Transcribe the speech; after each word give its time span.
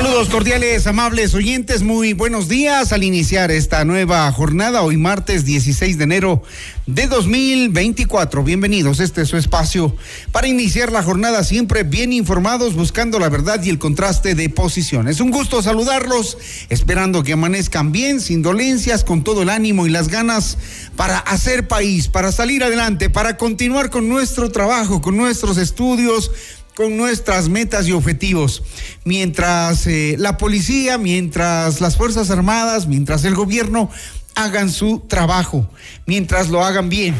Saludos 0.00 0.28
cordiales, 0.28 0.86
amables 0.86 1.34
oyentes, 1.34 1.82
muy 1.82 2.12
buenos 2.12 2.46
días 2.46 2.92
al 2.92 3.02
iniciar 3.02 3.50
esta 3.50 3.84
nueva 3.84 4.30
jornada, 4.30 4.82
hoy 4.82 4.96
martes 4.96 5.44
16 5.44 5.98
de 5.98 6.04
enero 6.04 6.42
de 6.86 7.08
2024. 7.08 8.44
Bienvenidos, 8.44 9.00
este 9.00 9.22
es 9.22 9.28
su 9.28 9.36
espacio 9.36 9.92
para 10.30 10.46
iniciar 10.46 10.92
la 10.92 11.02
jornada 11.02 11.42
siempre 11.42 11.82
bien 11.82 12.12
informados, 12.12 12.74
buscando 12.74 13.18
la 13.18 13.28
verdad 13.28 13.60
y 13.64 13.70
el 13.70 13.80
contraste 13.80 14.36
de 14.36 14.48
posiciones. 14.48 15.18
Un 15.18 15.32
gusto 15.32 15.62
saludarlos, 15.62 16.38
esperando 16.68 17.24
que 17.24 17.32
amanezcan 17.32 17.90
bien, 17.90 18.20
sin 18.20 18.40
dolencias, 18.40 19.02
con 19.02 19.24
todo 19.24 19.42
el 19.42 19.50
ánimo 19.50 19.84
y 19.84 19.90
las 19.90 20.06
ganas 20.06 20.58
para 20.94 21.18
hacer 21.18 21.66
país, 21.66 22.06
para 22.06 22.30
salir 22.30 22.62
adelante, 22.62 23.10
para 23.10 23.36
continuar 23.36 23.90
con 23.90 24.08
nuestro 24.08 24.52
trabajo, 24.52 25.02
con 25.02 25.16
nuestros 25.16 25.56
estudios, 25.58 26.30
con 26.78 26.96
nuestras 26.96 27.48
metas 27.48 27.88
y 27.88 27.92
objetivos. 27.92 28.62
Mientras 29.02 29.84
eh, 29.88 30.14
la 30.16 30.36
policía, 30.36 30.96
mientras 30.96 31.80
las 31.80 31.96
Fuerzas 31.96 32.30
Armadas, 32.30 32.86
mientras 32.86 33.24
el 33.24 33.34
gobierno 33.34 33.90
hagan 34.36 34.70
su 34.70 35.00
trabajo, 35.00 35.68
mientras 36.06 36.50
lo 36.50 36.64
hagan 36.64 36.88
bien. 36.88 37.16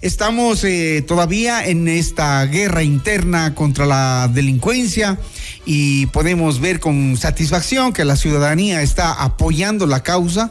Estamos 0.00 0.64
eh, 0.64 1.04
todavía 1.06 1.66
en 1.66 1.86
esta 1.86 2.42
guerra 2.46 2.82
interna 2.82 3.54
contra 3.54 3.84
la 3.84 4.30
delincuencia 4.32 5.18
y 5.66 6.06
podemos 6.06 6.58
ver 6.58 6.80
con 6.80 7.18
satisfacción 7.18 7.92
que 7.92 8.06
la 8.06 8.16
ciudadanía 8.16 8.80
está 8.80 9.12
apoyando 9.12 9.86
la 9.86 10.02
causa. 10.02 10.50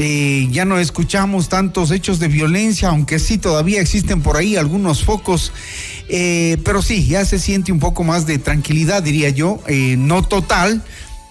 Eh, 0.00 0.46
ya 0.52 0.64
no 0.64 0.78
escuchamos 0.78 1.48
tantos 1.48 1.90
hechos 1.90 2.20
de 2.20 2.28
violencia, 2.28 2.88
aunque 2.88 3.18
sí 3.18 3.36
todavía 3.36 3.80
existen 3.80 4.22
por 4.22 4.36
ahí 4.36 4.54
algunos 4.54 5.02
focos 5.02 5.52
eh, 6.08 6.56
pero 6.64 6.80
sí, 6.80 7.06
ya 7.06 7.24
se 7.24 7.38
siente 7.38 7.70
un 7.70 7.78
poco 7.78 8.02
más 8.02 8.26
de 8.26 8.38
tranquilidad, 8.38 9.02
diría 9.02 9.28
yo, 9.28 9.60
eh, 9.66 9.96
no 9.98 10.22
total, 10.22 10.82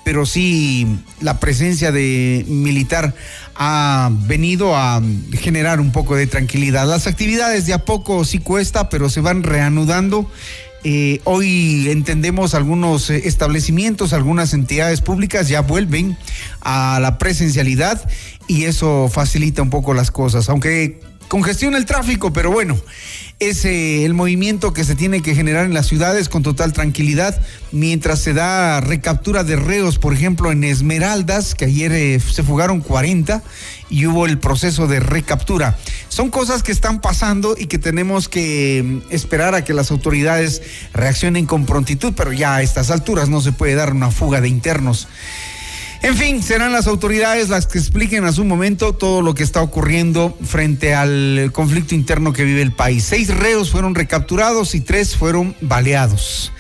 pero 0.03 0.25
sí 0.25 0.87
la 1.19 1.39
presencia 1.39 1.91
de 1.91 2.45
militar 2.47 3.15
ha 3.55 4.11
venido 4.11 4.75
a 4.77 5.01
generar 5.33 5.79
un 5.79 5.91
poco 5.91 6.15
de 6.15 6.27
tranquilidad. 6.27 6.87
Las 6.87 7.07
actividades 7.07 7.65
de 7.65 7.73
a 7.73 7.85
poco 7.85 8.23
sí 8.23 8.37
cuesta, 8.37 8.89
pero 8.89 9.09
se 9.09 9.19
van 9.19 9.41
reanudando. 9.41 10.29
Eh, 10.89 11.19
hoy 11.25 11.89
entendemos 11.89 12.53
algunos 12.53 13.09
establecimientos, 13.09 14.13
algunas 14.13 14.53
entidades 14.53 15.01
públicas 15.01 15.49
ya 15.49 15.59
vuelven 15.59 16.17
a 16.61 16.99
la 17.01 17.17
presencialidad 17.17 18.09
y 18.47 18.63
eso 18.63 19.09
facilita 19.11 19.61
un 19.61 19.69
poco 19.69 19.93
las 19.93 20.11
cosas, 20.11 20.47
aunque 20.47 21.01
congestiona 21.27 21.77
el 21.77 21.83
tráfico, 21.83 22.31
pero 22.31 22.51
bueno, 22.51 22.77
es 23.39 23.65
eh, 23.65 24.03
el 24.03 24.15
movimiento 24.15 24.73
que 24.73 24.83
se 24.83 24.95
tiene 24.95 25.21
que 25.21 25.35
generar 25.35 25.65
en 25.65 25.73
las 25.73 25.85
ciudades 25.85 26.27
con 26.27 26.41
total 26.41 26.73
tranquilidad, 26.73 27.39
mientras 27.71 28.19
se 28.19 28.33
da 28.33 28.81
recaptura 28.81 29.43
de 29.43 29.55
reos, 29.55 29.99
por 29.99 30.13
ejemplo, 30.13 30.51
en 30.51 30.63
Esmeraldas, 30.63 31.53
que 31.53 31.65
ayer 31.65 31.91
eh, 31.91 32.19
se 32.19 32.41
fugaron 32.41 32.81
40 32.81 33.43
y 33.89 34.07
hubo 34.07 34.25
el 34.25 34.39
proceso 34.39 34.87
de 34.87 34.99
recaptura. 34.99 35.77
Son 36.09 36.31
cosas 36.31 36.63
que 36.63 36.71
están 36.71 36.99
pasando 36.99 37.55
y 37.55 37.67
que 37.67 37.77
tenemos 37.77 38.27
que 38.27 38.83
mm, 38.83 39.13
esperar 39.13 39.53
a 39.53 39.63
que 39.63 39.73
las 39.73 39.91
autoridades 39.91 40.63
reaccionen 40.93 41.45
con 41.45 41.67
prontitud, 41.67 42.13
pero 42.17 42.33
ya 42.33 42.55
a 42.55 42.63
estas 42.63 42.89
alturas 42.89 43.29
no 43.29 43.41
se 43.41 43.51
puede 43.51 43.75
dar 43.75 43.93
una 43.93 44.09
fuga 44.09 44.41
de 44.41 44.49
internos. 44.49 45.07
En 46.03 46.15
fin, 46.15 46.43
serán 46.43 46.71
las 46.71 46.87
autoridades 46.87 47.49
las 47.49 47.65
que 47.65 47.79
expliquen 47.79 48.25
a 48.25 48.31
su 48.31 48.45
momento 48.45 48.93
todo 48.93 49.21
lo 49.21 49.33
que 49.33 49.43
está 49.43 49.61
ocurriendo 49.61 50.37
frente 50.45 50.93
al 50.93 51.49
conflicto 51.53 51.95
interno 51.95 52.33
que 52.33 52.43
vive 52.43 52.61
el 52.61 52.71
país. 52.71 53.03
Seis 53.03 53.35
reos 53.35 53.71
fueron 53.71 53.95
recapturados 53.95 54.75
y 54.75 54.81
tres 54.81 55.15
fueron 55.15 55.55
baleados. 55.59 56.51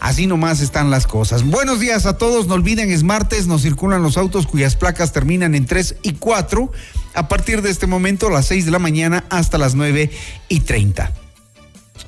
Así 0.00 0.26
nomás 0.26 0.60
están 0.60 0.90
las 0.90 1.06
cosas. 1.06 1.44
Buenos 1.44 1.80
días 1.80 2.06
a 2.06 2.18
todos. 2.18 2.46
No 2.46 2.54
olviden, 2.54 2.90
es 2.90 3.02
martes, 3.02 3.46
nos 3.46 3.62
circulan 3.62 4.02
los 4.02 4.16
autos 4.16 4.46
cuyas 4.46 4.76
placas 4.76 5.12
terminan 5.12 5.54
en 5.54 5.66
3 5.66 5.96
y 6.02 6.12
4 6.12 6.70
a 7.14 7.28
partir 7.28 7.62
de 7.62 7.70
este 7.70 7.86
momento, 7.86 8.28
las 8.28 8.46
6 8.46 8.66
de 8.66 8.70
la 8.70 8.78
mañana 8.78 9.24
hasta 9.30 9.56
las 9.56 9.74
9 9.74 10.10
y 10.48 10.60
30. 10.60 11.23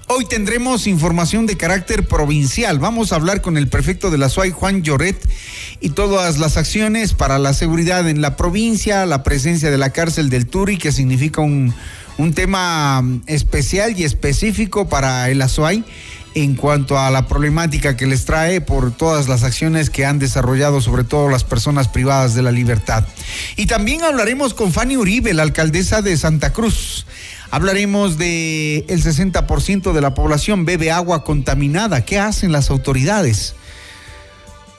Hoy 0.09 0.25
tendremos 0.25 0.87
información 0.87 1.47
de 1.47 1.57
carácter 1.57 2.07
provincial. 2.07 2.79
Vamos 2.79 3.11
a 3.11 3.17
hablar 3.17 3.43
con 3.43 3.57
el 3.57 3.67
prefecto 3.67 4.09
de 4.09 4.19
la 4.19 4.29
SUAY, 4.29 4.53
Juan 4.53 4.83
Lloret, 4.83 5.17
y 5.81 5.91
todas 5.91 6.39
las 6.39 6.57
acciones 6.57 7.13
para 7.13 7.41
la 7.41 7.53
seguridad 7.53 8.09
en 8.09 8.21
la 8.21 8.37
provincia, 8.37 9.05
la 9.05 9.25
presencia 9.25 9.69
de 9.69 9.79
la 9.79 9.91
cárcel 9.91 10.31
del 10.31 10.47
Turi, 10.47 10.79
que 10.79 10.93
significa 10.93 11.41
un, 11.41 11.75
un 12.19 12.35
tema 12.35 13.03
especial 13.27 13.99
y 13.99 14.05
específico 14.05 14.89
para 14.89 15.29
el 15.29 15.43
Azuay 15.43 15.85
en 16.37 16.55
cuanto 16.55 16.99
a 16.99 17.11
la 17.11 17.27
problemática 17.27 17.97
que 17.97 18.07
les 18.07 18.27
trae 18.27 18.61
por 18.61 18.93
todas 18.93 19.27
las 19.27 19.43
acciones 19.43 19.89
que 19.89 20.05
han 20.05 20.19
desarrollado, 20.19 20.83
sobre 20.83 21.03
todo 21.03 21.31
las 21.31 21.45
personas 21.45 21.89
privadas 21.89 22.35
de 22.35 22.43
la 22.43 22.53
libertad. 22.53 23.07
Y 23.57 23.65
también 23.67 24.05
hablaremos 24.05 24.53
con 24.53 24.71
Fanny 24.71 24.99
Uribe, 24.99 25.33
la 25.33 25.43
alcaldesa 25.43 26.03
de 26.03 26.15
Santa 26.19 26.53
Cruz. 26.53 27.07
Hablaremos 27.51 28.19
de 28.19 28.85
el 28.89 29.03
60% 29.03 29.93
de 29.93 30.01
la 30.01 30.15
población 30.15 30.65
bebe 30.65 30.91
agua 30.91 31.25
contaminada. 31.25 32.05
¿Qué 32.05 32.19
hacen 32.19 32.53
las 32.53 32.71
autoridades? 32.71 33.55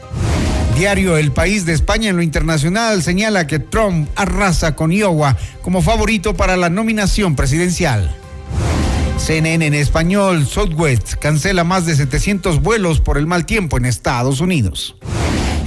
Diario 0.76 1.16
El 1.18 1.32
País 1.32 1.66
de 1.66 1.74
España 1.74 2.10
en 2.10 2.18
lo 2.18 2.22
internacional 2.22 3.04
señala 3.04 3.48
que 3.48 3.60
Trump 3.60 4.10
arrasa 4.16 4.76
con 4.76 4.92
Iowa 4.92 5.38
como 5.62 5.82
favorito 5.82 6.36
para 6.36 6.58
la 6.58 6.70
nominación 6.70 7.36
presidencial. 7.36 8.16
CNN 9.18 9.68
en 9.68 9.74
español, 9.74 10.48
Southwest 10.48 11.14
cancela 11.14 11.64
más 11.64 11.86
de 11.86 11.96
700 11.96 12.62
vuelos 12.62 13.00
por 13.00 13.18
el 13.18 13.28
mal 13.28 13.46
tiempo 13.46 13.78
en 13.78 13.86
Estados 13.86 14.42
Unidos. 14.42 14.96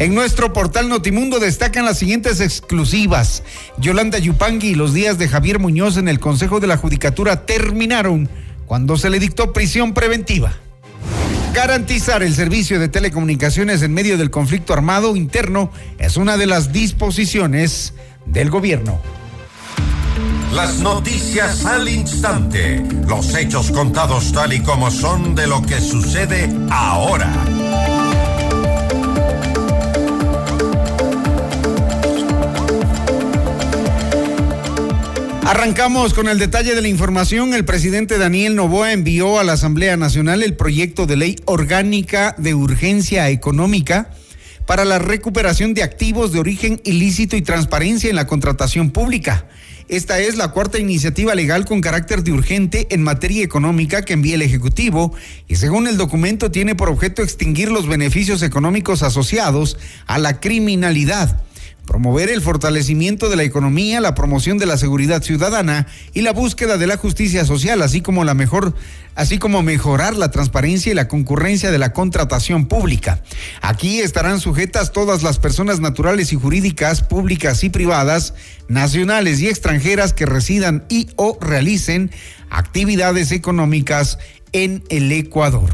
En 0.00 0.12
nuestro 0.14 0.52
portal 0.52 0.88
Notimundo 0.88 1.38
destacan 1.38 1.84
las 1.84 1.98
siguientes 1.98 2.40
exclusivas. 2.40 3.44
Yolanda 3.78 4.18
Yupangui 4.18 4.70
y 4.70 4.74
los 4.74 4.92
días 4.92 5.18
de 5.18 5.28
Javier 5.28 5.60
Muñoz 5.60 5.96
en 5.96 6.08
el 6.08 6.18
Consejo 6.18 6.58
de 6.58 6.66
la 6.66 6.76
Judicatura 6.76 7.46
terminaron 7.46 8.28
cuando 8.66 8.96
se 8.96 9.08
le 9.08 9.20
dictó 9.20 9.52
prisión 9.52 9.94
preventiva. 9.94 10.52
Garantizar 11.54 12.24
el 12.24 12.34
servicio 12.34 12.80
de 12.80 12.88
telecomunicaciones 12.88 13.82
en 13.82 13.94
medio 13.94 14.18
del 14.18 14.30
conflicto 14.30 14.72
armado 14.72 15.14
interno 15.14 15.70
es 15.98 16.16
una 16.16 16.36
de 16.36 16.46
las 16.46 16.72
disposiciones 16.72 17.94
del 18.26 18.50
gobierno. 18.50 19.00
Las 20.52 20.78
noticias 20.80 21.64
al 21.64 21.88
instante, 21.88 22.84
los 23.06 23.32
hechos 23.36 23.70
contados 23.70 24.32
tal 24.32 24.52
y 24.52 24.60
como 24.60 24.90
son 24.90 25.36
de 25.36 25.46
lo 25.46 25.62
que 25.62 25.80
sucede 25.80 26.48
ahora. 26.70 27.32
Arrancamos 35.46 36.14
con 36.14 36.28
el 36.28 36.38
detalle 36.38 36.74
de 36.74 36.80
la 36.80 36.88
información. 36.88 37.52
El 37.52 37.66
presidente 37.66 38.16
Daniel 38.16 38.56
Novoa 38.56 38.92
envió 38.92 39.38
a 39.38 39.44
la 39.44 39.52
Asamblea 39.52 39.94
Nacional 39.98 40.42
el 40.42 40.56
proyecto 40.56 41.04
de 41.04 41.16
ley 41.16 41.36
orgánica 41.44 42.34
de 42.38 42.54
urgencia 42.54 43.28
económica 43.28 44.10
para 44.66 44.86
la 44.86 44.98
recuperación 44.98 45.74
de 45.74 45.82
activos 45.82 46.32
de 46.32 46.38
origen 46.38 46.80
ilícito 46.84 47.36
y 47.36 47.42
transparencia 47.42 48.08
en 48.08 48.16
la 48.16 48.26
contratación 48.26 48.90
pública. 48.90 49.46
Esta 49.88 50.18
es 50.18 50.36
la 50.36 50.48
cuarta 50.48 50.78
iniciativa 50.78 51.34
legal 51.34 51.66
con 51.66 51.82
carácter 51.82 52.24
de 52.24 52.32
urgente 52.32 52.86
en 52.88 53.02
materia 53.02 53.44
económica 53.44 54.00
que 54.00 54.14
envía 54.14 54.36
el 54.36 54.42
Ejecutivo 54.42 55.12
y 55.46 55.56
según 55.56 55.86
el 55.86 55.98
documento 55.98 56.50
tiene 56.50 56.74
por 56.74 56.88
objeto 56.88 57.22
extinguir 57.22 57.70
los 57.70 57.86
beneficios 57.86 58.42
económicos 58.42 59.02
asociados 59.02 59.76
a 60.06 60.18
la 60.18 60.40
criminalidad 60.40 61.44
promover 61.86 62.30
el 62.30 62.40
fortalecimiento 62.40 63.28
de 63.28 63.36
la 63.36 63.42
economía, 63.42 64.00
la 64.00 64.14
promoción 64.14 64.58
de 64.58 64.66
la 64.66 64.76
seguridad 64.76 65.22
ciudadana 65.22 65.86
y 66.12 66.22
la 66.22 66.32
búsqueda 66.32 66.78
de 66.78 66.86
la 66.86 66.96
justicia 66.96 67.44
social, 67.44 67.82
así 67.82 68.00
como 68.00 68.24
la 68.24 68.34
mejor 68.34 68.74
así 69.14 69.38
como 69.38 69.62
mejorar 69.62 70.16
la 70.16 70.30
transparencia 70.30 70.90
y 70.90 70.94
la 70.94 71.08
concurrencia 71.08 71.70
de 71.70 71.78
la 71.78 71.92
contratación 71.92 72.66
pública. 72.66 73.22
Aquí 73.60 74.00
estarán 74.00 74.40
sujetas 74.40 74.92
todas 74.92 75.22
las 75.22 75.38
personas 75.38 75.80
naturales 75.80 76.32
y 76.32 76.36
jurídicas, 76.36 77.02
públicas 77.02 77.62
y 77.64 77.70
privadas, 77.70 78.34
nacionales 78.68 79.40
y 79.40 79.48
extranjeras 79.48 80.12
que 80.12 80.26
residan 80.26 80.84
y 80.88 81.08
o 81.16 81.38
realicen 81.40 82.10
actividades 82.50 83.32
económicas 83.32 84.18
en 84.52 84.82
el 84.88 85.10
Ecuador. 85.12 85.70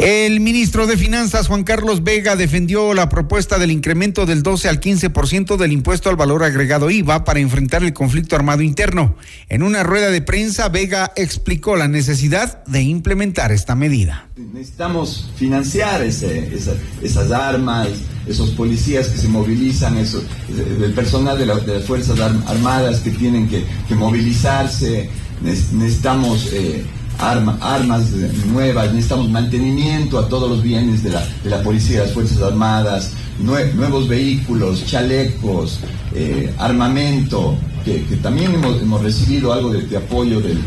El 0.00 0.40
ministro 0.40 0.86
de 0.86 0.96
Finanzas, 0.96 1.46
Juan 1.46 1.62
Carlos 1.62 2.02
Vega, 2.02 2.34
defendió 2.34 2.94
la 2.94 3.10
propuesta 3.10 3.58
del 3.58 3.70
incremento 3.70 4.24
del 4.24 4.42
12 4.42 4.70
al 4.70 4.80
15% 4.80 5.58
del 5.58 5.72
impuesto 5.72 6.08
al 6.08 6.16
valor 6.16 6.42
agregado 6.42 6.88
IVA 6.90 7.22
para 7.24 7.38
enfrentar 7.38 7.84
el 7.84 7.92
conflicto 7.92 8.34
armado 8.34 8.62
interno. 8.62 9.16
En 9.50 9.62
una 9.62 9.82
rueda 9.82 10.08
de 10.08 10.22
prensa, 10.22 10.70
Vega 10.70 11.12
explicó 11.16 11.76
la 11.76 11.86
necesidad 11.86 12.64
de 12.64 12.80
implementar 12.80 13.52
esta 13.52 13.74
medida. 13.74 14.26
Necesitamos 14.38 15.32
financiar 15.36 16.00
esas 16.00 17.30
armas, 17.30 17.88
esos 18.26 18.52
policías 18.52 19.08
que 19.08 19.18
se 19.18 19.28
movilizan, 19.28 19.98
el 19.98 20.94
personal 20.94 21.38
de, 21.38 21.44
las 21.44 21.84
Fuerzas 21.84 22.18
Armadas 22.18 23.00
que 23.00 23.10
tienen 23.10 23.46
que, 23.48 23.66
movilizarse. 23.94 25.10
Necesitamos... 25.42 26.48
Eh, 26.54 26.86
armas 27.20 28.10
nuevas, 28.46 28.92
necesitamos 28.92 29.28
mantenimiento 29.28 30.18
a 30.18 30.28
todos 30.28 30.48
los 30.48 30.62
bienes 30.62 31.02
de 31.02 31.10
la, 31.44 31.62
policía, 31.62 32.00
de 32.00 32.06
las 32.06 32.14
Fuerzas 32.14 32.40
Armadas, 32.40 33.12
nuevos 33.38 34.08
vehículos, 34.08 34.86
chalecos, 34.86 35.80
eh, 36.14 36.52
armamento, 36.58 37.56
que, 37.84 37.98
también 38.22 38.54
hemos, 38.54 39.02
recibido 39.02 39.52
algo 39.52 39.70
de, 39.72 39.96
apoyo 39.96 40.40
del, 40.40 40.58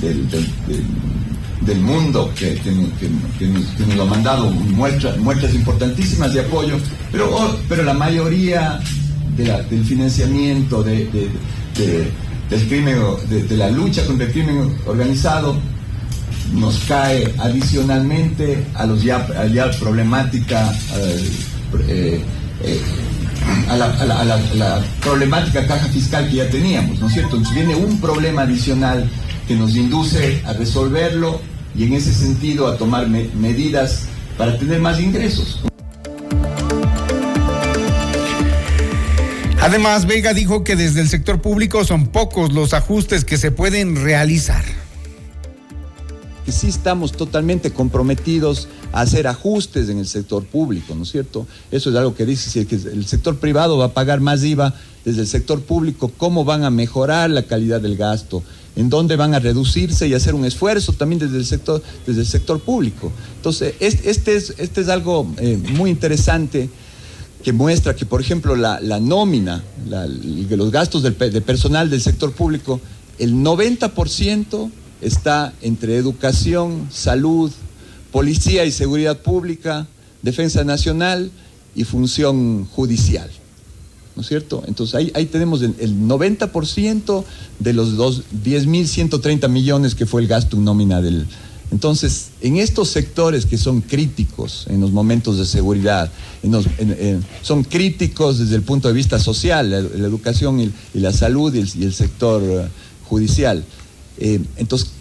del, 0.00 1.80
mundo 1.80 2.30
que, 2.36 2.58
nos, 3.86 4.00
ha 4.00 4.04
mandado 4.04 4.50
muestras, 4.50 5.16
muestras 5.18 5.54
importantísimas 5.54 6.34
de 6.34 6.40
apoyo, 6.40 6.76
pero, 7.12 7.30
oh, 7.32 7.56
pero 7.68 7.82
la 7.84 7.94
mayoría 7.94 8.80
del 9.36 9.84
financiamiento 9.84 10.82
de, 10.82 11.08
del 12.50 12.68
crimen, 12.68 12.98
de, 13.28 13.56
la 13.56 13.70
lucha 13.70 14.04
contra 14.04 14.26
el 14.26 14.32
crimen 14.32 14.76
organizado 14.86 15.56
nos 16.52 16.80
cae 16.80 17.32
adicionalmente 17.38 18.66
a 18.74 18.86
los 18.86 19.02
ya, 19.02 19.26
problemática 19.78 20.72
eh, 21.88 22.20
eh, 22.66 22.80
a, 23.68 23.76
la, 23.76 24.82
problemática 25.00 25.66
caja 25.66 25.86
fiscal 25.88 26.28
que 26.28 26.36
ya 26.36 26.50
teníamos, 26.50 26.98
¿no 27.00 27.06
es 27.06 27.14
cierto? 27.14 27.40
Viene 27.54 27.74
un 27.74 28.00
problema 28.00 28.42
adicional 28.42 29.08
que 29.46 29.54
nos 29.54 29.74
induce 29.74 30.42
a 30.44 30.52
resolverlo 30.52 31.40
y 31.74 31.84
en 31.84 31.94
ese 31.94 32.12
sentido 32.12 32.66
a 32.66 32.76
tomar 32.76 33.08
medidas 33.08 34.04
para 34.36 34.58
tener 34.58 34.80
más 34.80 35.00
ingresos. 35.00 35.60
Además, 39.60 40.06
Vega 40.06 40.32
dijo 40.32 40.64
que 40.64 40.74
desde 40.74 41.00
el 41.00 41.08
sector 41.08 41.40
público 41.40 41.84
son 41.84 42.08
pocos 42.08 42.52
los 42.52 42.72
ajustes 42.72 43.24
que 43.24 43.36
se 43.36 43.50
pueden 43.50 44.02
realizar 44.02 44.64
sí 46.52 46.68
estamos 46.68 47.12
totalmente 47.12 47.72
comprometidos 47.72 48.68
a 48.92 49.02
hacer 49.02 49.26
ajustes 49.26 49.88
en 49.88 49.98
el 49.98 50.06
sector 50.06 50.44
público, 50.44 50.94
¿no 50.94 51.02
es 51.02 51.10
cierto? 51.10 51.46
Eso 51.70 51.90
es 51.90 51.96
algo 51.96 52.14
que 52.14 52.26
dice, 52.26 52.50
si 52.50 52.60
el 52.60 53.06
sector 53.06 53.36
privado 53.36 53.78
va 53.78 53.86
a 53.86 53.94
pagar 53.94 54.20
más 54.20 54.42
IVA 54.42 54.74
desde 55.04 55.22
el 55.22 55.26
sector 55.26 55.60
público, 55.62 56.10
¿cómo 56.16 56.44
van 56.44 56.64
a 56.64 56.70
mejorar 56.70 57.30
la 57.30 57.42
calidad 57.44 57.80
del 57.80 57.96
gasto? 57.96 58.42
¿En 58.76 58.88
dónde 58.88 59.16
van 59.16 59.34
a 59.34 59.38
reducirse 59.38 60.06
y 60.06 60.14
hacer 60.14 60.34
un 60.34 60.44
esfuerzo 60.44 60.92
también 60.92 61.18
desde 61.18 61.36
el 61.38 61.46
sector, 61.46 61.82
desde 62.06 62.20
el 62.20 62.26
sector 62.26 62.60
público? 62.60 63.12
Entonces, 63.36 63.74
este 63.80 64.36
es, 64.36 64.54
este 64.58 64.80
es 64.80 64.88
algo 64.88 65.26
eh, 65.38 65.58
muy 65.72 65.90
interesante 65.90 66.68
que 67.42 67.52
muestra 67.52 67.96
que, 67.96 68.04
por 68.04 68.20
ejemplo, 68.20 68.54
la, 68.54 68.78
nómina, 69.00 69.64
los 69.86 70.70
gastos 70.70 71.02
de 71.02 71.40
personal 71.40 71.88
del 71.88 72.02
sector 72.02 72.32
público, 72.32 72.80
el 73.18 73.34
90% 73.34 74.70
está 75.00 75.52
entre 75.62 75.96
educación, 75.96 76.88
salud, 76.90 77.50
policía 78.12 78.64
y 78.64 78.72
seguridad 78.72 79.18
pública, 79.18 79.86
defensa 80.22 80.64
nacional 80.64 81.30
y 81.74 81.84
función 81.84 82.66
judicial. 82.66 83.30
¿No 84.16 84.22
es 84.22 84.28
cierto? 84.28 84.62
Entonces 84.66 85.10
ahí, 85.14 85.26
tenemos 85.26 85.62
el, 85.62 85.76
90% 85.76 87.24
de 87.58 87.72
los 87.72 87.96
10.130 87.96 89.48
millones 89.48 89.94
que 89.94 90.06
fue 90.06 90.20
el 90.22 90.28
gasto 90.28 90.56
nómina 90.56 91.00
del... 91.00 91.26
Entonces, 91.70 92.30
en 92.40 92.56
estos 92.56 92.88
sectores 92.88 93.46
que 93.46 93.56
son 93.56 93.80
críticos 93.80 94.66
en 94.68 94.80
los 94.80 94.90
momentos 94.90 95.38
de 95.38 95.46
seguridad, 95.46 96.10
son 97.42 97.62
críticos 97.62 98.40
desde 98.40 98.56
el 98.56 98.62
punto 98.62 98.88
de 98.88 98.94
vista 98.94 99.20
social, 99.20 99.70
la, 99.70 99.78
educación 99.78 100.60
y, 100.60 100.72
la 100.94 101.12
salud 101.12 101.54
y 101.54 101.84
el, 101.84 101.94
sector 101.94 102.42
eh, 102.42 102.68
judicial. 103.08 103.64
Eh, 104.20 104.40
entonces, 104.56 104.92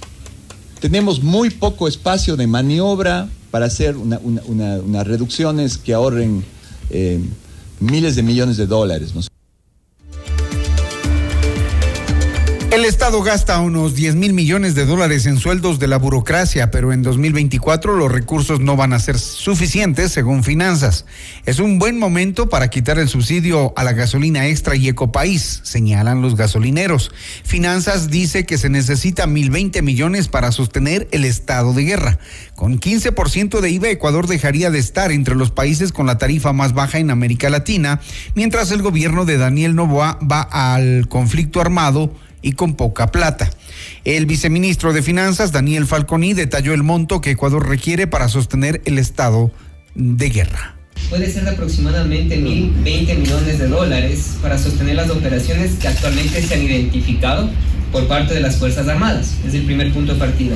tenemos 0.79 1.21
muy 1.21 1.49
poco 1.49 1.87
espacio 1.87 2.35
de 2.35 2.47
maniobra 2.47 3.29
para 3.51 3.65
hacer 3.65 3.97
unas 3.97 5.07
reducciones 5.07 5.77
que 5.77 5.93
ahorren 5.93 6.43
eh, 6.89 7.19
miles 7.79 8.15
de 8.15 8.23
millones 8.23 8.57
de 8.57 8.67
dólares. 8.67 9.13
Estado 12.89 13.21
gasta 13.21 13.59
unos 13.59 13.93
10 13.93 14.15
mil 14.15 14.33
millones 14.33 14.73
de 14.73 14.83
dólares 14.83 15.27
en 15.27 15.37
sueldos 15.37 15.77
de 15.77 15.87
la 15.87 15.97
burocracia, 15.97 16.71
pero 16.71 16.91
en 16.91 17.03
2024 17.03 17.95
los 17.95 18.11
recursos 18.11 18.61
no 18.61 18.75
van 18.75 18.93
a 18.93 18.99
ser 18.99 19.19
suficientes 19.19 20.11
según 20.11 20.43
finanzas. 20.43 21.05
Es 21.45 21.59
un 21.59 21.77
buen 21.77 21.99
momento 21.99 22.49
para 22.49 22.69
quitar 22.69 22.97
el 22.97 23.07
subsidio 23.07 23.73
a 23.75 23.83
la 23.83 23.93
gasolina 23.93 24.47
extra 24.47 24.75
y 24.75 24.89
ecopaís, 24.89 25.61
señalan 25.61 26.23
los 26.23 26.35
gasolineros. 26.35 27.11
Finanzas 27.43 28.09
dice 28.09 28.47
que 28.47 28.57
se 28.57 28.69
necesita 28.69 29.27
1.020 29.27 29.83
millones 29.83 30.27
para 30.27 30.51
sostener 30.51 31.07
el 31.11 31.25
estado 31.25 31.73
de 31.73 31.83
guerra. 31.83 32.17
Con 32.55 32.79
15% 32.79 33.59
de 33.59 33.69
IVA, 33.69 33.89
Ecuador 33.89 34.25
dejaría 34.25 34.71
de 34.71 34.79
estar 34.79 35.11
entre 35.11 35.35
los 35.35 35.51
países 35.51 35.91
con 35.91 36.07
la 36.07 36.17
tarifa 36.17 36.53
más 36.53 36.73
baja 36.73 36.97
en 36.97 37.11
América 37.11 37.51
Latina, 37.51 38.01
mientras 38.33 38.71
el 38.71 38.81
gobierno 38.81 39.25
de 39.25 39.37
Daniel 39.37 39.75
Novoa 39.75 40.17
va 40.23 40.41
al 40.41 41.07
conflicto 41.07 41.61
armado 41.61 42.15
y 42.41 42.53
con 42.53 42.75
poca 42.75 43.07
plata. 43.11 43.49
El 44.05 44.25
viceministro 44.25 44.93
de 44.93 45.01
Finanzas, 45.01 45.51
Daniel 45.51 45.85
Falconi, 45.85 46.33
detalló 46.33 46.73
el 46.73 46.83
monto 46.83 47.21
que 47.21 47.31
Ecuador 47.31 47.67
requiere 47.67 48.07
para 48.07 48.29
sostener 48.29 48.81
el 48.85 48.97
estado 48.97 49.51
de 49.95 50.29
guerra. 50.29 50.75
Puede 51.09 51.31
ser 51.31 51.43
de 51.43 51.51
aproximadamente 51.51 52.39
1.020 52.39 53.17
millones 53.17 53.59
de 53.59 53.67
dólares 53.67 54.37
para 54.41 54.57
sostener 54.57 54.95
las 54.95 55.09
operaciones 55.09 55.71
que 55.79 55.87
actualmente 55.87 56.41
se 56.41 56.53
han 56.53 56.61
identificado 56.61 57.49
por 57.91 58.07
parte 58.07 58.35
de 58.35 58.41
las 58.41 58.57
Fuerzas 58.57 58.87
Armadas. 58.87 59.35
Es 59.47 59.53
el 59.53 59.63
primer 59.63 59.91
punto 59.91 60.13
de 60.13 60.19
partida. 60.19 60.55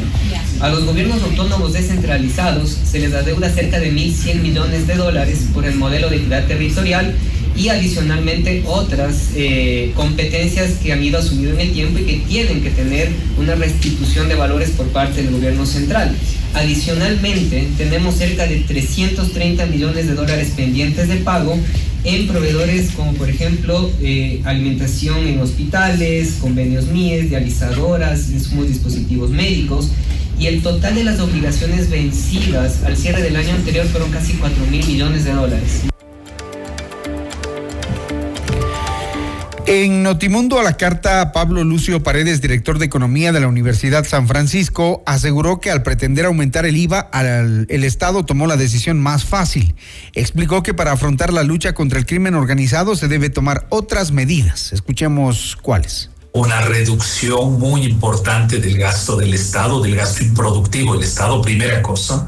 A 0.59 0.69
los 0.69 0.85
gobiernos 0.85 1.23
autónomos 1.23 1.73
descentralizados 1.73 2.69
se 2.69 2.99
les 2.99 3.11
da 3.11 3.23
deuda 3.23 3.49
cerca 3.49 3.79
de 3.79 3.91
1.100 3.91 4.41
millones 4.41 4.85
de 4.85 4.95
dólares 4.95 5.47
por 5.53 5.65
el 5.65 5.75
modelo 5.75 6.09
de 6.09 6.17
equidad 6.17 6.45
territorial 6.45 7.15
y 7.55 7.69
adicionalmente 7.69 8.63
otras 8.65 9.29
eh, 9.35 9.91
competencias 9.95 10.73
que 10.81 10.91
han 10.91 11.03
ido 11.03 11.19
asumiendo 11.19 11.59
en 11.59 11.67
el 11.67 11.73
tiempo 11.73 11.99
y 11.99 12.03
que 12.03 12.13
tienen 12.27 12.61
que 12.61 12.71
tener 12.71 13.09
una 13.37 13.55
restitución 13.55 14.27
de 14.27 14.35
valores 14.35 14.71
por 14.71 14.87
parte 14.87 15.21
del 15.21 15.31
gobierno 15.31 15.65
central. 15.65 16.15
Adicionalmente, 16.53 17.67
tenemos 17.77 18.15
cerca 18.15 18.47
de 18.47 18.57
330 18.61 19.65
millones 19.67 20.07
de 20.07 20.13
dólares 20.13 20.53
pendientes 20.55 21.07
de 21.07 21.17
pago 21.17 21.57
en 22.03 22.27
proveedores 22.27 22.91
como 22.91 23.13
por 23.13 23.29
ejemplo 23.29 23.89
eh, 24.01 24.41
alimentación 24.43 25.25
en 25.25 25.39
hospitales, 25.39 26.37
convenios 26.41 26.87
MIES, 26.87 27.29
dializadoras, 27.29 28.29
insumos 28.29 28.67
dispositivos 28.67 29.29
médicos 29.29 29.89
y 30.37 30.47
el 30.47 30.61
total 30.61 30.95
de 30.95 31.05
las 31.05 31.19
obligaciones 31.19 31.89
vencidas 31.89 32.83
al 32.83 32.97
cierre 32.97 33.21
del 33.21 33.35
año 33.35 33.53
anterior 33.53 33.85
fueron 33.87 34.11
casi 34.11 34.33
4 34.33 34.65
mil 34.69 34.85
millones 34.85 35.23
de 35.23 35.31
dólares. 35.31 35.83
En 39.65 40.03
Notimundo 40.03 40.59
a 40.59 40.63
la 40.63 40.75
carta, 40.75 41.31
Pablo 41.31 41.63
Lucio 41.63 42.03
Paredes, 42.03 42.41
director 42.41 42.79
de 42.79 42.85
Economía 42.85 43.31
de 43.31 43.39
la 43.39 43.47
Universidad 43.47 44.03
San 44.03 44.27
Francisco, 44.27 45.01
aseguró 45.05 45.61
que 45.61 45.71
al 45.71 45.83
pretender 45.83 46.25
aumentar 46.25 46.65
el 46.65 46.75
IVA, 46.75 47.09
el 47.69 47.83
Estado 47.85 48.25
tomó 48.25 48.45
la 48.45 48.57
decisión 48.57 48.99
más 48.99 49.23
fácil. 49.23 49.73
Explicó 50.13 50.63
que 50.63 50.73
para 50.73 50.91
afrontar 50.91 51.31
la 51.31 51.43
lucha 51.43 51.73
contra 51.73 51.97
el 51.97 52.05
crimen 52.05 52.35
organizado 52.35 52.97
se 52.97 53.07
debe 53.07 53.29
tomar 53.29 53.65
otras 53.69 54.11
medidas. 54.11 54.73
Escuchemos 54.73 55.57
cuáles. 55.61 56.09
Una 56.33 56.61
reducción 56.61 57.57
muy 57.57 57.85
importante 57.85 58.59
del 58.59 58.77
gasto 58.77 59.15
del 59.15 59.33
Estado, 59.33 59.81
del 59.81 59.95
gasto 59.95 60.25
improductivo 60.25 60.93
del 60.95 61.03
Estado, 61.03 61.41
primera 61.41 61.81
cosa. 61.81 62.27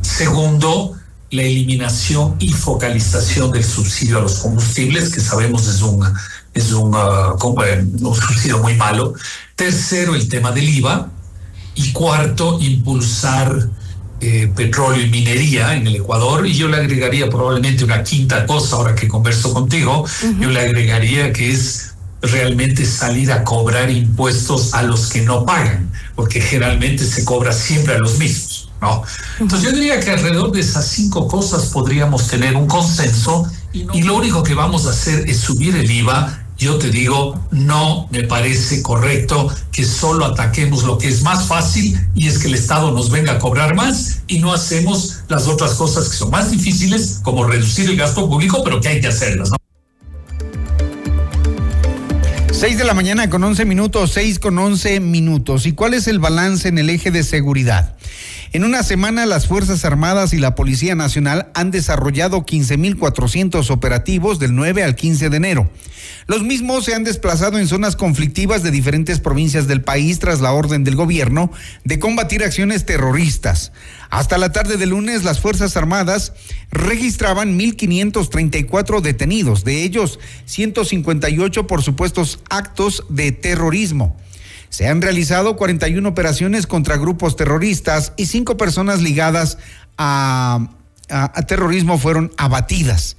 Segundo, 0.00 0.96
la 1.30 1.42
eliminación 1.42 2.36
y 2.38 2.52
focalización 2.52 3.52
del 3.52 3.64
subsidio 3.64 4.18
a 4.18 4.22
los 4.22 4.38
combustibles, 4.38 5.10
que 5.10 5.20
sabemos 5.20 5.68
es 5.68 5.82
un 5.82 6.04
es 6.54 6.72
un, 6.72 6.94
uh, 6.94 8.58
muy 8.62 8.74
malo. 8.74 9.14
Tercero, 9.54 10.14
el 10.14 10.28
tema 10.28 10.52
del 10.52 10.68
IVA. 10.68 11.10
Y 11.74 11.92
cuarto, 11.92 12.58
impulsar 12.60 13.68
eh, 14.20 14.52
petróleo 14.54 15.02
y 15.06 15.08
minería 15.08 15.74
en 15.74 15.86
el 15.86 15.96
Ecuador. 15.96 16.46
Y 16.46 16.52
yo 16.52 16.68
le 16.68 16.76
agregaría 16.76 17.30
probablemente 17.30 17.84
una 17.84 18.02
quinta 18.02 18.44
cosa, 18.46 18.76
ahora 18.76 18.94
que 18.94 19.08
converso 19.08 19.54
contigo, 19.54 20.04
yo 20.38 20.50
le 20.50 20.60
agregaría 20.60 21.32
que 21.32 21.50
es 21.50 21.94
realmente 22.20 22.84
salir 22.84 23.32
a 23.32 23.44
cobrar 23.44 23.90
impuestos 23.90 24.74
a 24.74 24.82
los 24.82 25.08
que 25.08 25.22
no 25.22 25.46
pagan, 25.46 25.90
porque 26.14 26.40
generalmente 26.40 27.04
se 27.04 27.24
cobra 27.24 27.52
siempre 27.52 27.94
a 27.94 27.98
los 27.98 28.18
mismos. 28.18 28.70
¿no? 28.82 29.02
Entonces 29.38 29.70
yo 29.70 29.74
diría 29.74 30.00
que 30.00 30.10
alrededor 30.10 30.52
de 30.52 30.60
esas 30.60 30.86
cinco 30.86 31.26
cosas 31.26 31.66
podríamos 31.66 32.26
tener 32.28 32.56
un 32.56 32.66
consenso 32.66 33.50
y 33.72 34.02
lo 34.02 34.16
único 34.16 34.42
que 34.42 34.54
vamos 34.54 34.86
a 34.86 34.90
hacer 34.90 35.28
es 35.28 35.38
subir 35.38 35.76
el 35.76 35.90
IVA. 35.90 36.44
Yo 36.58 36.76
te 36.76 36.90
digo, 36.90 37.40
no 37.50 38.06
me 38.10 38.24
parece 38.24 38.82
correcto 38.82 39.50
que 39.72 39.84
solo 39.84 40.26
ataquemos 40.26 40.82
lo 40.84 40.98
que 40.98 41.08
es 41.08 41.22
más 41.22 41.46
fácil 41.46 41.98
y 42.14 42.28
es 42.28 42.38
que 42.38 42.48
el 42.48 42.54
Estado 42.54 42.90
nos 42.90 43.10
venga 43.10 43.32
a 43.32 43.38
cobrar 43.38 43.74
más 43.74 44.20
y 44.26 44.40
no 44.40 44.52
hacemos 44.52 45.20
las 45.28 45.46
otras 45.46 45.72
cosas 45.74 46.10
que 46.10 46.16
son 46.16 46.30
más 46.30 46.50
difíciles, 46.50 47.20
como 47.22 47.44
reducir 47.44 47.88
el 47.88 47.96
gasto 47.96 48.28
público, 48.28 48.62
pero 48.62 48.80
que 48.80 48.88
hay 48.88 49.00
que 49.00 49.06
hacerlas. 49.06 49.50
¿no? 49.50 49.56
6 52.60 52.76
de 52.76 52.84
la 52.84 52.92
mañana 52.92 53.30
con 53.30 53.42
11 53.42 53.64
minutos, 53.64 54.10
6 54.12 54.38
con 54.38 54.58
11 54.58 55.00
minutos. 55.00 55.64
¿Y 55.64 55.72
cuál 55.72 55.94
es 55.94 56.06
el 56.08 56.18
balance 56.18 56.68
en 56.68 56.76
el 56.76 56.90
eje 56.90 57.10
de 57.10 57.22
seguridad? 57.22 57.96
En 58.52 58.64
una 58.64 58.82
semana, 58.82 59.26
las 59.26 59.46
Fuerzas 59.46 59.84
Armadas 59.84 60.32
y 60.32 60.38
la 60.38 60.56
Policía 60.56 60.96
Nacional 60.96 61.52
han 61.54 61.70
desarrollado 61.70 62.44
15.400 62.44 63.70
operativos 63.70 64.40
del 64.40 64.56
9 64.56 64.82
al 64.82 64.96
15 64.96 65.30
de 65.30 65.36
enero. 65.36 65.70
Los 66.26 66.42
mismos 66.42 66.84
se 66.84 66.96
han 66.96 67.04
desplazado 67.04 67.60
en 67.60 67.68
zonas 67.68 67.94
conflictivas 67.94 68.64
de 68.64 68.72
diferentes 68.72 69.20
provincias 69.20 69.68
del 69.68 69.82
país 69.82 70.18
tras 70.18 70.40
la 70.40 70.50
orden 70.50 70.82
del 70.82 70.96
gobierno 70.96 71.52
de 71.84 72.00
combatir 72.00 72.42
acciones 72.42 72.84
terroristas. 72.84 73.70
Hasta 74.10 74.36
la 74.36 74.50
tarde 74.50 74.78
de 74.78 74.86
lunes, 74.86 75.22
las 75.22 75.38
Fuerzas 75.38 75.76
Armadas 75.76 76.32
registraban 76.72 77.56
1.534 77.56 79.00
detenidos, 79.00 79.62
de 79.62 79.84
ellos 79.84 80.18
158 80.46 81.68
por 81.68 81.84
supuestos 81.84 82.40
actos 82.50 83.04
de 83.10 83.30
terrorismo. 83.30 84.16
Se 84.70 84.88
han 84.88 85.02
realizado 85.02 85.56
41 85.56 86.08
operaciones 86.08 86.66
contra 86.66 86.96
grupos 86.96 87.36
terroristas 87.36 88.12
y 88.16 88.26
cinco 88.26 88.56
personas 88.56 89.02
ligadas 89.02 89.58
a, 89.98 90.70
terrorismo 91.46 91.98
fueron 91.98 92.32
abatidas. 92.38 93.16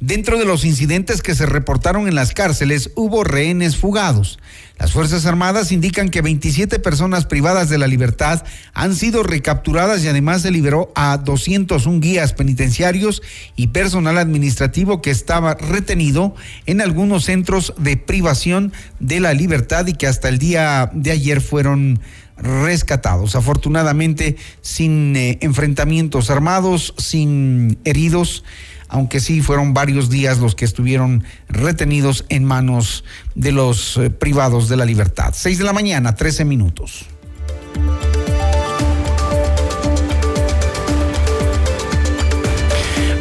Dentro 0.00 0.38
de 0.38 0.44
los 0.44 0.64
incidentes 0.64 1.22
que 1.22 1.34
se 1.34 1.46
reportaron 1.46 2.08
en 2.08 2.14
las 2.14 2.32
cárceles 2.32 2.90
hubo 2.94 3.24
rehenes 3.24 3.76
fugados. 3.76 4.38
Las 4.76 4.92
Fuerzas 4.92 5.24
Armadas 5.24 5.70
indican 5.70 6.08
que 6.08 6.20
27 6.20 6.80
personas 6.80 7.26
privadas 7.26 7.68
de 7.68 7.78
la 7.78 7.86
libertad 7.86 8.44
han 8.72 8.96
sido 8.96 9.22
recapturadas 9.22 10.02
y 10.02 10.08
además 10.08 10.42
se 10.42 10.50
liberó 10.50 10.92
a 10.96 11.18
201 11.18 12.00
guías 12.00 12.32
penitenciarios 12.32 13.22
y 13.54 13.68
personal 13.68 14.18
administrativo 14.18 15.00
que 15.00 15.10
estaba 15.12 15.54
retenido 15.54 16.34
en 16.66 16.80
algunos 16.80 17.24
centros 17.24 17.72
de 17.78 17.96
privación 17.96 18.72
de 18.98 19.20
la 19.20 19.32
libertad 19.32 19.86
y 19.86 19.92
que 19.92 20.08
hasta 20.08 20.28
el 20.28 20.38
día 20.38 20.90
de 20.92 21.12
ayer 21.12 21.40
fueron 21.40 22.00
rescatados. 22.36 23.36
Afortunadamente 23.36 24.36
sin 24.60 25.14
eh, 25.14 25.38
enfrentamientos 25.40 26.30
armados, 26.30 26.94
sin 26.98 27.78
heridos 27.84 28.42
aunque 28.88 29.20
sí 29.20 29.40
fueron 29.40 29.74
varios 29.74 30.10
días 30.10 30.38
los 30.38 30.54
que 30.54 30.64
estuvieron 30.64 31.24
retenidos 31.48 32.24
en 32.28 32.44
manos 32.44 33.04
de 33.34 33.52
los 33.52 33.96
eh, 33.96 34.10
privados 34.10 34.68
de 34.68 34.76
la 34.76 34.84
libertad. 34.84 35.34
Seis 35.36 35.58
de 35.58 35.64
la 35.64 35.72
mañana, 35.72 36.14
trece 36.14 36.44
minutos. 36.44 37.06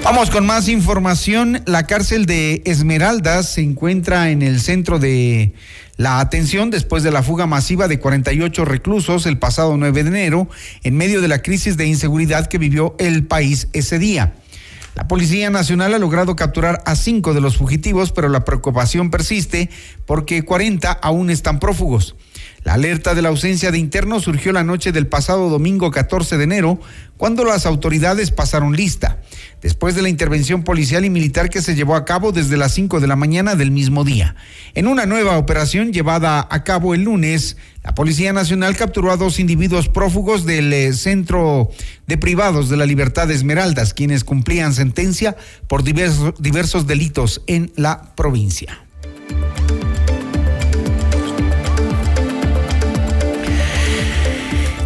Vamos 0.03 0.29
con 0.29 0.45
más 0.45 0.67
información. 0.67 1.63
La 1.65 1.87
cárcel 1.87 2.25
de 2.25 2.61
Esmeraldas 2.65 3.47
se 3.53 3.61
encuentra 3.61 4.31
en 4.31 4.41
el 4.41 4.59
centro 4.59 4.99
de 4.99 5.53
la 5.95 6.19
atención 6.19 6.71
después 6.71 7.03
de 7.03 7.11
la 7.11 7.23
fuga 7.23 7.47
masiva 7.47 7.87
de 7.87 7.99
48 7.99 8.65
reclusos 8.65 9.25
el 9.25 9.37
pasado 9.37 9.77
9 9.77 10.03
de 10.03 10.09
enero 10.09 10.49
en 10.83 10.97
medio 10.97 11.21
de 11.21 11.29
la 11.29 11.41
crisis 11.41 11.77
de 11.77 11.85
inseguridad 11.85 12.47
que 12.47 12.57
vivió 12.57 12.95
el 12.99 13.25
país 13.25 13.69
ese 13.71 13.97
día. 13.97 14.33
La 14.95 15.07
Policía 15.07 15.49
Nacional 15.49 15.95
ha 15.95 15.99
logrado 15.99 16.35
capturar 16.35 16.83
a 16.85 16.95
cinco 16.95 17.33
de 17.33 17.41
los 17.41 17.57
fugitivos, 17.57 18.11
pero 18.11 18.29
la 18.29 18.45
preocupación 18.45 19.09
persiste 19.09 19.71
porque 20.05 20.45
40 20.45 20.91
aún 20.91 21.31
están 21.31 21.59
prófugos. 21.59 22.15
La 22.63 22.75
alerta 22.75 23.15
de 23.15 23.23
la 23.23 23.29
ausencia 23.29 23.71
de 23.71 23.79
internos 23.79 24.23
surgió 24.23 24.51
la 24.53 24.63
noche 24.63 24.91
del 24.91 25.07
pasado 25.07 25.49
domingo 25.49 25.89
14 25.89 26.37
de 26.37 26.43
enero, 26.43 26.79
cuando 27.17 27.43
las 27.43 27.65
autoridades 27.65 28.29
pasaron 28.29 28.75
lista, 28.75 29.19
después 29.63 29.95
de 29.95 30.03
la 30.03 30.09
intervención 30.09 30.63
policial 30.63 31.05
y 31.05 31.09
militar 31.09 31.49
que 31.49 31.61
se 31.61 31.73
llevó 31.73 31.95
a 31.95 32.05
cabo 32.05 32.31
desde 32.31 32.57
las 32.57 32.73
5 32.73 32.99
de 32.99 33.07
la 33.07 33.15
mañana 33.15 33.55
del 33.55 33.71
mismo 33.71 34.03
día. 34.03 34.35
En 34.75 34.87
una 34.87 35.05
nueva 35.07 35.37
operación 35.37 35.93
llevada 35.93 36.45
a 36.51 36.63
cabo 36.63 36.93
el 36.93 37.03
lunes, 37.03 37.57
la 37.81 37.95
Policía 37.95 38.33
Nacional 38.33 38.75
capturó 38.75 39.11
a 39.11 39.17
dos 39.17 39.39
individuos 39.39 39.87
prófugos 39.87 40.45
del 40.45 40.71
eh, 40.71 40.93
Centro 40.93 41.71
de 42.05 42.17
Privados 42.17 42.69
de 42.69 42.77
la 42.77 42.85
Libertad 42.85 43.27
de 43.27 43.35
Esmeraldas, 43.35 43.93
quienes 43.93 44.23
cumplían 44.23 44.73
sentencia 44.73 45.35
por 45.67 45.83
diversos, 45.83 46.33
diversos 46.39 46.85
delitos 46.85 47.41
en 47.47 47.71
la 47.75 48.13
provincia. 48.15 48.83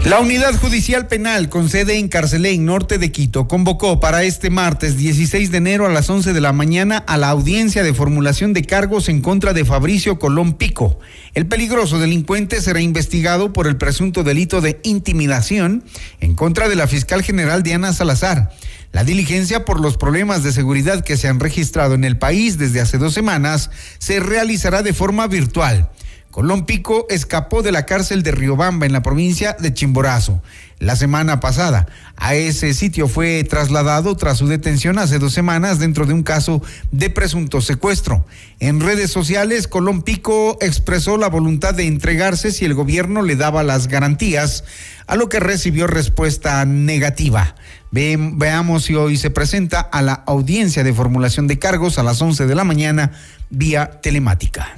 La 0.08 0.22
Unidad 0.22 0.56
Judicial 0.56 1.08
Penal 1.08 1.50
con 1.50 1.68
sede 1.68 1.98
en 1.98 2.08
Carcelén, 2.08 2.64
norte 2.64 2.98
de 2.98 3.12
Quito, 3.12 3.50
convocó 3.50 4.00
para 4.00 4.24
este 4.24 4.50
martes 4.50 4.96
16 4.96 5.52
de 5.52 5.58
enero 5.58 5.86
a 5.86 5.90
las 5.90 6.10
11 6.10 6.32
de 6.32 6.40
la 6.40 6.54
mañana 6.54 7.00
a 7.00 7.18
la 7.18 7.28
audiencia 7.28 7.84
de 7.84 7.94
formulación 7.94 8.54
de 8.54 8.64
cargos 8.64 9.10
en 9.10 9.20
contra 9.20 9.52
de 9.52 9.66
Fabricio 9.66 10.18
Colón 10.18 10.54
Pico. 10.54 10.98
El 11.34 11.48
peligroso 11.48 12.00
delincuente 12.00 12.62
será 12.62 12.80
investigado 12.80 13.52
por 13.52 13.68
el 13.68 13.76
presunto 13.76 14.24
delito 14.24 14.62
de 14.62 14.80
intimidación 14.84 15.84
en 16.22 16.36
contra 16.36 16.70
de 16.70 16.78
la 16.78 16.88
fiscal 16.88 17.22
general 17.22 17.62
Diana 17.62 17.92
Salazar. 17.92 18.54
La 18.94 19.04
diligencia 19.04 19.66
por 19.66 19.82
los 19.82 19.98
problemas 19.98 20.42
de 20.42 20.54
seguridad 20.54 21.04
que 21.04 21.18
se 21.18 21.28
han 21.28 21.42
registrado 21.42 21.96
en 21.96 22.06
el 22.06 22.18
país 22.18 22.58
desde 22.58 22.80
hace 22.80 22.98
dos 22.98 23.14
semanas 23.14 23.72
se 23.98 24.22
realizará 24.22 24.84
de 24.84 24.94
forma 24.94 25.28
virtual. 25.28 25.90
Colón 26.38 26.67
Pico 26.67 27.08
escapó 27.10 27.63
de 27.63 27.72
la 27.72 27.88
cárcel 27.88 28.22
de 28.22 28.29
Riobamba 28.29 28.86
en 28.86 28.94
la 28.94 29.01
provincia 29.01 29.58
de 29.60 29.74
Chimborazo 29.74 30.44
la 30.77 30.96
semana 30.96 31.39
pasada. 31.39 31.88
A 32.15 32.36
ese 32.36 32.75
sitio 32.75 33.08
fue 33.08 33.44
trasladado 33.44 34.15
tras 34.15 34.38
su 34.38 34.46
detención 34.46 35.00
hace 35.00 35.17
dos 35.17 35.34
semanas 35.34 35.79
dentro 35.79 36.06
de 36.06 36.13
un 36.13 36.22
caso 36.22 36.62
de 36.91 37.10
presunto 37.10 37.60
secuestro. 37.60 38.24
En 38.60 38.82
redes 38.82 39.10
sociales, 39.10 39.67
Colón 39.67 40.03
Pico 40.03 40.60
expresó 40.62 41.17
la 41.17 41.27
voluntad 41.27 41.74
de 41.74 41.88
entregarse 41.88 42.51
si 42.51 42.65
el 42.65 42.75
gobierno 42.75 43.24
le 43.24 43.36
daba 43.36 43.63
las 43.63 43.88
garantías, 43.88 44.63
a 45.08 45.15
lo 45.15 45.29
que 45.29 45.39
recibió 45.39 45.88
respuesta 45.88 46.63
negativa. 46.65 47.56
veamos 47.89 48.84
si 48.84 48.94
hoy 48.94 49.17
se 49.17 49.32
presenta 49.32 49.79
a 49.79 50.03
la 50.03 50.13
audiencia 50.13 50.84
de 50.84 50.94
formulación 50.94 51.48
de 51.48 51.58
cargos 51.58 51.98
a 51.98 52.03
las 52.03 52.22
11 52.22 52.46
de 52.46 52.53
la 52.53 52.63
mañana 52.63 53.13
vía 53.50 53.89
telemática. 54.03 54.77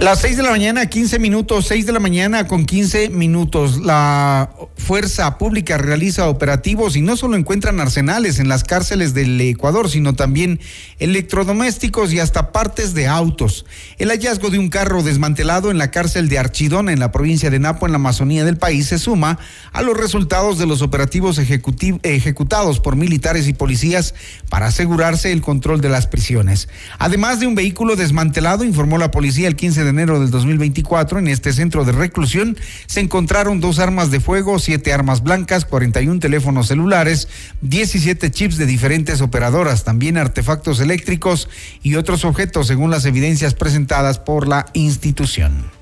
Las 0.00 0.20
6 0.20 0.36
de 0.36 0.44
la 0.44 0.50
mañana, 0.50 0.86
15 0.86 1.18
minutos, 1.18 1.66
6 1.66 1.84
de 1.84 1.92
la 1.92 1.98
mañana 1.98 2.46
con 2.46 2.66
15 2.66 3.08
minutos. 3.08 3.80
La 3.80 4.48
Fuerza 4.76 5.38
Pública 5.38 5.76
realiza 5.76 6.28
operativos 6.28 6.94
y 6.94 7.02
no 7.02 7.16
solo 7.16 7.36
encuentran 7.36 7.80
arsenales 7.80 8.38
en 8.38 8.48
las 8.48 8.62
cárceles 8.62 9.12
del 9.12 9.40
Ecuador, 9.40 9.90
sino 9.90 10.14
también 10.14 10.60
electrodomésticos 11.00 12.12
y 12.12 12.20
hasta 12.20 12.52
partes 12.52 12.94
de 12.94 13.08
autos. 13.08 13.66
El 13.98 14.10
hallazgo 14.10 14.50
de 14.50 14.60
un 14.60 14.68
carro 14.68 15.02
desmantelado 15.02 15.72
en 15.72 15.78
la 15.78 15.90
cárcel 15.90 16.28
de 16.28 16.38
Archidona, 16.38 16.92
en 16.92 17.00
la 17.00 17.10
provincia 17.10 17.50
de 17.50 17.58
Napo, 17.58 17.86
en 17.86 17.92
la 17.92 17.96
Amazonía 17.96 18.44
del 18.44 18.56
país, 18.56 18.86
se 18.86 19.00
suma 19.00 19.40
a 19.72 19.82
los 19.82 19.96
resultados 19.96 20.58
de 20.58 20.66
los 20.66 20.80
operativos 20.80 21.38
ejecutados 21.38 22.78
por 22.78 22.94
militares 22.94 23.48
y 23.48 23.52
policías 23.52 24.14
para 24.48 24.66
asegurarse 24.66 25.32
el 25.32 25.42
control 25.42 25.80
de 25.80 25.88
las 25.88 26.06
prisiones. 26.06 26.68
Además 27.00 27.40
de 27.40 27.48
un 27.48 27.56
vehículo 27.56 27.96
desmantelado, 27.96 28.62
informó 28.62 28.96
la 28.96 29.10
policía 29.10 29.48
el 29.48 29.56
15 29.56 29.84
de 29.84 29.87
de 29.88 30.02
enero 30.02 30.20
del 30.20 30.30
2024, 30.30 31.18
en 31.18 31.28
este 31.28 31.52
centro 31.52 31.84
de 31.84 31.92
reclusión 31.92 32.58
se 32.86 33.00
encontraron 33.00 33.60
dos 33.60 33.78
armas 33.78 34.10
de 34.10 34.20
fuego, 34.20 34.58
siete 34.58 34.92
armas 34.92 35.22
blancas, 35.22 35.64
41 35.64 36.20
teléfonos 36.20 36.68
celulares, 36.68 37.28
17 37.62 38.30
chips 38.30 38.58
de 38.58 38.66
diferentes 38.66 39.22
operadoras, 39.22 39.84
también 39.84 40.18
artefactos 40.18 40.80
eléctricos 40.80 41.48
y 41.82 41.94
otros 41.94 42.24
objetos 42.24 42.66
según 42.66 42.90
las 42.90 43.06
evidencias 43.06 43.54
presentadas 43.54 44.18
por 44.18 44.46
la 44.46 44.66
institución. 44.74 45.77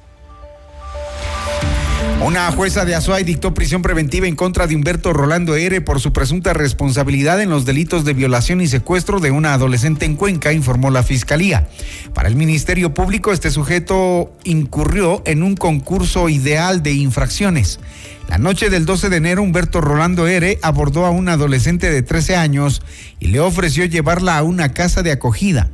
Una 2.22 2.50
jueza 2.50 2.84
de 2.84 2.94
Azuay 2.94 3.24
dictó 3.24 3.52
prisión 3.52 3.82
preventiva 3.82 4.26
en 4.26 4.36
contra 4.36 4.66
de 4.66 4.74
Humberto 4.74 5.12
Rolando 5.12 5.54
R 5.54 5.80
por 5.82 6.00
su 6.00 6.12
presunta 6.12 6.54
responsabilidad 6.54 7.40
en 7.40 7.50
los 7.50 7.66
delitos 7.66 8.04
de 8.04 8.14
violación 8.14 8.60
y 8.62 8.66
secuestro 8.66 9.20
de 9.20 9.30
una 9.30 9.52
adolescente 9.52 10.06
en 10.06 10.16
Cuenca, 10.16 10.52
informó 10.52 10.90
la 10.90 11.02
Fiscalía. 11.02 11.68
Para 12.14 12.28
el 12.28 12.34
Ministerio 12.34 12.94
Público, 12.94 13.32
este 13.32 13.50
sujeto 13.50 14.32
incurrió 14.44 15.22
en 15.26 15.42
un 15.42 15.56
concurso 15.56 16.28
ideal 16.28 16.82
de 16.82 16.94
infracciones. 16.94 17.80
La 18.28 18.38
noche 18.38 18.70
del 18.70 18.86
12 18.86 19.10
de 19.10 19.16
enero, 19.18 19.42
Humberto 19.42 19.80
Rolando 19.80 20.26
R 20.26 20.58
abordó 20.62 21.04
a 21.04 21.10
una 21.10 21.34
adolescente 21.34 21.90
de 21.90 22.02
13 22.02 22.36
años 22.36 22.82
y 23.20 23.28
le 23.28 23.40
ofreció 23.40 23.84
llevarla 23.84 24.38
a 24.38 24.42
una 24.42 24.72
casa 24.72 25.02
de 25.02 25.12
acogida. 25.12 25.70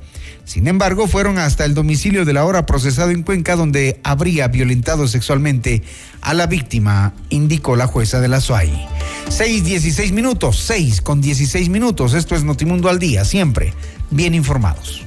Sin 0.53 0.69
embargo, 0.69 1.09
fueron 1.09 1.38
hasta 1.38 1.65
el 1.65 1.73
domicilio 1.73 2.27
de 2.27 2.35
la 2.35 2.45
hora 2.45 2.67
procesado 2.67 3.11
en 3.11 3.23
Cuenca 3.23 3.57
donde 3.57 3.99
habría 4.05 4.49
violentado 4.49 5.09
sexualmente 5.09 5.83
a 6.21 6.35
la 6.35 6.47
víctima, 6.47 7.15
indicó 7.31 7.75
la 7.75 7.87
jueza 7.87 8.21
de 8.21 8.29
la 8.29 8.38
SUAI. 8.38 8.87
6, 9.31 9.65
16 9.65 10.12
minutos, 10.12 10.59
6 10.59 11.01
con 11.01 11.23
16 11.23 11.71
minutos. 11.71 12.12
Esto 12.12 12.35
es 12.35 12.45
Notimundo 12.45 12.91
al 12.91 12.99
día, 12.99 13.25
siempre 13.25 13.73
bien 14.11 14.35
informados. 14.35 15.07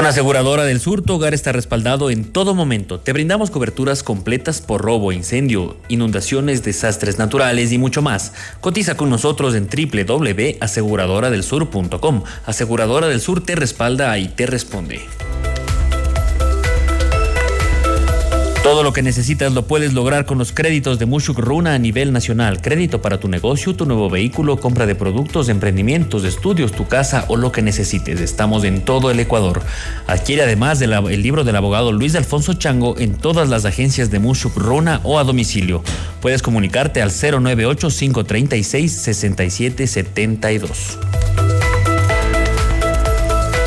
Con 0.00 0.06
Aseguradora 0.06 0.64
del 0.64 0.80
Sur, 0.80 1.02
tu 1.02 1.12
hogar 1.12 1.34
está 1.34 1.52
respaldado 1.52 2.10
en 2.10 2.24
todo 2.24 2.54
momento. 2.54 3.00
Te 3.00 3.12
brindamos 3.12 3.50
coberturas 3.50 4.02
completas 4.02 4.62
por 4.62 4.80
robo, 4.80 5.12
incendio, 5.12 5.76
inundaciones, 5.88 6.62
desastres 6.62 7.18
naturales 7.18 7.70
y 7.70 7.76
mucho 7.76 8.00
más. 8.00 8.32
Cotiza 8.62 8.96
con 8.96 9.10
nosotros 9.10 9.54
en 9.54 9.68
www.aseguradoradelsur.com. 9.68 12.22
Aseguradora 12.46 13.08
del 13.08 13.20
Sur 13.20 13.44
te 13.44 13.56
respalda 13.56 14.16
y 14.16 14.28
te 14.28 14.46
responde. 14.46 15.02
Todo 18.62 18.82
lo 18.82 18.92
que 18.92 19.02
necesitas 19.02 19.54
lo 19.54 19.66
puedes 19.66 19.94
lograr 19.94 20.26
con 20.26 20.36
los 20.36 20.52
créditos 20.52 20.98
de 20.98 21.06
Mushuk 21.06 21.38
Runa 21.38 21.74
a 21.74 21.78
nivel 21.78 22.12
nacional. 22.12 22.60
Crédito 22.60 23.00
para 23.00 23.18
tu 23.18 23.26
negocio, 23.26 23.74
tu 23.74 23.86
nuevo 23.86 24.10
vehículo, 24.10 24.58
compra 24.58 24.84
de 24.84 24.94
productos, 24.94 25.48
emprendimientos, 25.48 26.24
estudios, 26.24 26.72
tu 26.72 26.86
casa 26.86 27.24
o 27.28 27.38
lo 27.38 27.52
que 27.52 27.62
necesites. 27.62 28.20
Estamos 28.20 28.64
en 28.64 28.84
todo 28.84 29.10
el 29.10 29.18
Ecuador. 29.18 29.62
Adquiere 30.06 30.42
además 30.42 30.82
el, 30.82 30.90
libro 31.22 31.42
del 31.42 31.56
abogado 31.56 31.90
Luis 31.90 32.14
Alfonso 32.14 32.52
Chango 32.52 32.98
en 32.98 33.14
todas 33.14 33.48
las 33.48 33.64
agencias 33.64 34.10
de 34.10 34.18
Mushuk 34.18 34.54
Runa 34.58 35.00
o 35.04 35.18
a 35.18 35.24
domicilio. 35.24 35.82
Puedes 36.20 36.42
comunicarte 36.42 37.00
al 37.00 37.10
098 37.10 37.88
536 37.88 38.92
6772. 38.92 40.98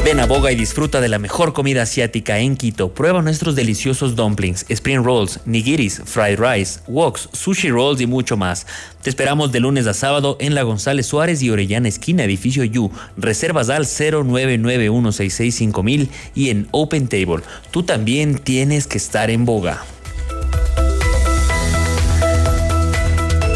Ven 0.04 0.20
a 0.20 0.26
Boga 0.26 0.52
y 0.52 0.56
disfruta 0.56 1.00
de 1.00 1.08
la 1.08 1.18
mejor 1.18 1.54
comida 1.54 1.84
asiática 1.84 2.40
en 2.40 2.58
Quito. 2.58 2.94
Prueba 2.94 3.22
nuestros 3.22 3.56
deliciosos 3.56 4.18
dumplings, 4.18 4.66
spring 4.68 5.02
rolls, 5.02 5.40
nigiris, 5.46 6.02
fried 6.04 6.40
rice, 6.40 6.82
woks, 6.88 7.30
sushi 7.32 7.70
rolls 7.70 8.02
y 8.02 8.06
mucho 8.06 8.36
más. 8.36 8.68
Te 9.02 9.10
esperamos 9.10 9.54
de 9.54 9.62
lunes 9.62 9.88
a 9.88 9.94
sábado 9.94 10.36
en 10.42 10.56
la 10.56 10.64
González 10.64 11.06
Suárez 11.06 11.42
y 11.42 11.52
Orellana 11.52 11.88
Esquina, 11.88 12.26
edificio 12.26 12.66
U. 12.82 12.92
Reservas 13.16 13.70
al 13.70 13.86
0991665000 13.86 16.10
y 16.36 16.50
en 16.50 16.68
Open 16.72 17.08
Table. 17.08 17.44
Tú 17.72 17.84
también 17.84 18.40
tienes 18.40 18.88
que 18.88 18.98
estar 18.98 19.30
en 19.30 19.46
Boga. 19.46 19.86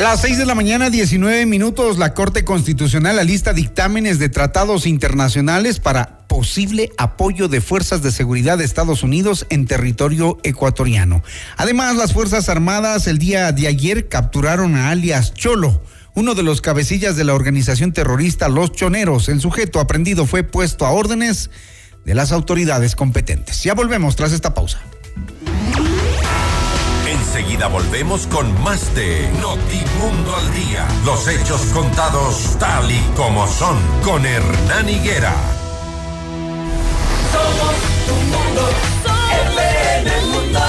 Las 0.00 0.20
6 0.22 0.38
de 0.38 0.46
la 0.46 0.54
mañana, 0.54 0.90
19 0.90 1.46
minutos, 1.46 1.98
la 1.98 2.12
Corte 2.12 2.44
Constitucional 2.44 3.18
alista 3.18 3.52
dictámenes 3.52 4.18
de 4.18 4.28
tratados 4.28 4.86
internacionales 4.86 5.78
para 5.78 6.26
posible 6.26 6.90
apoyo 6.98 7.46
de 7.46 7.60
fuerzas 7.60 8.02
de 8.02 8.10
seguridad 8.10 8.58
de 8.58 8.64
Estados 8.64 9.02
Unidos 9.02 9.46
en 9.50 9.66
territorio 9.66 10.38
ecuatoriano. 10.42 11.22
Además, 11.56 11.96
las 11.96 12.12
Fuerzas 12.12 12.48
Armadas 12.48 13.06
el 13.06 13.18
día 13.18 13.52
de 13.52 13.68
ayer 13.68 14.08
capturaron 14.08 14.74
a 14.74 14.90
alias 14.90 15.34
Cholo, 15.34 15.82
uno 16.14 16.34
de 16.34 16.42
los 16.42 16.60
cabecillas 16.60 17.16
de 17.16 17.24
la 17.24 17.34
organización 17.34 17.92
terrorista 17.92 18.48
Los 18.48 18.72
Choneros. 18.72 19.28
El 19.28 19.40
sujeto 19.40 19.78
aprendido 19.78 20.26
fue 20.26 20.42
puesto 20.42 20.84
a 20.84 20.90
órdenes 20.90 21.50
de 22.04 22.14
las 22.14 22.32
autoridades 22.32 22.96
competentes. 22.96 23.62
Ya 23.62 23.74
volvemos 23.74 24.16
tras 24.16 24.32
esta 24.32 24.54
pausa. 24.54 24.80
Enseguida 27.34 27.66
volvemos 27.66 28.26
con 28.26 28.62
más 28.62 28.94
de 28.94 29.26
Notimundo 29.40 30.36
al 30.36 30.52
Día. 30.52 30.86
Los 31.06 31.26
hechos 31.28 31.62
contados 31.72 32.58
tal 32.58 32.90
y 32.90 33.00
como 33.16 33.46
son 33.46 33.78
con 34.04 34.26
Hernán 34.26 34.86
Higuera. 34.86 35.32
Somos 37.32 37.74
tu 38.06 38.14
mundo, 38.36 38.68
FM 39.48 40.26
Mundo. 40.26 40.60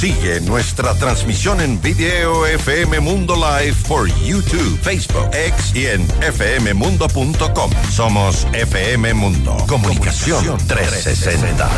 Sigue 0.00 0.40
nuestra 0.40 0.94
transmisión 0.94 1.60
en 1.60 1.78
video 1.82 2.46
FM 2.46 3.00
Mundo 3.00 3.34
Live 3.36 3.76
por 3.86 4.08
YouTube, 4.22 4.80
Facebook, 4.80 5.28
X 5.34 5.74
y 5.74 5.88
en 5.88 6.08
fmmundo.com. 6.08 7.70
Somos 7.90 8.46
FM 8.54 9.12
Mundo. 9.12 9.58
Comunicación 9.68 10.56
360. 10.66 11.68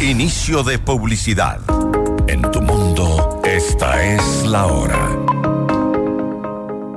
Inicio 0.00 0.62
de 0.62 0.78
publicidad. 0.78 1.60
En 2.26 2.40
tu 2.50 2.62
mundo, 2.62 3.33
esta 3.68 4.02
es 4.04 4.44
la 4.44 4.66
hora. 4.66 5.16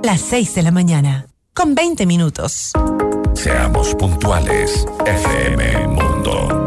Las 0.04 0.22
6 0.22 0.56
de 0.56 0.64
la 0.64 0.72
mañana, 0.72 1.28
con 1.54 1.76
20 1.76 2.06
minutos. 2.06 2.72
Seamos 3.34 3.96
puntuales, 3.96 4.86
FM 5.06 5.88
Mundo. 5.88 6.67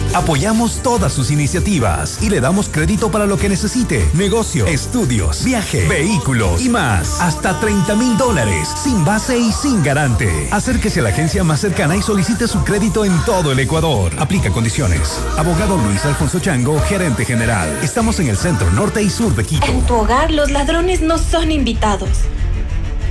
Apoyamos 0.13 0.83
todas 0.83 1.13
sus 1.13 1.31
iniciativas 1.31 2.21
y 2.21 2.29
le 2.29 2.41
damos 2.41 2.67
crédito 2.67 3.09
para 3.11 3.25
lo 3.25 3.37
que 3.37 3.47
necesite. 3.47 4.05
Negocio, 4.13 4.65
estudios, 4.67 5.45
viaje, 5.45 5.87
vehículos 5.87 6.61
y 6.61 6.67
más. 6.67 7.21
Hasta 7.21 7.57
30 7.61 7.95
mil 7.95 8.17
dólares, 8.17 8.67
sin 8.83 9.05
base 9.05 9.37
y 9.39 9.53
sin 9.53 9.81
garante. 9.81 10.49
Acérquese 10.51 10.99
a 10.99 11.03
la 11.03 11.09
agencia 11.09 11.45
más 11.45 11.61
cercana 11.61 11.95
y 11.95 12.01
solicite 12.01 12.49
su 12.49 12.61
crédito 12.65 13.05
en 13.05 13.17
todo 13.23 13.53
el 13.53 13.59
Ecuador. 13.59 14.11
Aplica 14.19 14.49
condiciones. 14.51 15.17
Abogado 15.37 15.77
Luis 15.77 16.03
Alfonso 16.03 16.39
Chango, 16.41 16.77
gerente 16.81 17.23
general. 17.23 17.69
Estamos 17.81 18.19
en 18.19 18.27
el 18.27 18.35
centro 18.35 18.69
norte 18.71 19.01
y 19.01 19.09
sur 19.09 19.33
de 19.33 19.45
Quito. 19.45 19.65
En 19.65 19.81
tu 19.83 19.95
hogar 19.95 20.31
los 20.31 20.51
ladrones 20.51 20.99
no 20.99 21.17
son 21.17 21.51
invitados. 21.51 22.09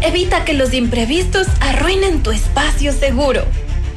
Evita 0.03 0.45
que 0.45 0.53
los 0.53 0.75
imprevistos 0.75 1.47
arruinen 1.61 2.23
tu 2.23 2.31
espacio 2.31 2.93
seguro. 2.93 3.45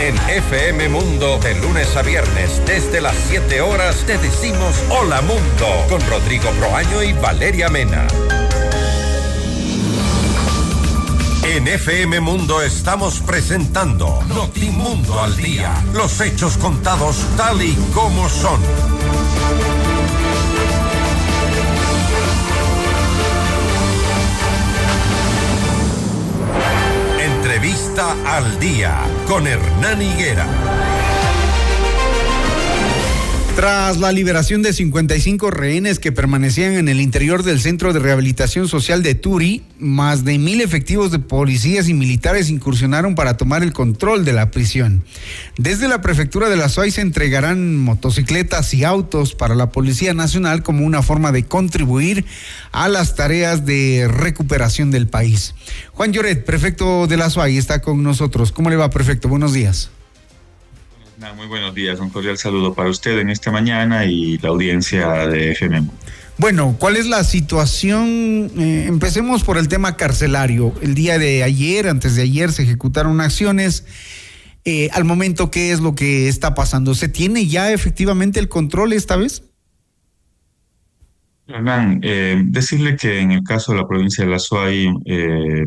En 0.00 0.16
FM 0.28 0.88
Mundo, 0.90 1.40
de 1.42 1.56
lunes 1.56 1.96
a 1.96 2.02
viernes, 2.02 2.62
desde 2.64 3.00
las 3.00 3.16
7 3.28 3.60
horas, 3.60 4.04
te 4.06 4.16
decimos 4.16 4.76
Hola 4.90 5.20
Mundo, 5.22 5.66
con 5.88 6.00
Rodrigo 6.08 6.48
Proaño 6.52 7.02
y 7.02 7.12
Valeria 7.14 7.68
Mena. 7.68 8.06
En 11.42 11.66
FM 11.66 12.20
Mundo 12.20 12.62
estamos 12.62 13.18
presentando 13.20 14.22
Notimundo 14.28 15.20
al 15.20 15.36
Día, 15.36 15.74
los 15.92 16.20
hechos 16.20 16.56
contados 16.58 17.16
tal 17.36 17.60
y 17.60 17.74
como 17.92 18.28
son. 18.28 18.60
Entrevista 27.58 28.14
al 28.24 28.60
Día 28.60 29.00
con 29.26 29.44
Hernán 29.44 30.00
Higuera. 30.00 30.46
Tras 33.58 33.98
la 33.98 34.12
liberación 34.12 34.62
de 34.62 34.72
55 34.72 35.50
rehenes 35.50 35.98
que 35.98 36.12
permanecían 36.12 36.74
en 36.74 36.88
el 36.88 37.00
interior 37.00 37.42
del 37.42 37.58
Centro 37.60 37.92
de 37.92 37.98
Rehabilitación 37.98 38.68
Social 38.68 39.02
de 39.02 39.16
Turi, 39.16 39.64
más 39.80 40.24
de 40.24 40.38
mil 40.38 40.60
efectivos 40.60 41.10
de 41.10 41.18
policías 41.18 41.88
y 41.88 41.92
militares 41.92 42.50
incursionaron 42.50 43.16
para 43.16 43.36
tomar 43.36 43.64
el 43.64 43.72
control 43.72 44.24
de 44.24 44.32
la 44.32 44.52
prisión. 44.52 45.02
Desde 45.56 45.88
la 45.88 46.00
prefectura 46.02 46.48
de 46.48 46.56
la 46.56 46.68
SOAI 46.68 46.92
se 46.92 47.00
entregarán 47.00 47.76
motocicletas 47.76 48.72
y 48.74 48.84
autos 48.84 49.34
para 49.34 49.56
la 49.56 49.70
Policía 49.70 50.14
Nacional 50.14 50.62
como 50.62 50.86
una 50.86 51.02
forma 51.02 51.32
de 51.32 51.42
contribuir 51.42 52.26
a 52.70 52.86
las 52.86 53.16
tareas 53.16 53.66
de 53.66 54.06
recuperación 54.08 54.92
del 54.92 55.08
país. 55.08 55.56
Juan 55.94 56.12
Lloret, 56.12 56.44
prefecto 56.44 57.08
de 57.08 57.16
la 57.16 57.28
SOAI, 57.28 57.58
está 57.58 57.82
con 57.82 58.04
nosotros. 58.04 58.52
¿Cómo 58.52 58.70
le 58.70 58.76
va, 58.76 58.88
prefecto? 58.90 59.28
Buenos 59.28 59.52
días 59.52 59.90
muy 61.36 61.46
buenos 61.48 61.74
días, 61.74 61.98
un 61.98 62.10
cordial 62.10 62.38
saludo 62.38 62.74
para 62.74 62.88
usted 62.90 63.18
en 63.18 63.28
esta 63.28 63.50
mañana 63.50 64.04
y 64.04 64.38
la 64.38 64.50
audiencia 64.50 65.26
de 65.26 65.50
FM. 65.52 65.88
Bueno, 66.36 66.76
¿cuál 66.78 66.96
es 66.96 67.06
la 67.06 67.24
situación? 67.24 68.52
Eh, 68.56 68.84
empecemos 68.86 69.42
por 69.42 69.58
el 69.58 69.66
tema 69.66 69.96
carcelario. 69.96 70.72
El 70.80 70.94
día 70.94 71.18
de 71.18 71.42
ayer, 71.42 71.88
antes 71.88 72.14
de 72.14 72.22
ayer, 72.22 72.52
se 72.52 72.62
ejecutaron 72.62 73.20
acciones. 73.20 73.84
Eh, 74.64 74.90
al 74.92 75.04
momento, 75.04 75.50
¿qué 75.50 75.72
es 75.72 75.80
lo 75.80 75.96
que 75.96 76.28
está 76.28 76.54
pasando? 76.54 76.94
¿Se 76.94 77.08
tiene 77.08 77.46
ya 77.48 77.72
efectivamente 77.72 78.38
el 78.38 78.48
control 78.48 78.92
esta 78.92 79.16
vez? 79.16 79.42
Hernán, 81.48 82.00
eh, 82.04 82.40
decirle 82.44 82.96
que 82.96 83.18
en 83.18 83.32
el 83.32 83.42
caso 83.42 83.72
de 83.72 83.78
la 83.78 83.88
provincia 83.88 84.24
de 84.24 84.30
La 84.30 84.38
Suay, 84.38 84.88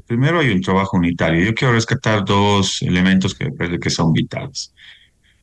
primero 0.07 0.39
hay 0.39 0.51
un 0.51 0.61
trabajo 0.61 0.95
unitario. 0.95 1.43
Yo 1.43 1.53
quiero 1.53 1.73
rescatar 1.73 2.23
dos 2.23 2.81
elementos 2.83 3.35
que 3.35 3.49
me 3.51 3.79
que 3.79 3.89
son 3.89 4.13
vitales. 4.13 4.71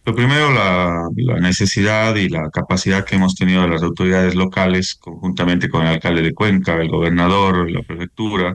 Lo 0.09 0.15
primero, 0.15 0.51
la, 0.51 1.11
necesidad 1.39 2.17
y 2.17 2.31
la 2.31 2.49
capacidad 2.49 3.05
que 3.05 3.17
hemos 3.17 3.35
tenido 3.35 3.61
de 3.61 3.69
las 3.69 3.83
autoridades 3.83 4.35
locales, 4.35 4.95
conjuntamente 4.95 5.69
con 5.69 5.83
el 5.83 5.89
alcalde 5.89 6.23
de 6.23 6.33
Cuenca, 6.33 6.81
el 6.81 6.89
gobernador, 6.89 7.71
la 7.71 7.83
prefectura, 7.83 8.55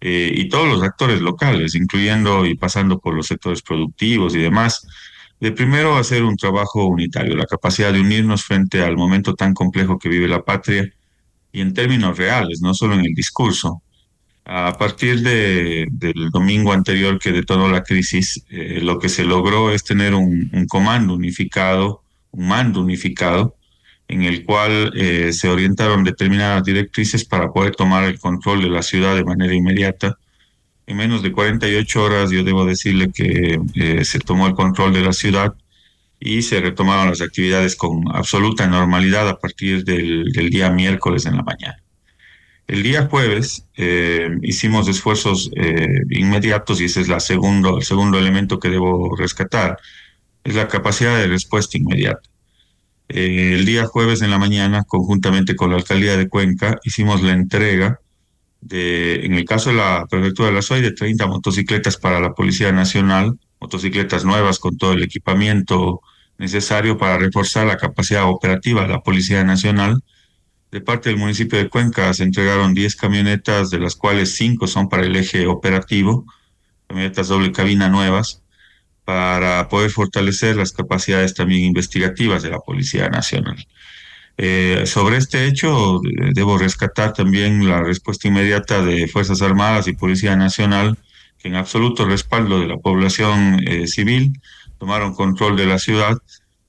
eh, 0.00 0.30
y 0.32 0.48
todos 0.48 0.68
los 0.68 0.80
actores 0.84 1.20
locales, 1.20 1.74
incluyendo 1.74 2.46
y 2.46 2.54
pasando 2.54 3.00
por 3.00 3.12
los 3.14 3.26
sectores 3.26 3.60
productivos 3.60 4.36
y 4.36 4.38
demás, 4.38 4.86
de 5.40 5.50
primero 5.50 5.96
hacer 5.96 6.22
un 6.22 6.36
trabajo 6.36 6.86
unitario, 6.86 7.34
la 7.34 7.46
capacidad 7.46 7.92
de 7.92 8.00
unirnos 8.00 8.44
frente 8.44 8.80
al 8.80 8.96
momento 8.96 9.34
tan 9.34 9.54
complejo 9.54 9.98
que 9.98 10.08
vive 10.08 10.28
la 10.28 10.44
patria 10.44 10.84
y 11.50 11.60
en 11.60 11.74
términos 11.74 12.16
reales, 12.16 12.60
no 12.62 12.72
solo 12.72 12.94
en 12.94 13.00
el 13.00 13.14
discurso. 13.14 13.82
A 14.50 14.78
partir 14.78 15.20
de, 15.20 15.86
del 15.90 16.30
domingo 16.30 16.72
anterior 16.72 17.18
que 17.18 17.32
detonó 17.32 17.68
la 17.68 17.82
crisis, 17.82 18.42
eh, 18.48 18.80
lo 18.82 18.98
que 18.98 19.10
se 19.10 19.24
logró 19.24 19.70
es 19.70 19.84
tener 19.84 20.14
un, 20.14 20.50
comando 20.68 21.12
unificado, 21.12 22.02
un 22.30 22.48
mando 22.48 22.80
unificado, 22.80 23.56
en 24.08 24.22
el 24.22 24.46
cual 24.46 24.92
eh, 24.96 25.34
se 25.34 25.50
orientaron 25.50 26.02
determinadas 26.02 26.64
directrices 26.64 27.26
para 27.26 27.52
poder 27.52 27.76
tomar 27.76 28.04
el 28.04 28.18
control 28.18 28.62
de 28.62 28.70
la 28.70 28.82
ciudad 28.82 29.14
de 29.16 29.24
manera 29.24 29.52
inmediata. 29.52 30.16
En 30.86 30.96
menos 30.96 31.22
de 31.22 31.30
48 31.30 32.02
horas 32.02 32.30
yo 32.30 32.42
debo 32.42 32.64
decirle 32.64 33.12
que 33.12 33.60
eh, 33.74 34.04
se 34.06 34.18
tomó 34.18 34.46
el 34.46 34.54
control 34.54 34.94
de 34.94 35.02
la 35.02 35.12
ciudad 35.12 35.54
y 36.20 36.40
se 36.40 36.58
retomaron 36.62 37.10
las 37.10 37.20
actividades 37.20 37.76
con 37.76 38.04
absoluta 38.16 38.66
normalidad 38.66 39.28
a 39.28 39.38
partir 39.38 39.84
del 39.84 40.48
día 40.48 40.70
miércoles 40.70 41.26
en 41.26 41.36
la 41.36 41.42
mañana. 41.42 41.82
El 42.68 42.82
día 42.82 43.06
jueves 43.06 43.66
eh, 43.78 44.28
hicimos 44.42 44.88
esfuerzos 44.88 45.50
eh, 45.56 46.02
inmediatos 46.10 46.82
y 46.82 46.84
ese 46.84 47.00
es 47.00 47.24
segundo, 47.24 47.78
el 47.78 47.82
segundo 47.82 48.18
elemento 48.18 48.60
que 48.60 48.68
debo 48.68 49.16
rescatar, 49.16 49.78
es 50.44 50.54
la 50.54 50.68
capacidad 50.68 51.16
de 51.16 51.28
respuesta 51.28 51.78
inmediata. 51.78 52.28
Eh, 53.08 53.54
el 53.54 53.64
día 53.64 53.86
jueves 53.86 54.20
en 54.20 54.30
la 54.30 54.38
mañana, 54.38 54.84
conjuntamente 54.84 55.56
con 55.56 55.70
la 55.70 55.76
alcaldía 55.76 56.18
de 56.18 56.28
Cuenca, 56.28 56.78
hicimos 56.84 57.22
la 57.22 57.32
entrega 57.32 58.00
de, 58.60 59.24
en 59.24 59.32
el 59.32 59.46
caso 59.46 59.70
de 59.70 59.76
la 59.76 60.06
prefectura 60.10 60.48
de 60.48 60.54
la 60.54 60.62
SOI, 60.62 60.82
de 60.82 60.92
30 60.92 61.26
motocicletas 61.26 61.96
para 61.96 62.20
la 62.20 62.34
Policía 62.34 62.70
Nacional, 62.70 63.38
motocicletas 63.60 64.26
nuevas 64.26 64.58
con 64.58 64.76
todo 64.76 64.92
el 64.92 65.02
equipamiento 65.02 66.02
necesario 66.36 66.98
para 66.98 67.16
reforzar 67.16 67.66
la 67.66 67.78
capacidad 67.78 68.28
operativa 68.28 68.82
de 68.82 68.88
la 68.88 69.00
Policía 69.00 69.42
Nacional 69.42 70.02
de 70.70 70.80
parte 70.80 71.08
del 71.08 71.18
municipio 71.18 71.58
de 71.58 71.68
Cuenca 71.68 72.12
se 72.12 72.24
entregaron 72.24 72.74
10 72.74 72.96
camionetas, 72.96 73.70
de 73.70 73.78
las 73.78 73.96
cuales 73.96 74.34
5 74.34 74.66
son 74.66 74.88
para 74.88 75.04
el 75.04 75.16
eje 75.16 75.46
operativo, 75.46 76.26
camionetas 76.86 77.28
doble 77.28 77.52
cabina 77.52 77.88
nuevas, 77.88 78.42
para 79.04 79.68
poder 79.68 79.90
fortalecer 79.90 80.56
las 80.56 80.72
capacidades 80.72 81.32
también 81.32 81.64
investigativas 81.64 82.42
de 82.42 82.50
la 82.50 82.58
Policía 82.58 83.08
Nacional. 83.08 83.66
Eh, 84.36 84.82
sobre 84.86 85.16
este 85.16 85.46
hecho, 85.46 86.00
debo 86.34 86.58
rescatar 86.58 87.14
también 87.14 87.66
la 87.66 87.82
respuesta 87.82 88.28
inmediata 88.28 88.84
de 88.84 89.08
Fuerzas 89.08 89.40
Armadas 89.40 89.88
y 89.88 89.94
Policía 89.94 90.36
Nacional, 90.36 90.98
que 91.38 91.48
en 91.48 91.56
absoluto 91.56 92.04
respaldo 92.04 92.60
de 92.60 92.66
la 92.66 92.76
población 92.76 93.60
eh, 93.66 93.86
civil 93.86 94.38
tomaron 94.78 95.14
control 95.14 95.56
de 95.56 95.66
la 95.66 95.78
ciudad 95.78 96.18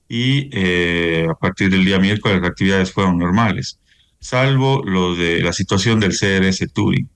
y 0.08 0.48
eh, 0.52 1.26
a 1.30 1.34
partir 1.34 1.70
del 1.70 1.84
día 1.84 1.98
miércoles 1.98 2.40
las 2.40 2.50
actividades 2.50 2.92
fueron 2.92 3.18
normales 3.18 3.79
salvo 4.20 4.82
lo 4.84 5.14
de 5.16 5.40
la 5.40 5.52
situación 5.52 5.98
del 5.98 6.16
CRS 6.16 6.72
Turi. 6.72 7.06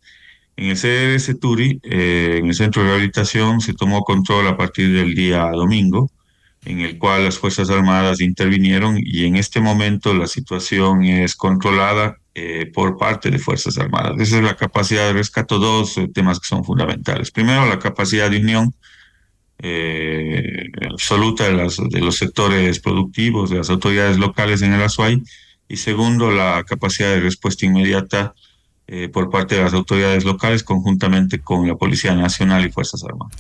En 0.57 0.71
el 0.71 0.77
CRS 0.77 1.39
Turi, 1.39 1.81
eh, 1.83 2.37
en 2.39 2.47
el 2.47 2.55
centro 2.55 2.83
de 2.83 2.89
rehabilitación, 2.89 3.61
se 3.61 3.75
tomó 3.75 4.03
control 4.03 4.47
a 4.49 4.57
partir 4.57 4.93
del 4.93 5.15
día 5.15 5.51
domingo, 5.51 6.11
en 6.65 6.81
el 6.81 6.99
cual 6.99 7.25
las 7.25 7.39
Fuerzas 7.39 7.69
Armadas 7.71 8.21
intervinieron 8.21 8.97
y 8.99 9.27
en 9.27 9.37
este 9.37 9.61
momento 9.61 10.15
la 10.15 10.27
situación 10.27 11.05
es 11.05 11.35
controlada 11.37 12.17
eh, 12.35 12.71
por 12.73 12.97
parte 12.97 13.31
de 13.31 13.39
Fuerzas 13.39 13.77
Armadas. 13.79 14.15
Esa 14.19 14.39
es 14.39 14.43
la 14.43 14.57
capacidad 14.57 15.07
de 15.07 15.13
rescato, 15.13 15.59
dos 15.59 15.99
eh, 15.99 16.09
temas 16.13 16.41
que 16.41 16.47
son 16.47 16.65
fundamentales. 16.65 17.31
Primero, 17.31 17.67
la 17.67 17.79
capacidad 17.79 18.31
de 18.31 18.39
unión 18.39 18.75
absoluta 20.93 21.45
de, 21.49 21.73
de 21.91 22.01
los 22.01 22.17
sectores 22.17 22.81
productivos, 22.81 23.51
de 23.51 23.59
las 23.59 23.71
autoridades 23.71 24.19
locales 24.19 24.61
en 24.63 24.75
el 24.75 24.83
Azuay, 24.83 25.23
y 25.69 25.77
segundo, 25.77 26.31
la 26.31 26.65
capacidad 26.65 27.11
de 27.11 27.21
respuesta 27.21 27.67
inmediata 27.67 28.35
eh, 28.87 29.09
por 29.09 29.31
parte 29.31 29.55
de 29.55 29.63
las 29.63 29.73
autoridades 29.73 30.25
locales 30.25 30.63
conjuntamente 30.63 31.41
con 31.41 31.67
la 31.67 31.75
Policía 31.75 32.15
Nacional 32.15 32.67
y 32.67 32.71
Fuerzas 32.71 33.03
Armadas. 33.03 33.35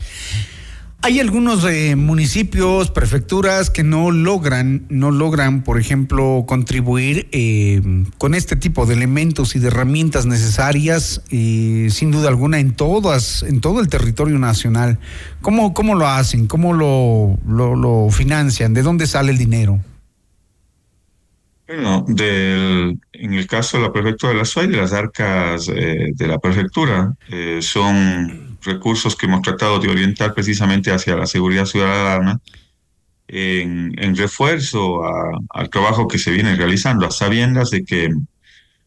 Hay 1.02 1.20
algunos 1.20 1.66
eh, 1.66 1.96
municipios, 1.96 2.90
prefecturas 2.90 3.68
que 3.68 3.82
no 3.82 4.10
logran, 4.10 4.86
no 4.88 5.10
logran, 5.10 5.62
por 5.62 5.78
ejemplo, 5.78 6.46
contribuir 6.48 7.28
eh, 7.30 7.82
con 8.16 8.34
este 8.34 8.56
tipo 8.56 8.86
de 8.86 8.94
elementos 8.94 9.54
y 9.54 9.58
de 9.58 9.66
herramientas 9.66 10.24
necesarias, 10.24 11.20
sin 11.28 12.10
duda 12.10 12.28
alguna, 12.28 12.58
en 12.58 12.72
todas, 12.72 13.42
en 13.42 13.60
todo 13.60 13.80
el 13.80 13.90
territorio 13.90 14.38
nacional. 14.38 14.98
¿Cómo, 15.42 15.74
cómo 15.74 15.94
lo 15.94 16.08
hacen? 16.08 16.46
¿Cómo 16.46 16.72
lo, 16.72 18.08
financian? 18.10 18.72
¿De 18.72 18.80
dónde 18.80 19.06
sale 19.06 19.30
el 19.30 19.36
dinero? 19.36 19.80
Bueno, 21.74 22.04
del, 22.06 23.00
en 23.12 23.34
el 23.34 23.48
caso 23.48 23.78
de 23.78 23.82
la 23.82 23.92
prefectura 23.92 24.32
de 24.32 24.38
la 24.38 24.44
SUAY, 24.44 24.68
las 24.68 24.92
arcas 24.92 25.68
eh, 25.74 26.12
de 26.14 26.28
la 26.28 26.38
prefectura, 26.38 27.14
eh, 27.28 27.58
son 27.62 28.58
recursos 28.62 29.16
que 29.16 29.26
hemos 29.26 29.42
tratado 29.42 29.80
de 29.80 29.88
orientar 29.88 30.34
precisamente 30.34 30.92
hacia 30.92 31.16
la 31.16 31.26
seguridad 31.26 31.64
ciudadana 31.64 32.38
en, 33.26 33.92
en 33.98 34.16
refuerzo 34.16 35.02
al 35.50 35.68
trabajo 35.68 36.06
que 36.06 36.18
se 36.18 36.30
viene 36.30 36.54
realizando, 36.54 37.06
a 37.06 37.10
sabiendas 37.10 37.70
de 37.70 37.84
que 37.84 38.10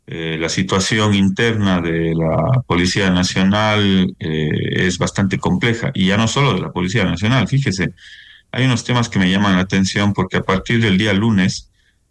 eh, 0.08 0.38
la 0.39 0.47
situación 0.47 1.13
interna 1.13 1.82
de 1.82 2.13
la 2.15 2.62
Policía 2.65 3.10
Nacional 3.10 4.15
es 4.17 4.97
bastante 4.97 5.39
compleja, 5.39 5.91
y 5.93 6.08
ya 6.08 6.15
no 6.15 6.30
solo 6.30 6.54
de 6.54 6.62
la 6.62 6.71
Policía 6.71 7.04
Nacional, 7.04 7.50
fíjese, 7.50 7.93
hay 8.52 8.65
unos 8.65 8.86
temas 8.86 9.10
que 9.10 9.19
me 9.19 9.30
llaman 9.30 9.56
la 9.56 9.62
atención 9.62 10.13
porque 10.13 10.38
a 10.38 10.43
partir 10.43 10.82
del 10.82 10.97
día 10.97 11.12
lunes, 11.12 11.66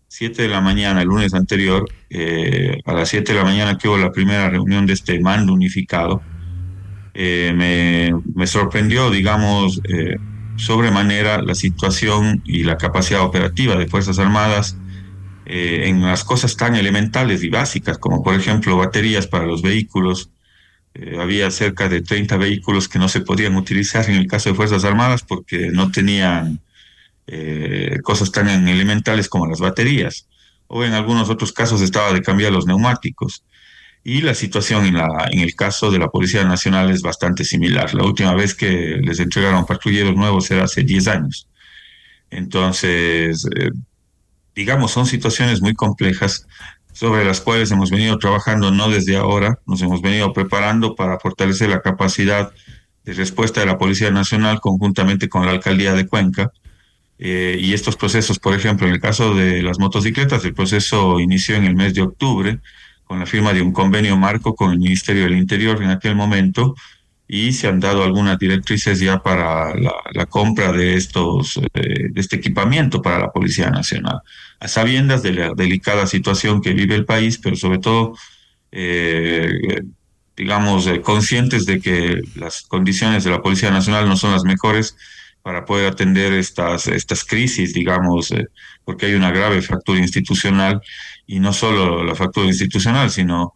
7 0.09 0.43
de 0.43 0.49
la 0.49 0.61
mañana, 0.61 1.03
el 1.03 1.09
lunes 1.09 1.35
anterior, 1.35 1.89
eh, 2.11 2.81
a 2.85 2.93
las 2.93 3.09
7 3.09 3.33
de 3.33 3.39
la 3.39 3.45
mañana 3.45 3.77
que 3.77 3.89
hubo 3.89 3.99
la 3.99 4.13
primera 4.13 4.49
reunión 4.49 4.87
de 4.87 4.93
este 4.93 5.21
mando 5.21 5.53
unificado, 5.53 6.23
eh, 7.15 7.53
me, 7.55 8.13
me, 8.35 8.47
sorprendió, 8.47 9.11
digamos, 9.11 9.81
eh, 9.89 10.17
sobremanera 10.57 11.43
la 11.43 11.55
situación 11.55 12.43
y 12.45 12.65
la 12.65 12.77
capacidad 12.77 13.23
operativa 13.23 13.77
de 13.77 13.87
Fuerzas 13.89 14.19
Armadas 14.19 14.77
en 15.49 16.03
las 16.03 16.25
cosas 16.25 16.57
tan 16.57 16.75
elementales 16.75 17.45
y 17.45 17.51
básicas, 17.51 17.99
como 17.99 18.21
por 18.21 18.35
ejemplo 18.35 18.77
baterías 18.77 19.29
para 19.29 19.47
los 19.47 19.63
vehículos. 19.63 20.31
había 21.21 21.51
cerca 21.53 21.89
de 21.89 22.01
30 22.03 22.37
vehículos 22.37 22.89
que 22.89 22.99
no 22.99 23.09
se 23.09 23.21
podían 23.21 23.55
utilizar 23.55 24.11
en 24.11 24.17
el 24.17 24.27
caso 24.27 24.49
de 24.51 24.57
Fuerzas 24.57 24.85
Armadas 24.85 25.23
porque 25.23 25.71
no 25.71 25.93
tenían 25.93 26.61
eh, 27.27 27.99
cosas 28.03 28.31
tan 28.33 28.49
elementales 28.69 29.29
como 29.29 29.47
las 29.47 29.61
baterías, 29.61 30.29
o 30.69 30.85
en 30.85 30.93
algunos 30.93 31.29
otros 31.31 31.53
casos 31.53 31.81
estaba 31.81 32.13
de 32.13 32.23
cambiar 32.23 32.53
los 32.53 32.67
neumáticos. 32.67 33.45
Y 34.05 34.21
la 34.21 34.35
situación 34.35 34.87
en, 34.87 34.95
la, 34.95 35.29
en 35.31 35.41
el 35.41 35.55
caso 35.57 35.91
de 35.91 35.99
la 35.99 36.09
Policía 36.09 36.45
Nacional 36.45 36.91
es 36.91 37.03
bastante 37.03 37.45
similar. 37.45 37.93
La 37.95 38.05
última 38.05 38.35
vez 38.35 38.55
que 38.55 39.01
les 39.03 39.19
entregaron 39.19 39.67
patrulleros 39.67 40.15
nuevos 40.15 40.49
era 40.51 40.65
hace 40.65 40.85
10 40.85 41.09
años. 41.09 41.49
Entonces, 42.31 43.49
eh, 43.57 43.71
digamos, 44.55 44.93
son 44.93 45.07
situaciones 45.07 45.61
muy 45.61 45.75
complejas 45.75 46.47
sobre 46.93 47.25
las 47.25 47.41
cuales 47.43 47.71
hemos 47.71 47.91
venido 47.91 48.19
trabajando 48.19 48.71
no 48.71 48.89
desde 48.89 49.17
ahora, 49.17 49.59
nos 49.67 49.83
hemos 49.83 50.01
venido 50.01 50.33
preparando 50.33 50.95
para 50.95 51.19
fortalecer 51.19 51.69
la 51.69 51.83
capacidad 51.83 52.53
de 53.05 53.13
respuesta 53.13 53.61
de 53.61 53.67
la 53.67 53.77
Policía 53.77 54.11
Nacional 54.11 54.61
conjuntamente 54.61 55.29
con 55.29 55.45
la 55.45 55.53
Alcaldía 55.53 55.93
de 55.93 56.07
Cuenca. 56.07 56.53
Eh, 57.19 57.57
y 57.59 57.73
estos 57.73 57.97
procesos, 57.97 58.39
por 58.39 58.55
ejemplo, 58.55 58.87
en 58.87 58.95
el 58.95 59.01
caso 59.01 59.35
de 59.35 59.63
las 59.63 59.79
motocicletas, 59.79 60.45
el 60.45 60.55
proceso 60.55 61.19
inició 61.19 61.57
en 61.57 61.65
el 61.65 61.75
mes 61.75 61.95
de 61.95 62.03
octubre 62.03 62.61
con 63.05 63.21
la 63.21 63.27
firma 63.27 63.53
de 63.53 63.63
un 63.63 63.73
convenio 63.73 64.17
marco 64.17 64.55
con 64.55 64.73
el 64.73 64.79
Ministerio 64.79 65.25
del 65.25 65.37
Interior 65.37 65.83
en 65.83 65.91
aquel 65.91 66.15
momento 66.15 66.75
y 67.29 67.53
se 67.53 67.69
han 67.69 67.81
dado 67.81 68.05
algunas 68.05 68.39
directrices 68.39 69.01
ya 69.01 69.23
para 69.23 69.75
la, 69.75 70.27
compra 70.27 70.73
de 70.73 70.95
estos 70.95 71.59
eh, 71.75 72.09
de 72.11 72.21
este 72.21 72.37
equipamiento 72.37 73.03
para 73.03 73.19
la 73.19 73.33
Policía 73.33 73.71
Nacional, 73.71 74.21
a 74.61 74.69
sabiendas 74.69 75.23
de 75.23 75.33
la 75.33 75.55
delicada 75.55 76.07
situación 76.07 76.61
que 76.61 76.73
vive 76.73 76.95
el 76.95 77.05
país, 77.05 77.39
pero 77.39 77.57
sobre 77.57 77.79
todo, 77.79 78.17
eh, 78.71 79.83
digamos, 80.37 80.89
conscientes 81.03 81.67
de 81.67 81.81
que 81.81 82.21
las 82.37 82.63
condiciones 82.63 83.25
de 83.25 83.31
la 83.31 83.43
Policía 83.43 83.71
Nacional 83.71 84.09
no 84.09 84.17
son 84.17 84.33
las 84.33 84.45
mejores 84.45 84.97
para 85.47 85.65
poder 85.65 85.87
atender 85.87 86.33
estas, 86.33 86.89
estas 86.89 87.25
crisis, 87.25 87.73
digamos, 87.73 88.35
porque 88.85 89.07
hay 89.07 89.15
una 89.15 89.31
grave 89.31 89.63
fractura 89.63 90.01
institucional 90.01 90.81
y 91.25 91.39
no 91.39 91.53
solo 91.53 92.03
la 92.03 92.17
fractura 92.17 92.49
institucional, 92.49 93.13
sino 93.13 93.55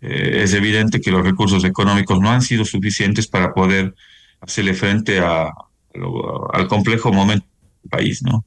eh, 0.00 0.42
es 0.44 0.54
evidente 0.54 1.00
que 1.00 1.10
los 1.10 1.24
recursos 1.24 1.64
económicos 1.64 2.20
no 2.20 2.30
han 2.30 2.42
sido 2.42 2.64
suficientes 2.64 3.26
para 3.26 3.52
poder 3.54 3.92
hacerle 4.40 4.74
frente 4.74 5.18
a, 5.18 5.50
al 6.52 6.68
complejo 6.68 7.12
momento 7.12 7.44
del 7.82 7.90
país, 7.90 8.22
¿no? 8.22 8.44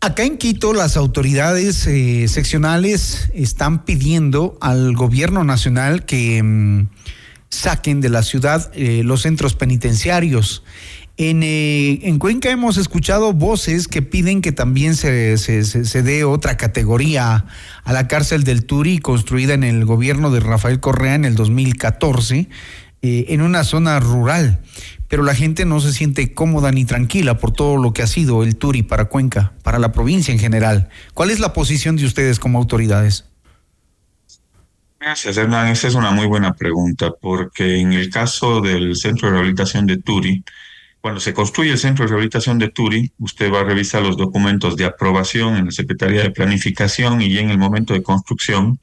Acá 0.00 0.24
en 0.24 0.38
Quito 0.38 0.72
las 0.72 0.96
autoridades 0.96 1.86
eh, 1.86 2.26
seccionales 2.26 3.30
están 3.32 3.84
pidiendo 3.84 4.58
al 4.60 4.96
gobierno 4.96 5.44
nacional 5.44 6.04
que 6.04 6.42
mm, 6.42 6.88
saquen 7.48 8.00
de 8.00 8.08
la 8.08 8.24
ciudad 8.24 8.72
eh, 8.74 9.02
los 9.04 9.22
centros 9.22 9.54
penitenciarios. 9.54 10.64
En, 11.16 11.44
eh, 11.44 12.00
en, 12.02 12.18
Cuenca 12.18 12.50
hemos 12.50 12.76
escuchado 12.76 13.32
voces 13.32 13.86
que 13.86 14.02
piden 14.02 14.42
que 14.42 14.50
también 14.50 14.96
se, 14.96 15.38
se, 15.38 16.02
dé 16.02 16.24
otra 16.24 16.56
categoría 16.56 17.44
a 17.84 17.92
la 17.92 18.08
cárcel 18.08 18.42
del 18.42 18.64
Turi, 18.64 18.98
construida 18.98 19.54
en 19.54 19.62
el 19.62 19.84
gobierno 19.84 20.32
de 20.32 20.40
Rafael 20.40 20.80
Correa 20.80 21.14
en 21.14 21.24
el 21.24 21.36
2014, 21.36 22.48
eh, 23.02 23.26
en 23.28 23.42
una 23.42 23.62
zona 23.62 24.00
rural. 24.00 24.60
Pero 25.06 25.22
la 25.22 25.36
gente 25.36 25.64
no 25.64 25.78
se 25.78 25.92
siente 25.92 26.34
cómoda 26.34 26.72
ni 26.72 26.84
tranquila 26.84 27.38
por 27.38 27.52
todo 27.52 27.76
lo 27.76 27.92
que 27.92 28.02
ha 28.02 28.08
sido 28.08 28.42
el 28.42 28.56
Turi 28.56 28.82
para 28.82 29.04
Cuenca, 29.04 29.52
para 29.62 29.78
la 29.78 29.92
provincia 29.92 30.32
en 30.32 30.40
general. 30.40 30.88
¿Cuál 31.12 31.30
es 31.30 31.38
la 31.38 31.52
posición 31.52 31.94
de 31.94 32.06
ustedes 32.06 32.40
como 32.40 32.58
autoridades? 32.58 33.26
Gracias, 34.98 35.36
Hernán. 35.36 35.68
Esa 35.68 35.86
es 35.86 35.94
una 35.94 36.10
muy 36.10 36.26
buena 36.26 36.54
pregunta, 36.54 37.12
porque 37.20 37.78
en 37.78 37.92
el 37.92 38.10
caso 38.10 38.60
del 38.60 38.96
Centro 38.96 39.28
de 39.28 39.34
Rehabilitación 39.34 39.86
de 39.86 39.98
Turi, 39.98 40.42
cuando 41.04 41.20
se 41.20 41.34
construye 41.34 41.70
el 41.70 41.76
centro 41.76 42.06
de 42.06 42.08
rehabilitación 42.08 42.58
de 42.58 42.70
Turi, 42.70 43.12
usted 43.18 43.52
va 43.52 43.60
a 43.60 43.64
revisar 43.64 44.00
los 44.00 44.16
documentos 44.16 44.74
de 44.74 44.86
aprobación 44.86 45.54
en 45.54 45.66
la 45.66 45.70
Secretaría 45.70 46.22
de 46.22 46.30
Planificación 46.30 47.20
y 47.20 47.36
en 47.36 47.50
el 47.50 47.58
momento 47.58 47.92
de 47.92 48.02
construcción. 48.02 48.80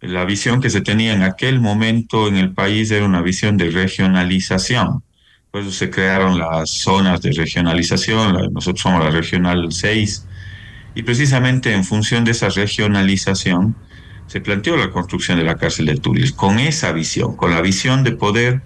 La 0.00 0.24
visión 0.24 0.60
que 0.60 0.70
se 0.70 0.80
tenía 0.80 1.12
en 1.12 1.24
aquel 1.24 1.58
momento 1.58 2.28
en 2.28 2.36
el 2.36 2.52
país 2.52 2.92
era 2.92 3.04
una 3.04 3.20
visión 3.20 3.56
de 3.56 3.68
regionalización. 3.68 5.02
Por 5.50 5.62
eso 5.62 5.72
se 5.72 5.90
crearon 5.90 6.38
las 6.38 6.70
zonas 6.70 7.20
de 7.20 7.32
regionalización, 7.32 8.52
nosotros 8.52 8.82
somos 8.82 9.02
la 9.02 9.10
regional 9.10 9.72
6, 9.72 10.26
y 10.94 11.02
precisamente 11.02 11.74
en 11.74 11.82
función 11.82 12.24
de 12.24 12.30
esa 12.30 12.50
regionalización 12.50 13.74
se 14.28 14.40
planteó 14.40 14.76
la 14.76 14.92
construcción 14.92 15.36
de 15.36 15.42
la 15.42 15.56
cárcel 15.56 15.86
de 15.86 15.96
Turi, 15.96 16.30
con 16.30 16.60
esa 16.60 16.92
visión, 16.92 17.34
con 17.34 17.50
la 17.50 17.60
visión 17.60 18.04
de 18.04 18.12
poder 18.12 18.62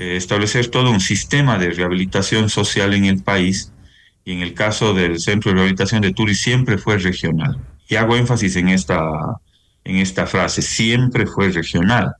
eh, 0.00 0.16
establecer 0.16 0.68
todo 0.68 0.92
un 0.92 1.00
sistema 1.00 1.58
de 1.58 1.70
rehabilitación 1.70 2.48
social 2.48 2.94
en 2.94 3.04
el 3.04 3.20
país 3.24 3.72
y 4.24 4.32
en 4.32 4.42
el 4.42 4.54
caso 4.54 4.94
del 4.94 5.18
Centro 5.18 5.50
de 5.50 5.56
Rehabilitación 5.56 6.02
de 6.02 6.12
Turi 6.12 6.36
siempre 6.36 6.78
fue 6.78 6.98
regional. 6.98 7.58
Y 7.88 7.96
hago 7.96 8.14
énfasis 8.14 8.54
en 8.54 8.68
esta, 8.68 9.00
en 9.82 9.96
esta 9.96 10.28
frase, 10.28 10.62
siempre 10.62 11.26
fue 11.26 11.48
regional. 11.48 12.14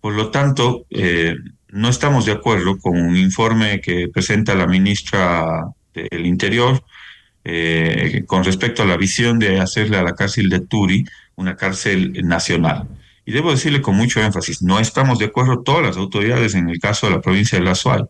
Por 0.00 0.14
lo 0.14 0.30
tanto, 0.30 0.86
eh, 0.88 1.36
no 1.68 1.90
estamos 1.90 2.24
de 2.24 2.32
acuerdo 2.32 2.78
con 2.78 2.98
un 2.98 3.14
informe 3.16 3.82
que 3.82 4.08
presenta 4.08 4.54
la 4.54 4.66
ministra 4.66 5.66
del 5.92 6.24
Interior 6.24 6.82
eh, 7.44 8.24
con 8.26 8.42
respecto 8.42 8.84
a 8.84 8.86
la 8.86 8.96
visión 8.96 9.38
de 9.38 9.60
hacerle 9.60 9.98
a 9.98 10.02
la 10.02 10.14
cárcel 10.14 10.48
de 10.48 10.60
Turi 10.60 11.04
una 11.36 11.56
cárcel 11.56 12.12
nacional. 12.24 12.88
Y 13.24 13.32
debo 13.32 13.52
decirle 13.52 13.82
con 13.82 13.96
mucho 13.96 14.20
énfasis, 14.20 14.62
no 14.62 14.80
estamos 14.80 15.18
de 15.18 15.26
acuerdo 15.26 15.62
todas 15.62 15.82
las 15.82 15.96
autoridades 15.96 16.54
en 16.54 16.68
el 16.68 16.78
caso 16.80 17.06
de 17.06 17.14
la 17.14 17.20
provincia 17.20 17.58
de 17.58 17.64
La 17.64 17.74
Suay, 17.74 18.02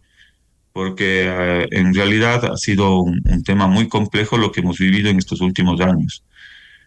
porque 0.72 1.24
eh, 1.26 1.68
en 1.70 1.94
realidad 1.94 2.46
ha 2.46 2.56
sido 2.56 3.00
un, 3.00 3.22
tema 3.44 3.66
muy 3.66 3.88
complejo 3.88 4.38
lo 4.38 4.52
que 4.52 4.60
hemos 4.60 4.78
vivido 4.78 5.10
en 5.10 5.18
estos 5.18 5.40
últimos 5.42 5.80
años. 5.80 6.24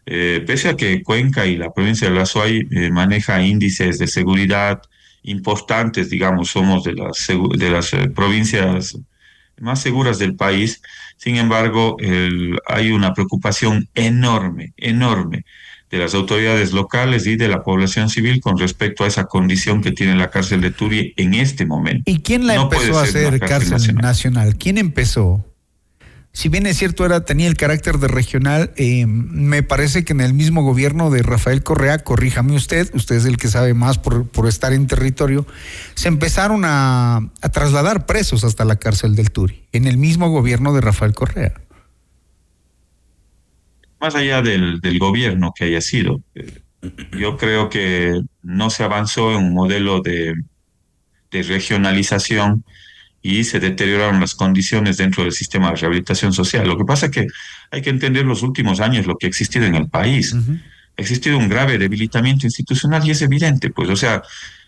Eh, 0.07 0.43
pese 0.45 0.69
a 0.69 0.75
que 0.75 1.03
Cuenca 1.03 1.45
y 1.45 1.57
la 1.57 1.71
provincia 1.71 2.09
de 2.09 2.15
La 2.15 2.25
Suay 2.25 2.67
eh, 2.71 2.89
maneja 2.91 3.43
índices 3.43 3.99
de 3.99 4.07
seguridad 4.07 4.81
importantes, 5.23 6.09
digamos, 6.09 6.49
somos 6.49 6.83
de 6.83 6.93
las, 6.93 7.27
de 7.57 7.69
las 7.69 7.91
provincias 8.15 8.97
más 9.59 9.81
seguras 9.81 10.19
del 10.19 10.35
país, 10.35 10.81
sin 11.17 11.37
embargo, 11.37 11.97
hay 12.67 12.91
una 12.91 13.13
preocupación 13.13 13.87
enorme, 13.95 14.73
enorme 14.77 15.45
de 15.95 16.01
las 16.01 16.13
autoridades 16.13 16.73
locales 16.73 17.25
y 17.25 17.37
de 17.37 17.47
la 17.47 17.63
población 17.63 18.09
civil 18.09 18.41
con 18.41 18.57
respecto 18.57 19.05
a 19.05 19.07
esa 19.07 19.25
condición 19.25 19.81
que 19.81 19.91
tiene 19.91 20.15
la 20.15 20.29
cárcel 20.29 20.59
de 20.59 20.71
Turi 20.71 21.13
en 21.15 21.33
este 21.33 21.65
momento. 21.65 22.03
¿Y 22.05 22.19
quién 22.19 22.45
la 22.47 22.55
empezó 22.55 22.99
a 22.99 23.03
hacer 23.03 23.39
cárcel, 23.39 23.95
nacional. 23.95 24.57
¿Quién 24.57 24.77
empezó? 24.77 25.45
Si 26.33 26.49
bien 26.49 26.65
es 26.67 26.77
cierto, 26.77 27.05
era, 27.05 27.23
tenía 27.23 27.47
el 27.47 27.55
carácter 27.55 27.97
de 27.97 28.09
regional, 28.09 28.73
eh, 28.75 29.05
me 29.07 29.63
parece 29.63 30.03
que 30.03 30.11
en 30.11 30.19
el 30.19 30.33
mismo 30.33 30.63
gobierno 30.63 31.09
de 31.09 31.23
Rafael 31.23 31.63
Correa, 31.63 31.99
corríjame 31.99 32.55
usted, 32.55 32.93
usted 32.93 33.15
es 33.15 33.23
el 33.23 33.37
que 33.37 33.47
sabe 33.47 33.73
más 33.73 33.97
por, 33.97 34.27
por 34.27 34.49
estar 34.49 34.73
en 34.73 34.87
territorio, 34.87 35.47
se 35.93 36.09
empezaron 36.09 36.63
a, 36.65 37.21
a 37.41 37.49
trasladar 37.49 38.05
presos 38.05 38.43
hasta 38.43 38.65
la 38.65 38.75
cárcel 38.75 39.15
del 39.15 39.31
Turi, 39.31 39.63
en 39.71 39.87
el 39.87 39.95
mismo 39.95 40.29
gobierno 40.29 40.73
de 40.73 40.81
Rafael 40.81 41.13
Correa 41.13 41.53
más 44.05 44.15
allá 44.15 44.43
del, 44.43 44.79
del 44.81 44.99
gobierno 44.99 45.51
que 45.55 45.65
haya 45.65 45.81
sido, 45.81 46.21
eh, 46.35 46.61
yo 47.17 47.37
creo 47.37 47.69
que 47.69 48.21
no 48.43 48.69
se 48.69 48.83
avanzó 48.83 49.31
en 49.31 49.37
un 49.37 49.53
modelo 49.53 50.01
de, 50.01 50.35
de 51.31 51.43
regionalización 51.43 52.63
y 53.23 53.43
se 53.45 53.59
deterioraron 53.59 54.19
las 54.19 54.35
condiciones 54.35 54.97
dentro 54.97 55.23
del 55.23 55.31
sistema 55.31 55.71
de 55.71 55.77
rehabilitación 55.77 56.33
social. 56.33 56.67
Lo 56.67 56.77
que 56.77 56.85
pasa 56.85 57.07
es 57.07 57.11
que 57.11 57.27
hay 57.71 57.81
que 57.81 57.89
entender 57.89 58.25
los 58.25 58.43
últimos 58.43 58.79
años 58.79 59.07
lo 59.07 59.17
que 59.17 59.25
ha 59.25 59.29
existido 59.29 59.65
en 59.65 59.73
el 59.73 59.89
país. 59.89 60.35
Ha 60.35 61.01
existido 61.01 61.39
un 61.39 61.49
grave 61.49 61.79
debilitamiento 61.79 62.45
institucional 62.45 63.03
y 63.03 63.09
es 63.09 63.23
evidente, 63.23 63.71
pues, 63.71 63.89
o 63.89 63.95
sea, 63.95 64.21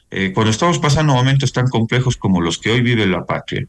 eh, 0.10 0.32
cuando 0.34 0.50
estamos 0.50 0.80
pasando 0.80 1.14
momentos 1.14 1.54
tan 1.54 1.68
complejos 1.68 2.18
como 2.18 2.42
los 2.42 2.58
que 2.58 2.72
hoy 2.72 2.82
vive 2.82 3.06
la 3.06 3.24
patria, 3.24 3.68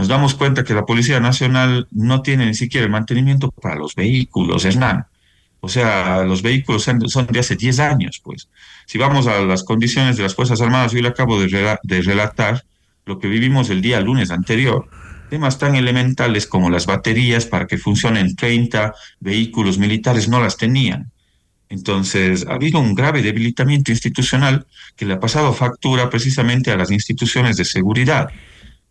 nos 0.00 0.08
damos 0.08 0.34
cuenta 0.34 0.64
que 0.64 0.72
la 0.72 0.86
Policía 0.86 1.20
Nacional 1.20 1.86
no 1.90 2.22
tiene 2.22 2.46
ni 2.46 2.54
siquiera 2.54 2.86
el 2.86 2.90
mantenimiento 2.90 3.50
para 3.50 3.74
los 3.74 3.94
vehículos, 3.94 4.64
Hernán. 4.64 5.04
O 5.60 5.68
sea, 5.68 6.22
los 6.22 6.40
vehículos 6.40 6.84
son 6.84 7.26
de 7.26 7.38
hace 7.38 7.54
10 7.54 7.80
años, 7.80 8.18
pues. 8.24 8.48
Si 8.86 8.96
vamos 8.96 9.26
a 9.26 9.42
las 9.42 9.62
condiciones 9.62 10.16
de 10.16 10.22
las 10.22 10.34
Fuerzas 10.34 10.62
Armadas, 10.62 10.92
yo 10.92 11.02
le 11.02 11.08
acabo 11.08 11.38
de, 11.38 11.76
de 11.82 12.00
relatar 12.00 12.64
lo 13.04 13.18
que 13.18 13.28
vivimos 13.28 13.68
el 13.68 13.82
día 13.82 14.00
lunes 14.00 14.30
anterior. 14.30 14.88
Temas 15.28 15.58
tan 15.58 15.76
elementales 15.76 16.46
como 16.46 16.70
las 16.70 16.86
baterías 16.86 17.44
para 17.44 17.66
que 17.66 17.76
funcionen 17.76 18.34
30 18.34 18.94
vehículos 19.20 19.76
militares 19.76 20.30
no 20.30 20.40
las 20.40 20.56
tenían. 20.56 21.12
Entonces, 21.68 22.46
ha 22.48 22.54
habido 22.54 22.80
un 22.80 22.94
grave 22.94 23.20
debilitamiento 23.20 23.92
institucional 23.92 24.66
que 24.96 25.04
le 25.04 25.12
ha 25.12 25.20
pasado 25.20 25.52
factura 25.52 26.08
precisamente 26.08 26.70
a 26.70 26.78
las 26.78 26.90
instituciones 26.90 27.58
de 27.58 27.66
seguridad 27.66 28.30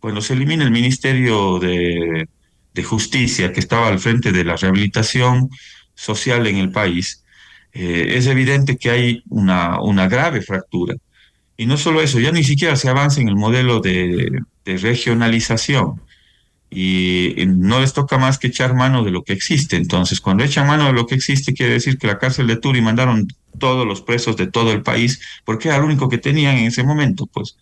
cuando 0.00 0.20
se 0.22 0.32
elimina 0.32 0.64
el 0.64 0.70
Ministerio 0.70 1.58
de, 1.58 2.26
Justicia, 2.82 3.52
que 3.52 3.60
estaba 3.60 3.88
al 3.88 3.98
frente 3.98 4.32
de 4.32 4.42
la 4.42 4.56
rehabilitación 4.56 5.50
social 5.94 6.46
en 6.46 6.56
el 6.56 6.72
país, 6.72 7.22
eh, 7.74 8.14
es 8.16 8.26
evidente 8.26 8.78
que 8.78 8.90
hay 8.90 9.22
una, 9.28 9.80
una 9.82 10.08
grave 10.08 10.40
fractura. 10.40 10.94
Y 11.60 11.66
no 11.66 11.76
solo 11.76 12.00
eso, 12.00 12.18
ya 12.18 12.32
ni 12.32 12.42
siquiera 12.42 12.74
se 12.74 12.88
avanza 12.88 13.20
en 13.20 13.28
el 13.28 13.36
modelo 13.36 13.80
de, 13.80 14.40
regionalización. 14.64 16.00
Y, 16.70 17.34
no 17.48 17.80
les 17.80 17.92
toca 17.92 18.16
más 18.16 18.38
que 18.38 18.46
echar 18.46 18.74
mano 18.74 19.04
de 19.04 19.10
lo 19.10 19.24
que 19.24 19.34
existe. 19.34 19.76
Entonces, 19.76 20.22
cuando 20.22 20.42
echan 20.42 20.66
mano 20.66 20.86
de 20.86 20.94
lo 20.94 21.06
que 21.06 21.16
existe, 21.16 21.52
quiere 21.52 21.74
decir 21.74 21.98
que 21.98 22.06
la 22.06 22.18
cárcel 22.18 22.46
de 22.46 22.56
Turi 22.56 22.80
mandaron 22.80 23.28
todos 23.58 23.86
los 23.86 24.00
presos 24.00 24.38
de 24.38 24.46
todo 24.46 24.72
el 24.72 24.82
país, 24.82 25.20
porque 25.44 25.68
era 25.68 25.76
lo 25.76 25.84
único 25.84 26.08
que 26.08 26.16
tenían 26.16 26.56
en 26.56 26.64
ese 26.64 26.82
momento, 26.82 27.26
pues. 27.26 27.58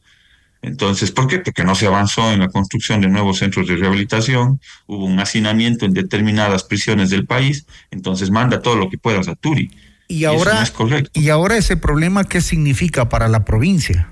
Entonces, 0.62 1.12
¿por 1.12 1.28
qué? 1.28 1.38
Porque 1.38 1.64
no 1.64 1.74
se 1.74 1.86
avanzó 1.86 2.32
en 2.32 2.40
la 2.40 2.48
construcción 2.48 3.00
de 3.00 3.08
nuevos 3.08 3.38
centros 3.38 3.68
de 3.68 3.76
rehabilitación, 3.76 4.60
hubo 4.86 5.04
un 5.04 5.20
hacinamiento 5.20 5.86
en 5.86 5.92
determinadas 5.92 6.64
prisiones 6.64 7.10
del 7.10 7.26
país, 7.26 7.66
entonces 7.90 8.30
manda 8.30 8.60
todo 8.60 8.76
lo 8.76 8.90
que 8.90 8.98
puedas 8.98 9.28
a 9.28 9.36
Turi. 9.36 9.70
Y 10.08 10.24
ahora, 10.24 10.64
y, 11.12 11.28
ahora 11.28 11.58
ese 11.58 11.76
problema, 11.76 12.24
¿qué 12.24 12.40
significa 12.40 13.10
para 13.10 13.28
la 13.28 13.44
provincia? 13.44 14.10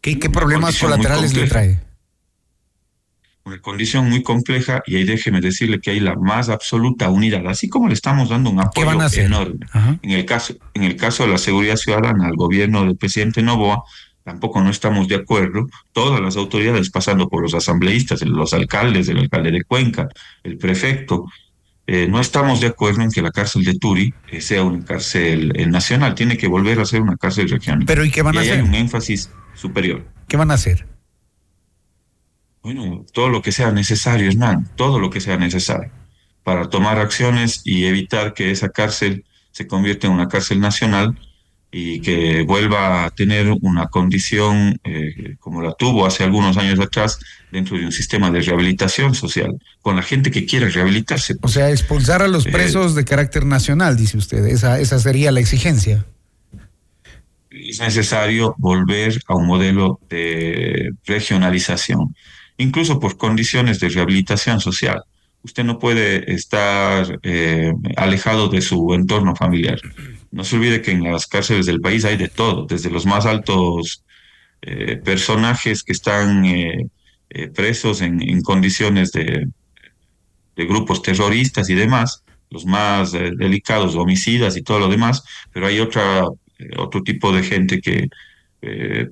¿Qué, 0.00 0.18
qué 0.18 0.30
problemas 0.30 0.78
colaterales 0.78 1.34
le 1.34 1.46
trae? 1.46 1.80
Una 3.44 3.60
condición 3.60 4.08
muy 4.08 4.22
compleja 4.22 4.82
y 4.86 4.96
ahí 4.96 5.04
déjeme 5.04 5.42
decirle 5.42 5.78
que 5.78 5.90
hay 5.90 6.00
la 6.00 6.14
más 6.16 6.48
absoluta 6.48 7.10
unidad, 7.10 7.46
así 7.46 7.68
como 7.68 7.88
le 7.88 7.94
estamos 7.94 8.30
dando 8.30 8.48
un 8.48 8.60
apoyo 8.60 8.90
enorme. 9.16 9.66
En 10.00 10.10
el, 10.12 10.24
caso, 10.24 10.54
en 10.72 10.82
el 10.82 10.96
caso 10.96 11.24
de 11.24 11.28
la 11.32 11.38
seguridad 11.38 11.76
ciudadana 11.76 12.26
al 12.26 12.36
gobierno 12.36 12.84
del 12.84 12.96
presidente 12.96 13.42
Novoa, 13.42 13.84
tampoco 14.24 14.60
no 14.60 14.70
estamos 14.70 15.06
de 15.06 15.16
acuerdo, 15.16 15.68
todas 15.92 16.20
las 16.20 16.36
autoridades, 16.36 16.90
pasando 16.90 17.28
por 17.28 17.42
los 17.42 17.54
asambleístas, 17.54 18.22
los 18.22 18.54
alcaldes, 18.54 19.08
el 19.08 19.18
alcalde 19.18 19.52
de 19.52 19.64
Cuenca, 19.64 20.08
el 20.42 20.58
prefecto, 20.58 21.26
eh, 21.86 22.08
no 22.08 22.18
estamos 22.18 22.60
de 22.60 22.68
acuerdo 22.68 23.02
en 23.02 23.10
que 23.10 23.20
la 23.20 23.30
cárcel 23.30 23.62
de 23.62 23.74
Turi 23.74 24.14
eh, 24.30 24.40
sea 24.40 24.62
una 24.62 24.82
cárcel 24.84 25.52
eh, 25.54 25.66
nacional, 25.66 26.14
tiene 26.14 26.38
que 26.38 26.48
volver 26.48 26.80
a 26.80 26.86
ser 26.86 27.02
una 27.02 27.16
cárcel 27.16 27.48
regional. 27.48 27.84
Pero 27.86 28.04
¿y 28.04 28.10
qué 28.10 28.22
van 28.22 28.38
a 28.38 28.40
hacer? 28.40 28.60
Hay 28.60 28.66
un 28.66 28.74
énfasis 28.74 29.30
superior. 29.54 30.06
¿Qué 30.26 30.38
van 30.38 30.50
a 30.50 30.54
hacer? 30.54 30.86
Bueno, 32.62 33.04
todo 33.12 33.28
lo 33.28 33.42
que 33.42 33.52
sea 33.52 33.70
necesario, 33.70 34.28
Hernán, 34.28 34.70
todo 34.74 34.98
lo 34.98 35.10
que 35.10 35.20
sea 35.20 35.36
necesario 35.36 35.90
para 36.44 36.68
tomar 36.68 36.98
acciones 36.98 37.62
y 37.64 37.86
evitar 37.86 38.34
que 38.34 38.50
esa 38.50 38.68
cárcel 38.68 39.24
se 39.50 39.66
convierta 39.66 40.06
en 40.06 40.12
una 40.12 40.28
cárcel 40.28 40.60
nacional 40.60 41.18
y 41.76 41.98
que 41.98 42.44
vuelva 42.44 43.04
a 43.04 43.10
tener 43.10 43.50
una 43.60 43.88
condición 43.88 44.78
eh, 44.84 45.34
como 45.40 45.60
la 45.60 45.72
tuvo 45.72 46.06
hace 46.06 46.22
algunos 46.22 46.56
años 46.56 46.78
atrás 46.78 47.18
dentro 47.50 47.76
de 47.76 47.84
un 47.84 47.90
sistema 47.90 48.30
de 48.30 48.42
rehabilitación 48.42 49.12
social, 49.12 49.60
con 49.82 49.96
la 49.96 50.02
gente 50.02 50.30
que 50.30 50.46
quiere 50.46 50.70
rehabilitarse. 50.70 51.34
O 51.42 51.48
sea, 51.48 51.72
expulsar 51.72 52.22
a 52.22 52.28
los 52.28 52.46
eh, 52.46 52.52
presos 52.52 52.94
de 52.94 53.04
carácter 53.04 53.44
nacional, 53.44 53.96
dice 53.96 54.16
usted, 54.16 54.46
esa, 54.46 54.78
esa 54.78 55.00
sería 55.00 55.32
la 55.32 55.40
exigencia. 55.40 56.06
Es 57.50 57.80
necesario 57.80 58.54
volver 58.58 59.20
a 59.26 59.34
un 59.34 59.48
modelo 59.48 59.98
de 60.08 60.92
regionalización, 61.04 62.14
incluso 62.56 63.00
por 63.00 63.16
condiciones 63.16 63.80
de 63.80 63.88
rehabilitación 63.88 64.60
social 64.60 65.02
usted 65.44 65.62
no 65.62 65.78
puede 65.78 66.32
estar 66.32 67.20
eh, 67.22 67.72
alejado 67.96 68.48
de 68.48 68.62
su 68.62 68.94
entorno 68.94 69.36
familiar. 69.36 69.78
No 70.34 70.42
se 70.42 70.56
olvide 70.56 70.82
que 70.82 70.90
en 70.90 71.04
las 71.04 71.28
cárceles 71.28 71.64
del 71.64 71.80
país 71.80 72.04
hay 72.04 72.16
de 72.16 72.28
todo, 72.28 72.66
desde 72.66 72.90
los 72.90 73.06
más 73.06 73.24
altos 73.24 74.02
eh, 74.62 74.96
personajes 74.96 75.84
que 75.84 75.92
están 75.92 76.44
eh, 76.44 76.88
eh, 77.30 77.48
presos 77.48 78.00
en, 78.00 78.42
condiciones 78.42 79.12
de, 79.12 79.46
de, 80.56 80.64
grupos 80.66 81.02
terroristas 81.02 81.70
y 81.70 81.74
demás, 81.74 82.24
los 82.50 82.66
más 82.66 83.12
delicados, 83.12 83.94
homicidas 83.94 84.56
y 84.56 84.62
todo 84.62 84.80
lo 84.80 84.88
demás, 84.88 85.22
pero 85.52 85.68
hay 85.68 85.78
otra, 85.78 86.24
otro 86.78 87.04
tipo 87.04 87.30
de 87.30 87.44
gente 87.44 87.80
que 87.80 88.08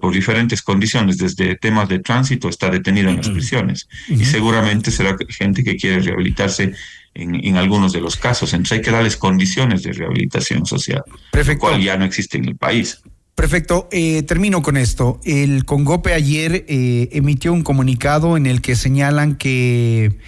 por 0.00 0.14
diferentes 0.14 0.62
condiciones, 0.62 1.18
desde 1.18 1.56
temas 1.56 1.86
de 1.88 1.98
tránsito, 1.98 2.48
está 2.48 2.70
detenida 2.70 3.10
en 3.10 3.18
las 3.18 3.28
prisiones. 3.28 3.86
Y 4.08 4.24
seguramente 4.24 4.90
será 4.90 5.14
gente 5.28 5.62
que 5.62 5.76
quiere 5.76 6.00
rehabilitarse 6.00 6.72
en, 7.14 7.56
algunos 7.56 7.92
de 7.92 8.00
los 8.00 8.16
casos. 8.16 8.52
Entonces 8.52 8.78
hay 8.78 8.84
que 8.84 8.90
darles 8.90 9.16
condiciones 9.16 9.82
de 9.82 9.92
rehabilitación 9.92 10.66
social, 10.66 11.02
Perfecto. 11.30 11.66
cual 11.66 11.82
ya 11.82 11.96
no 11.96 12.04
existe 12.04 12.38
en 12.38 12.46
el 12.46 12.56
país. 12.56 13.02
Perfecto, 13.34 13.88
eh, 13.90 14.22
termino 14.22 14.62
con 14.62 14.76
esto. 14.76 15.20
El 15.24 15.64
Congope 15.64 16.12
ayer 16.12 16.66
eh, 16.68 17.08
emitió 17.12 17.52
un 17.52 17.62
comunicado 17.62 18.36
en 18.36 18.46
el 18.46 18.60
que 18.60 18.76
señalan 18.76 19.36
que 19.36 20.18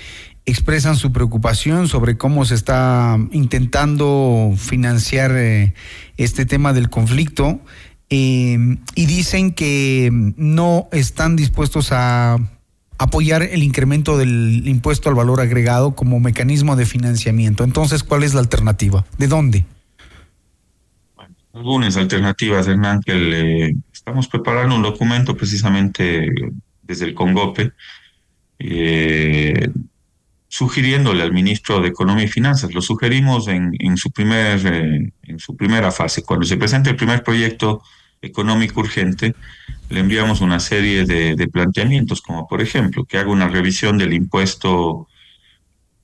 expresan 0.47 0.97
su 0.97 1.13
preocupación 1.13 1.89
sobre 1.89 2.17
cómo 2.17 2.45
se 2.45 2.55
está 2.55 3.19
intentando 3.33 4.53
financiar 4.57 5.33
eh, 5.35 5.75
este 6.17 6.45
tema 6.45 6.73
del 6.73 6.91
conflicto 6.91 7.61
y 8.11 8.79
dicen 8.95 9.55
que 9.55 10.09
no 10.37 10.89
están 10.93 11.35
dispuestos 11.35 11.89
a 11.91 12.39
apoyar 13.05 13.43
el 13.43 13.63
incremento 13.63 14.19
del 14.19 14.67
impuesto 14.67 15.09
al 15.09 15.15
valor 15.15 15.41
agregado 15.41 15.95
como 15.95 16.21
mecanismo 16.21 16.77
de 16.77 16.87
financiamiento. 16.87 17.65
Entonces, 17.65 18.03
¿cuál 18.03 18.23
es 18.23 18.35
la 18.35 18.41
alternativa? 18.41 19.05
¿De 19.19 19.29
dónde? 19.29 19.65
Algunas 21.53 21.97
alternativas, 21.97 22.67
Hernán, 22.67 23.01
que 23.01 23.15
le 23.15 23.77
estamos 23.93 24.27
preparando 24.29 24.75
un 24.75 24.83
documento 24.83 25.37
precisamente 25.37 26.29
desde 26.83 27.07
el 27.07 27.15
Congope, 27.15 27.73
eh, 28.59 29.71
sugiriéndole 30.49 31.23
al 31.23 31.33
ministro 31.33 31.81
de 31.81 31.89
Economía 31.89 32.25
y 32.25 32.29
Finanzas. 32.29 32.75
Lo 32.75 32.83
sugerimos 32.83 33.49
en, 33.49 33.73
en 33.79 33.97
su, 33.97 34.11
primer, 34.11 34.61
eh, 34.67 35.13
en 35.23 35.39
su 35.39 35.57
primera 35.57 35.91
fase. 35.91 36.23
Cuando 36.23 36.45
se 36.45 36.57
presente 36.57 36.91
el 36.91 36.97
primer 36.97 37.23
proyecto 37.23 37.83
económico 38.21 38.81
urgente, 38.81 39.35
le 39.91 40.01
enviamos 40.01 40.41
una 40.41 40.61
serie 40.61 41.05
de, 41.05 41.49
planteamientos, 41.49 42.21
como 42.23 42.47
por 42.47 42.61
ejemplo, 42.63 43.05
que 43.05 43.19
haga 43.19 43.31
una 43.31 43.49
revisión 43.49 43.99
del 43.99 44.13
impuesto 44.13 45.09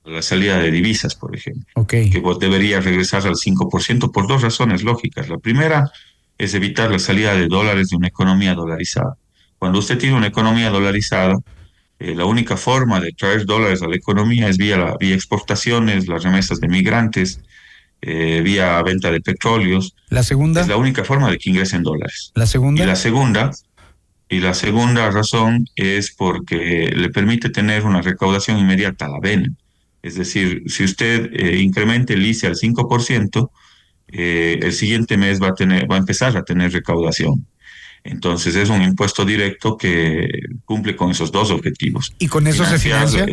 a 0.05 0.09
la 0.09 0.21
salida 0.21 0.57
de 0.57 0.71
divisas, 0.71 1.15
por 1.15 1.35
ejemplo, 1.35 1.85
que 1.87 2.21
debería 2.39 2.79
regresar 2.79 3.25
al 3.27 3.35
5% 3.35 4.11
por 4.11 4.27
dos 4.27 4.41
razones 4.41 4.83
lógicas. 4.83 5.29
La 5.29 5.37
primera 5.37 5.91
es 6.37 6.53
evitar 6.53 6.89
la 6.89 6.99
salida 6.99 7.33
de 7.35 7.47
dólares 7.47 7.89
de 7.89 7.97
una 7.97 8.07
economía 8.07 8.55
dolarizada. 8.55 9.15
Cuando 9.59 9.79
usted 9.79 9.97
tiene 9.97 10.15
una 10.15 10.27
economía 10.27 10.71
dolarizada, 10.71 11.37
eh, 11.99 12.15
la 12.15 12.25
única 12.25 12.57
forma 12.57 12.99
de 12.99 13.11
traer 13.11 13.45
dólares 13.45 13.83
a 13.83 13.87
la 13.87 13.95
economía 13.95 14.47
es 14.47 14.57
vía, 14.57 14.75
la, 14.77 14.97
vía 14.97 15.13
exportaciones, 15.13 16.07
las 16.07 16.23
remesas 16.23 16.59
de 16.59 16.67
migrantes, 16.67 17.41
eh, 18.01 18.41
vía 18.43 18.81
venta 18.81 19.11
de 19.11 19.21
petróleos. 19.21 19.95
La 20.09 20.23
segunda. 20.23 20.61
Es 20.61 20.67
la 20.67 20.77
única 20.77 21.03
forma 21.03 21.29
de 21.29 21.37
que 21.37 21.51
ingresen 21.51 21.83
dólares. 21.83 22.31
La 22.33 22.47
segunda. 22.47 22.83
Y 22.83 22.87
la 22.87 22.95
segunda, 22.95 23.51
y 24.31 24.39
la 24.39 24.53
segunda 24.53 25.11
razón 25.11 25.67
es 25.75 26.11
porque 26.11 26.89
le 26.95 27.09
permite 27.09 27.49
tener 27.49 27.83
una 27.83 28.01
recaudación 28.01 28.57
inmediata 28.57 29.05
a 29.05 29.09
la 29.09 29.19
vena. 29.19 29.49
Es 30.01 30.15
decir, 30.15 30.63
si 30.67 30.85
usted 30.85 31.29
eh, 31.33 31.59
incrementa 31.61 32.13
el 32.13 32.25
ICE 32.25 32.47
al 32.47 32.55
5%, 32.55 33.49
eh, 34.07 34.59
el 34.61 34.71
siguiente 34.71 35.17
mes 35.17 35.41
va 35.41 35.49
a, 35.49 35.53
tener, 35.53 35.91
va 35.91 35.95
a 35.95 35.99
empezar 35.99 36.37
a 36.37 36.45
tener 36.45 36.71
recaudación. 36.71 37.45
Entonces 38.05 38.55
es 38.55 38.69
un 38.69 38.81
impuesto 38.81 39.25
directo 39.25 39.77
que 39.77 40.29
cumple 40.63 40.95
con 40.95 41.11
esos 41.11 41.33
dos 41.33 41.51
objetivos. 41.51 42.15
¿Y 42.17 42.27
con 42.27 42.47
eso 42.47 42.63
se 42.63 42.79
financia? 42.79 43.25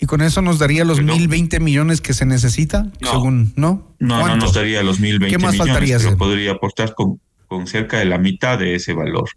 ¿Y 0.00 0.06
con 0.06 0.22
eso 0.22 0.40
nos 0.40 0.58
daría 0.58 0.86
los 0.86 1.02
mil 1.02 1.28
veinte 1.28 1.60
millones 1.60 2.00
que 2.00 2.14
se 2.14 2.24
necesita? 2.24 2.90
No, 3.02 3.10
según, 3.10 3.52
¿no? 3.56 3.94
No, 3.98 4.26
no 4.26 4.36
nos 4.36 4.54
daría 4.54 4.82
los 4.82 5.00
mil 5.00 5.18
veinte 5.18 5.36
millones. 5.36 5.52
¿Qué 5.52 5.58
más 5.58 5.68
faltaría 5.68 5.98
pero 5.98 6.16
podría 6.16 6.52
aportar 6.52 6.94
con, 6.94 7.20
con, 7.46 7.66
cerca 7.66 7.98
de 7.98 8.06
la 8.06 8.16
mitad 8.16 8.58
de 8.58 8.74
ese 8.74 8.94
valor. 8.94 9.28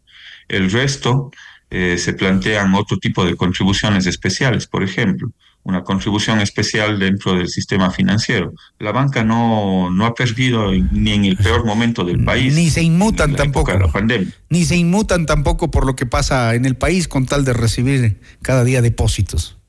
El 0.51 0.69
resto 0.69 1.31
eh, 1.69 1.97
se 1.97 2.13
plantean 2.13 2.73
otro 2.75 2.97
tipo 2.97 3.25
de 3.25 3.35
contribuciones 3.35 4.05
especiales, 4.05 4.67
por 4.67 4.83
ejemplo, 4.83 5.31
una 5.63 5.83
contribución 5.83 6.41
especial 6.41 6.99
dentro 6.99 7.35
del 7.35 7.47
sistema 7.47 7.91
financiero. 7.91 8.53
La 8.79 8.91
banca 8.91 9.23
no, 9.23 9.89
no 9.89 10.05
ha 10.05 10.13
perdido 10.13 10.71
ni 10.73 11.13
en 11.13 11.25
el 11.25 11.37
peor 11.37 11.65
momento 11.65 12.03
del 12.03 12.23
país. 12.25 12.53
Ni 12.53 12.69
se 12.69 12.83
inmutan 12.83 13.35
tampoco. 13.35 13.71
La 13.71 13.87
pandemia. 13.87 14.33
Ni 14.49 14.65
se 14.65 14.75
inmutan 14.75 15.25
tampoco 15.25 15.71
por 15.71 15.85
lo 15.85 15.95
que 15.95 16.05
pasa 16.05 16.55
en 16.55 16.65
el 16.65 16.75
país 16.75 17.07
con 17.07 17.25
tal 17.25 17.45
de 17.45 17.53
recibir 17.53 18.19
cada 18.41 18.63
día 18.65 18.81
depósitos 18.81 19.60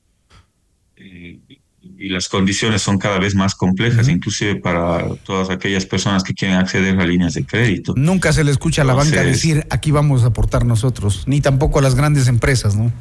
y 2.03 2.09
las 2.09 2.27
condiciones 2.27 2.81
son 2.81 2.97
cada 2.97 3.17
vez 3.17 3.33
más 3.33 3.55
complejas, 3.55 4.09
inclusive 4.09 4.57
para 4.57 5.15
todas 5.23 5.49
aquellas 5.49 5.85
personas 5.85 6.21
que 6.21 6.33
quieren 6.33 6.57
acceder 6.57 6.99
a 6.99 7.07
líneas 7.07 7.33
de 7.33 7.45
crédito. 7.45 7.93
Nunca 7.95 8.33
se 8.33 8.43
le 8.43 8.51
escucha 8.51 8.81
a 8.81 8.85
la 8.85 8.93
banca 8.93 9.23
decir 9.23 9.65
aquí 9.69 9.91
vamos 9.91 10.23
a 10.23 10.27
aportar 10.27 10.65
nosotros, 10.65 11.23
ni 11.27 11.39
tampoco 11.39 11.79
a 11.79 11.81
las 11.81 11.95
grandes 11.95 12.27
empresas, 12.27 12.75
¿no? 12.75 12.91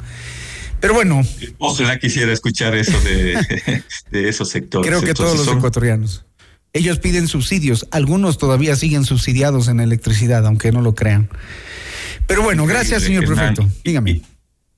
Pero 0.78 0.94
bueno. 0.94 1.20
Ojalá 1.58 1.98
quisiera 1.98 2.32
escuchar 2.32 2.76
eso 2.76 2.96
de, 3.00 3.82
esos 4.28 4.48
sectores. 4.48 4.88
Creo 4.88 5.02
que 5.02 5.14
todos 5.14 5.36
los 5.36 5.56
ecuatorianos. 5.56 6.24
Ellos 6.72 7.00
piden 7.00 7.26
subsidios, 7.26 7.88
algunos 7.90 8.38
todavía 8.38 8.76
siguen 8.76 9.04
subsidiados 9.04 9.66
en 9.66 9.80
electricidad, 9.80 10.46
aunque 10.46 10.70
no 10.70 10.80
lo 10.80 10.94
crean. 10.94 11.28
Pero 12.28 12.42
bueno, 12.44 12.66
gracias, 12.66 13.02
señor 13.02 13.26
prefecto. 13.26 13.68
Dígame. 13.82 14.22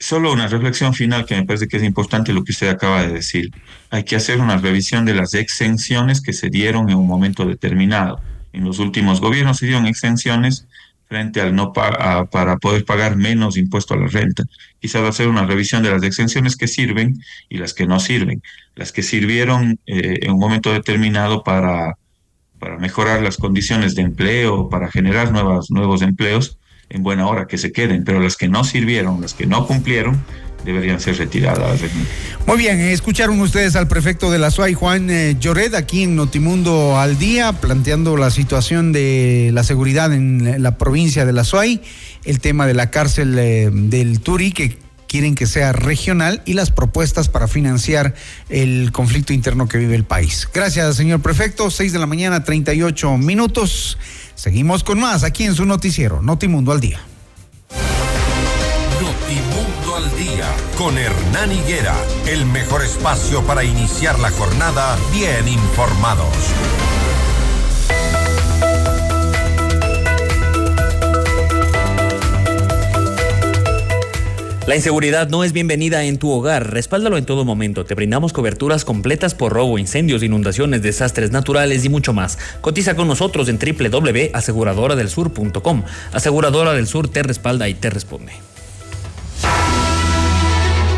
Solo 0.04 0.34
una 0.34 0.48
reflexión 0.48 0.92
final 0.92 1.24
que 1.24 1.34
me 1.34 1.46
parece 1.46 1.66
que 1.66 1.78
es 1.78 1.82
importante 1.82 2.34
lo 2.34 2.44
que 2.44 2.52
usted 2.52 2.68
acaba 2.68 3.00
de 3.00 3.10
decir. 3.10 3.50
Hay 3.88 4.04
que 4.04 4.16
hacer 4.16 4.38
una 4.38 4.58
revisión 4.58 5.06
de 5.06 5.14
las 5.14 5.32
exenciones 5.32 6.20
que 6.20 6.34
se 6.34 6.50
dieron 6.50 6.90
en 6.90 6.98
un 6.98 7.06
momento 7.06 7.46
determinado. 7.46 8.20
En 8.52 8.64
los 8.64 8.80
últimos 8.80 9.22
gobiernos 9.22 9.56
se 9.56 9.64
dieron 9.64 9.86
exenciones 9.86 10.66
frente 11.08 11.40
al 11.40 11.56
no 11.56 11.72
para 11.72 12.26
poder 12.60 12.84
pagar 12.84 13.16
menos 13.16 13.56
impuesto 13.56 13.94
a 13.94 13.96
la 13.96 14.08
renta. 14.08 14.44
Quizás 14.78 15.08
hacer 15.08 15.26
una 15.26 15.46
revisión 15.46 15.82
de 15.82 15.92
las 15.92 16.02
exenciones 16.02 16.56
que 16.56 16.68
sirven 16.68 17.18
y 17.48 17.56
las 17.56 17.72
que 17.72 17.86
no 17.86 17.98
sirven. 17.98 18.42
Las 18.74 18.92
que 18.92 19.02
sirvieron 19.02 19.80
eh, 19.86 20.18
en 20.20 20.32
un 20.32 20.38
momento 20.38 20.70
determinado 20.70 21.42
para, 21.42 21.96
para 22.58 22.76
mejorar 22.76 23.22
las 23.22 23.38
condiciones 23.38 23.94
de 23.94 24.02
empleo, 24.02 24.68
para 24.68 24.90
generar 24.90 25.32
nuevos 25.32 26.02
empleos, 26.02 26.58
en 26.90 27.02
buena 27.02 27.26
hora, 27.26 27.46
que 27.46 27.58
se 27.58 27.72
queden, 27.72 28.04
pero 28.04 28.20
las 28.20 28.36
que 28.36 28.48
no 28.48 28.64
sirvieron, 28.64 29.20
las 29.20 29.34
que 29.34 29.46
no 29.46 29.66
cumplieron, 29.66 30.22
deberían 30.64 31.00
ser 31.00 31.18
retiradas. 31.18 31.80
Muy 32.46 32.58
bien, 32.58 32.80
escucharon 32.80 33.40
ustedes 33.40 33.76
al 33.76 33.86
prefecto 33.86 34.30
de 34.30 34.38
la 34.38 34.50
SUAY, 34.50 34.74
Juan 34.74 35.10
eh, 35.10 35.36
Llored, 35.38 35.74
aquí 35.74 36.04
en 36.04 36.16
Notimundo 36.16 36.98
al 36.98 37.18
Día, 37.18 37.52
planteando 37.52 38.16
la 38.16 38.30
situación 38.30 38.92
de 38.92 39.50
la 39.52 39.62
seguridad 39.62 40.12
en 40.12 40.62
la 40.62 40.78
provincia 40.78 41.26
de 41.26 41.32
la 41.32 41.44
SUAY, 41.44 41.82
el 42.24 42.40
tema 42.40 42.66
de 42.66 42.74
la 42.74 42.90
cárcel 42.90 43.38
eh, 43.38 43.70
del 43.72 44.20
Turi, 44.20 44.52
que 44.52 44.78
quieren 45.14 45.36
que 45.36 45.46
sea 45.46 45.72
regional 45.72 46.42
y 46.44 46.54
las 46.54 46.72
propuestas 46.72 47.28
para 47.28 47.46
financiar 47.46 48.14
el 48.48 48.90
conflicto 48.90 49.32
interno 49.32 49.68
que 49.68 49.78
vive 49.78 49.94
el 49.94 50.02
país. 50.02 50.48
Gracias, 50.52 50.96
señor 50.96 51.20
prefecto. 51.22 51.70
6 51.70 51.92
de 51.92 51.98
la 52.00 52.06
mañana, 52.06 52.42
38 52.42 53.16
minutos. 53.18 53.96
Seguimos 54.34 54.84
con 54.84 55.00
más 55.00 55.24
aquí 55.24 55.44
en 55.44 55.54
su 55.54 55.64
noticiero, 55.64 56.20
Notimundo 56.22 56.72
al 56.72 56.80
Día. 56.80 57.00
Notimundo 59.00 59.96
al 59.96 60.16
Día, 60.18 60.46
con 60.76 60.98
Hernán 60.98 61.52
Higuera, 61.52 61.94
el 62.26 62.44
mejor 62.46 62.82
espacio 62.82 63.42
para 63.42 63.64
iniciar 63.64 64.18
la 64.18 64.30
jornada 64.30 64.96
bien 65.12 65.48
informados. 65.48 66.34
La 74.66 74.76
inseguridad 74.76 75.28
no 75.28 75.44
es 75.44 75.52
bienvenida 75.52 76.04
en 76.04 76.16
tu 76.16 76.30
hogar. 76.30 76.72
Respáldalo 76.72 77.18
en 77.18 77.26
todo 77.26 77.44
momento. 77.44 77.84
Te 77.84 77.94
brindamos 77.94 78.32
coberturas 78.32 78.86
completas 78.86 79.34
por 79.34 79.52
robo, 79.52 79.78
incendios, 79.78 80.22
inundaciones, 80.22 80.80
desastres 80.80 81.32
naturales 81.32 81.84
y 81.84 81.90
mucho 81.90 82.14
más. 82.14 82.38
Cotiza 82.62 82.96
con 82.96 83.06
nosotros 83.06 83.50
en 83.50 83.58
www.aseguradoradelsur.com. 83.58 85.82
Aseguradora 86.14 86.72
del 86.72 86.86
Sur 86.86 87.08
te 87.08 87.22
respalda 87.22 87.68
y 87.68 87.74
te 87.74 87.90
responde. 87.90 88.32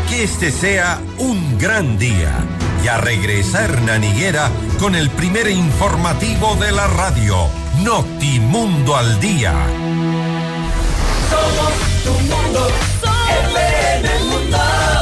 Que 0.07 0.23
este 0.23 0.49
sea 0.49 1.01
un 1.17 1.57
gran 1.57 1.99
día. 1.99 2.37
Ya 2.85 2.99
regresa 2.99 3.65
Hernán 3.65 4.05
Higuera 4.05 4.49
con 4.79 4.95
el 4.95 5.09
primer 5.09 5.49
informativo 5.49 6.55
de 6.55 6.71
la 6.71 6.87
radio. 6.87 7.35
Notimundo 7.83 8.95
al 8.95 9.19
Día. 9.19 9.53
Somos 11.29 11.73
tu 12.05 12.13
mundo. 12.33 12.69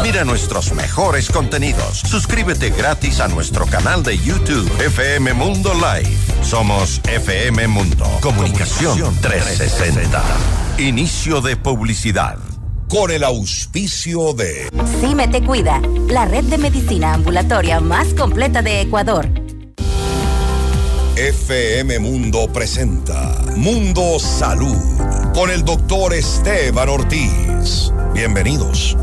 Mira 0.05 0.23
nuestros 0.23 0.71
mejores 0.73 1.31
contenidos. 1.31 2.01
Suscríbete 2.01 2.69
gratis 2.69 3.19
a 3.21 3.27
nuestro 3.27 3.65
canal 3.65 4.03
de 4.03 4.15
YouTube 4.15 4.71
FM 4.79 5.33
Mundo 5.33 5.71
Live. 5.73 6.15
Somos 6.43 7.01
FM 7.09 7.67
Mundo. 7.69 8.05
Comunicación 8.21 9.19
360. 9.19 10.21
Inicio 10.77 11.41
de 11.41 11.57
publicidad. 11.57 12.37
Con 12.87 13.09
el 13.09 13.23
auspicio 13.23 14.33
de 14.33 14.69
CIME 15.01 15.27
Te 15.27 15.43
Cuida, 15.43 15.81
la 16.07 16.25
red 16.25 16.43
de 16.43 16.59
medicina 16.59 17.15
ambulatoria 17.15 17.79
más 17.79 18.13
completa 18.13 18.61
de 18.61 18.81
Ecuador. 18.81 19.27
FM 21.15 21.97
Mundo 21.97 22.47
presenta 22.53 23.41
Mundo 23.55 24.19
Salud 24.19 24.77
con 25.33 25.49
el 25.49 25.65
doctor 25.65 26.13
Esteban 26.13 26.89
Ortiz. 26.89 27.91
Bienvenidos. 28.13 28.95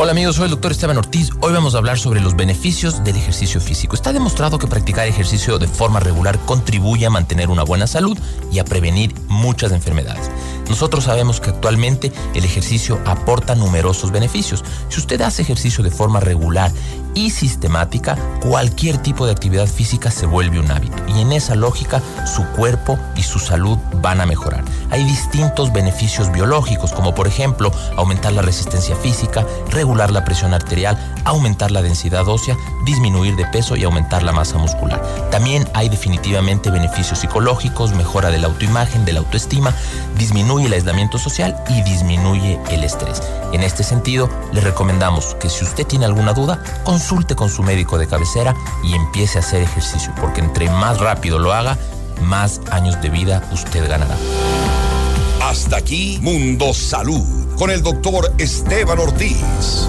Hola 0.00 0.12
amigos, 0.12 0.36
soy 0.36 0.44
el 0.44 0.52
doctor 0.52 0.70
Esteban 0.70 0.96
Ortiz. 0.96 1.30
Hoy 1.40 1.52
vamos 1.52 1.74
a 1.74 1.78
hablar 1.78 1.98
sobre 1.98 2.20
los 2.20 2.36
beneficios 2.36 3.02
del 3.02 3.16
ejercicio 3.16 3.60
físico. 3.60 3.96
Está 3.96 4.12
demostrado 4.12 4.56
que 4.56 4.68
practicar 4.68 5.08
ejercicio 5.08 5.58
de 5.58 5.66
forma 5.66 5.98
regular 5.98 6.38
contribuye 6.46 7.04
a 7.04 7.10
mantener 7.10 7.50
una 7.50 7.64
buena 7.64 7.88
salud 7.88 8.16
y 8.52 8.60
a 8.60 8.64
prevenir 8.64 9.12
muchas 9.26 9.72
enfermedades. 9.72 10.30
Nosotros 10.68 11.02
sabemos 11.02 11.40
que 11.40 11.50
actualmente 11.50 12.12
el 12.36 12.44
ejercicio 12.44 13.00
aporta 13.06 13.56
numerosos 13.56 14.12
beneficios. 14.12 14.62
Si 14.88 15.00
usted 15.00 15.20
hace 15.20 15.42
ejercicio 15.42 15.82
de 15.82 15.90
forma 15.90 16.20
regular 16.20 16.70
y 17.14 17.30
sistemática, 17.30 18.16
cualquier 18.40 18.98
tipo 18.98 19.26
de 19.26 19.32
actividad 19.32 19.66
física 19.66 20.10
se 20.10 20.26
vuelve 20.26 20.60
un 20.60 20.70
hábito. 20.70 20.96
Y 21.08 21.20
en 21.20 21.32
esa 21.32 21.54
lógica, 21.54 22.00
su 22.26 22.44
cuerpo 22.56 22.98
y 23.16 23.22
su 23.22 23.38
salud 23.38 23.78
van 24.02 24.20
a 24.20 24.26
mejorar. 24.26 24.64
Hay 24.90 25.04
distintos 25.04 25.72
beneficios 25.72 26.30
biológicos, 26.32 26.92
como 26.92 27.14
por 27.14 27.26
ejemplo 27.26 27.72
aumentar 27.96 28.32
la 28.32 28.42
resistencia 28.42 28.96
física, 28.96 29.46
regular 29.70 30.10
la 30.10 30.24
presión 30.24 30.54
arterial, 30.54 30.96
aumentar 31.28 31.70
la 31.70 31.82
densidad 31.82 32.26
ósea, 32.28 32.56
disminuir 32.84 33.36
de 33.36 33.46
peso 33.46 33.76
y 33.76 33.84
aumentar 33.84 34.22
la 34.22 34.32
masa 34.32 34.58
muscular. 34.58 35.02
También 35.30 35.68
hay 35.74 35.88
definitivamente 35.88 36.70
beneficios 36.70 37.18
psicológicos, 37.20 37.94
mejora 37.94 38.30
de 38.30 38.38
la 38.38 38.48
autoimagen, 38.48 39.04
de 39.04 39.12
la 39.12 39.20
autoestima, 39.20 39.74
disminuye 40.16 40.66
el 40.66 40.72
aislamiento 40.72 41.18
social 41.18 41.56
y 41.68 41.82
disminuye 41.82 42.58
el 42.70 42.84
estrés. 42.84 43.22
En 43.52 43.62
este 43.62 43.84
sentido, 43.84 44.28
le 44.52 44.60
recomendamos 44.60 45.34
que 45.36 45.50
si 45.50 45.64
usted 45.64 45.86
tiene 45.86 46.06
alguna 46.06 46.32
duda, 46.32 46.62
consulte 46.84 47.34
con 47.34 47.48
su 47.48 47.62
médico 47.62 47.98
de 47.98 48.06
cabecera 48.06 48.54
y 48.82 48.94
empiece 48.94 49.38
a 49.38 49.42
hacer 49.42 49.62
ejercicio, 49.62 50.12
porque 50.20 50.40
entre 50.40 50.70
más 50.70 50.98
rápido 50.98 51.38
lo 51.38 51.52
haga, 51.52 51.76
más 52.22 52.60
años 52.70 53.00
de 53.00 53.10
vida 53.10 53.42
usted 53.52 53.88
ganará. 53.88 54.16
Hasta 55.42 55.76
aquí 55.76 56.18
Mundo 56.20 56.74
Salud 56.74 57.56
con 57.56 57.70
el 57.70 57.82
doctor 57.82 58.32
Esteban 58.38 58.98
Ortiz 58.98 59.88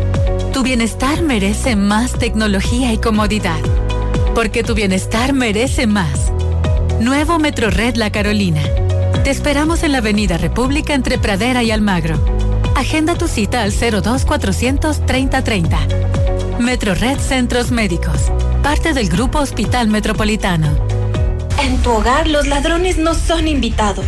Tu 0.61 0.65
bienestar 0.65 1.23
merece 1.23 1.75
más 1.75 2.13
tecnología 2.13 2.93
y 2.93 2.99
comodidad. 2.99 3.59
Porque 4.35 4.61
tu 4.61 4.75
bienestar 4.75 5.33
merece 5.33 5.87
más. 5.87 6.31
Nuevo 6.99 7.39
Metro 7.39 7.71
Red 7.71 7.95
La 7.95 8.11
Carolina. 8.11 8.61
Te 9.23 9.31
esperamos 9.31 9.81
en 9.81 9.91
la 9.91 9.97
Avenida 9.97 10.37
República 10.37 10.93
entre 10.93 11.17
Pradera 11.17 11.63
y 11.63 11.71
Almagro. 11.71 12.23
Agenda 12.75 13.15
tu 13.15 13.27
cita 13.27 13.63
al 13.63 13.71
02 13.71 14.23
400 14.23 15.03
3030. 15.03 15.79
Metro 16.59 16.93
Red 16.93 17.17
Centros 17.17 17.71
Médicos. 17.71 18.31
Parte 18.61 18.93
del 18.93 19.09
Grupo 19.09 19.39
Hospital 19.39 19.87
Metropolitano. 19.87 20.77
En 21.59 21.81
tu 21.81 21.89
hogar 21.89 22.27
los 22.27 22.45
ladrones 22.45 22.99
no 22.99 23.15
son 23.15 23.47
invitados. 23.47 24.05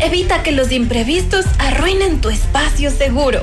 Evita 0.00 0.42
que 0.42 0.52
los 0.52 0.72
imprevistos 0.72 1.44
arruinen 1.58 2.22
tu 2.22 2.30
espacio 2.30 2.90
seguro. 2.90 3.42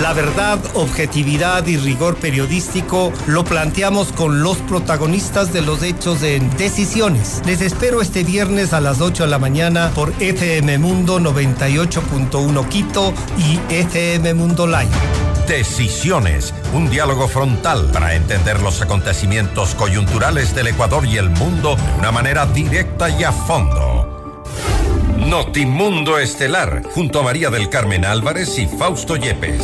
La 0.00 0.12
verdad, 0.12 0.58
objetividad 0.74 1.66
y 1.66 1.76
rigor 1.76 2.16
periodístico 2.16 3.12
lo 3.28 3.44
planteamos 3.44 4.10
con 4.12 4.42
los 4.42 4.56
protagonistas 4.58 5.52
de 5.52 5.62
los 5.62 5.82
hechos 5.82 6.22
en 6.24 6.50
Decisiones. 6.56 7.42
Les 7.46 7.60
espero 7.60 8.02
este 8.02 8.24
viernes 8.24 8.72
a 8.72 8.80
las 8.80 9.00
8 9.00 9.24
de 9.24 9.30
la 9.30 9.38
mañana 9.38 9.92
por 9.94 10.12
FM 10.20 10.78
Mundo 10.78 11.20
98.1 11.20 12.68
Quito 12.68 13.14
y 13.38 13.60
FM 13.72 14.34
Mundo 14.34 14.66
Live. 14.66 14.90
Decisiones, 15.46 16.52
un 16.72 16.90
diálogo 16.90 17.28
frontal 17.28 17.90
para 17.92 18.14
entender 18.14 18.60
los 18.62 18.82
acontecimientos 18.82 19.76
coyunturales 19.76 20.54
del 20.54 20.68
Ecuador 20.68 21.06
y 21.06 21.18
el 21.18 21.30
mundo 21.30 21.76
de 21.76 21.98
una 21.98 22.10
manera 22.10 22.46
directa 22.46 23.10
y 23.10 23.22
a 23.22 23.30
fondo. 23.30 24.13
Notimundo 25.26 26.18
Estelar, 26.18 26.82
junto 26.94 27.18
a 27.18 27.22
María 27.22 27.48
del 27.48 27.70
Carmen 27.70 28.04
Álvarez 28.04 28.58
y 28.58 28.66
Fausto 28.66 29.16
Yepes. 29.16 29.62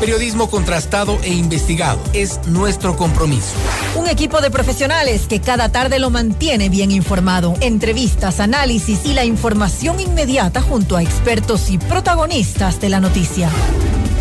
Periodismo 0.00 0.48
contrastado 0.48 1.18
e 1.22 1.34
investigado 1.34 2.00
es 2.14 2.40
nuestro 2.46 2.96
compromiso. 2.96 3.54
Un 3.94 4.08
equipo 4.08 4.40
de 4.40 4.50
profesionales 4.50 5.26
que 5.28 5.40
cada 5.40 5.70
tarde 5.70 5.98
lo 5.98 6.08
mantiene 6.08 6.70
bien 6.70 6.90
informado. 6.90 7.54
Entrevistas, 7.60 8.40
análisis 8.40 9.04
y 9.04 9.12
la 9.12 9.26
información 9.26 10.00
inmediata 10.00 10.62
junto 10.62 10.96
a 10.96 11.02
expertos 11.02 11.70
y 11.70 11.76
protagonistas 11.76 12.80
de 12.80 12.88
la 12.88 13.00
noticia. 13.00 13.50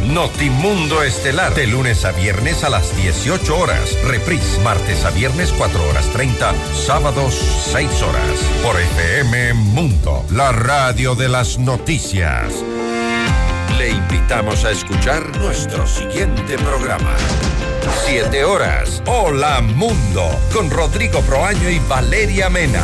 Notimundo 0.07 1.03
Estelar, 1.03 1.53
de 1.53 1.67
lunes 1.67 2.05
a 2.05 2.11
viernes 2.11 2.63
a 2.63 2.69
las 2.69 2.95
18 2.97 3.55
horas. 3.57 3.97
Reprise, 4.03 4.59
martes 4.61 5.05
a 5.05 5.11
viernes 5.11 5.53
4 5.55 5.89
horas 5.89 6.05
30, 6.11 6.53
sábados 6.73 7.35
6 7.71 8.01
horas. 8.01 8.39
Por 8.63 8.79
FM 8.79 9.53
Mundo, 9.53 10.25
la 10.31 10.51
radio 10.51 11.13
de 11.13 11.29
las 11.29 11.59
noticias. 11.59 12.51
Le 13.77 13.91
invitamos 13.91 14.65
a 14.65 14.71
escuchar 14.71 15.37
nuestro 15.37 15.85
siguiente 15.85 16.57
programa. 16.57 17.15
7 18.05 18.43
horas. 18.43 19.03
Hola 19.05 19.61
Mundo, 19.61 20.29
con 20.51 20.69
Rodrigo 20.71 21.21
Proaño 21.21 21.69
y 21.69 21.79
Valeria 21.87 22.49
Mena. 22.49 22.83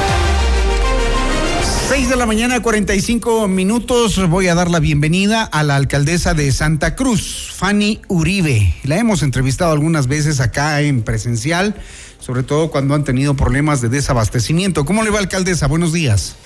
6 1.91 2.07
de 2.07 2.15
la 2.15 2.25
mañana, 2.25 2.61
45 2.61 3.49
minutos. 3.49 4.29
Voy 4.29 4.47
a 4.47 4.55
dar 4.55 4.71
la 4.71 4.79
bienvenida 4.79 5.43
a 5.43 5.61
la 5.61 5.75
alcaldesa 5.75 6.33
de 6.33 6.49
Santa 6.53 6.95
Cruz, 6.95 7.51
Fanny 7.53 7.99
Uribe. 8.07 8.73
La 8.85 8.97
hemos 8.97 9.23
entrevistado 9.23 9.73
algunas 9.73 10.07
veces 10.07 10.39
acá 10.39 10.79
en 10.79 11.03
presencial, 11.03 11.75
sobre 12.17 12.43
todo 12.43 12.71
cuando 12.71 12.95
han 12.95 13.03
tenido 13.03 13.35
problemas 13.35 13.81
de 13.81 13.89
desabastecimiento. 13.89 14.85
¿Cómo 14.85 15.03
le 15.03 15.09
va, 15.09 15.19
alcaldesa? 15.19 15.67
Buenos 15.67 15.91
días. 15.91 16.37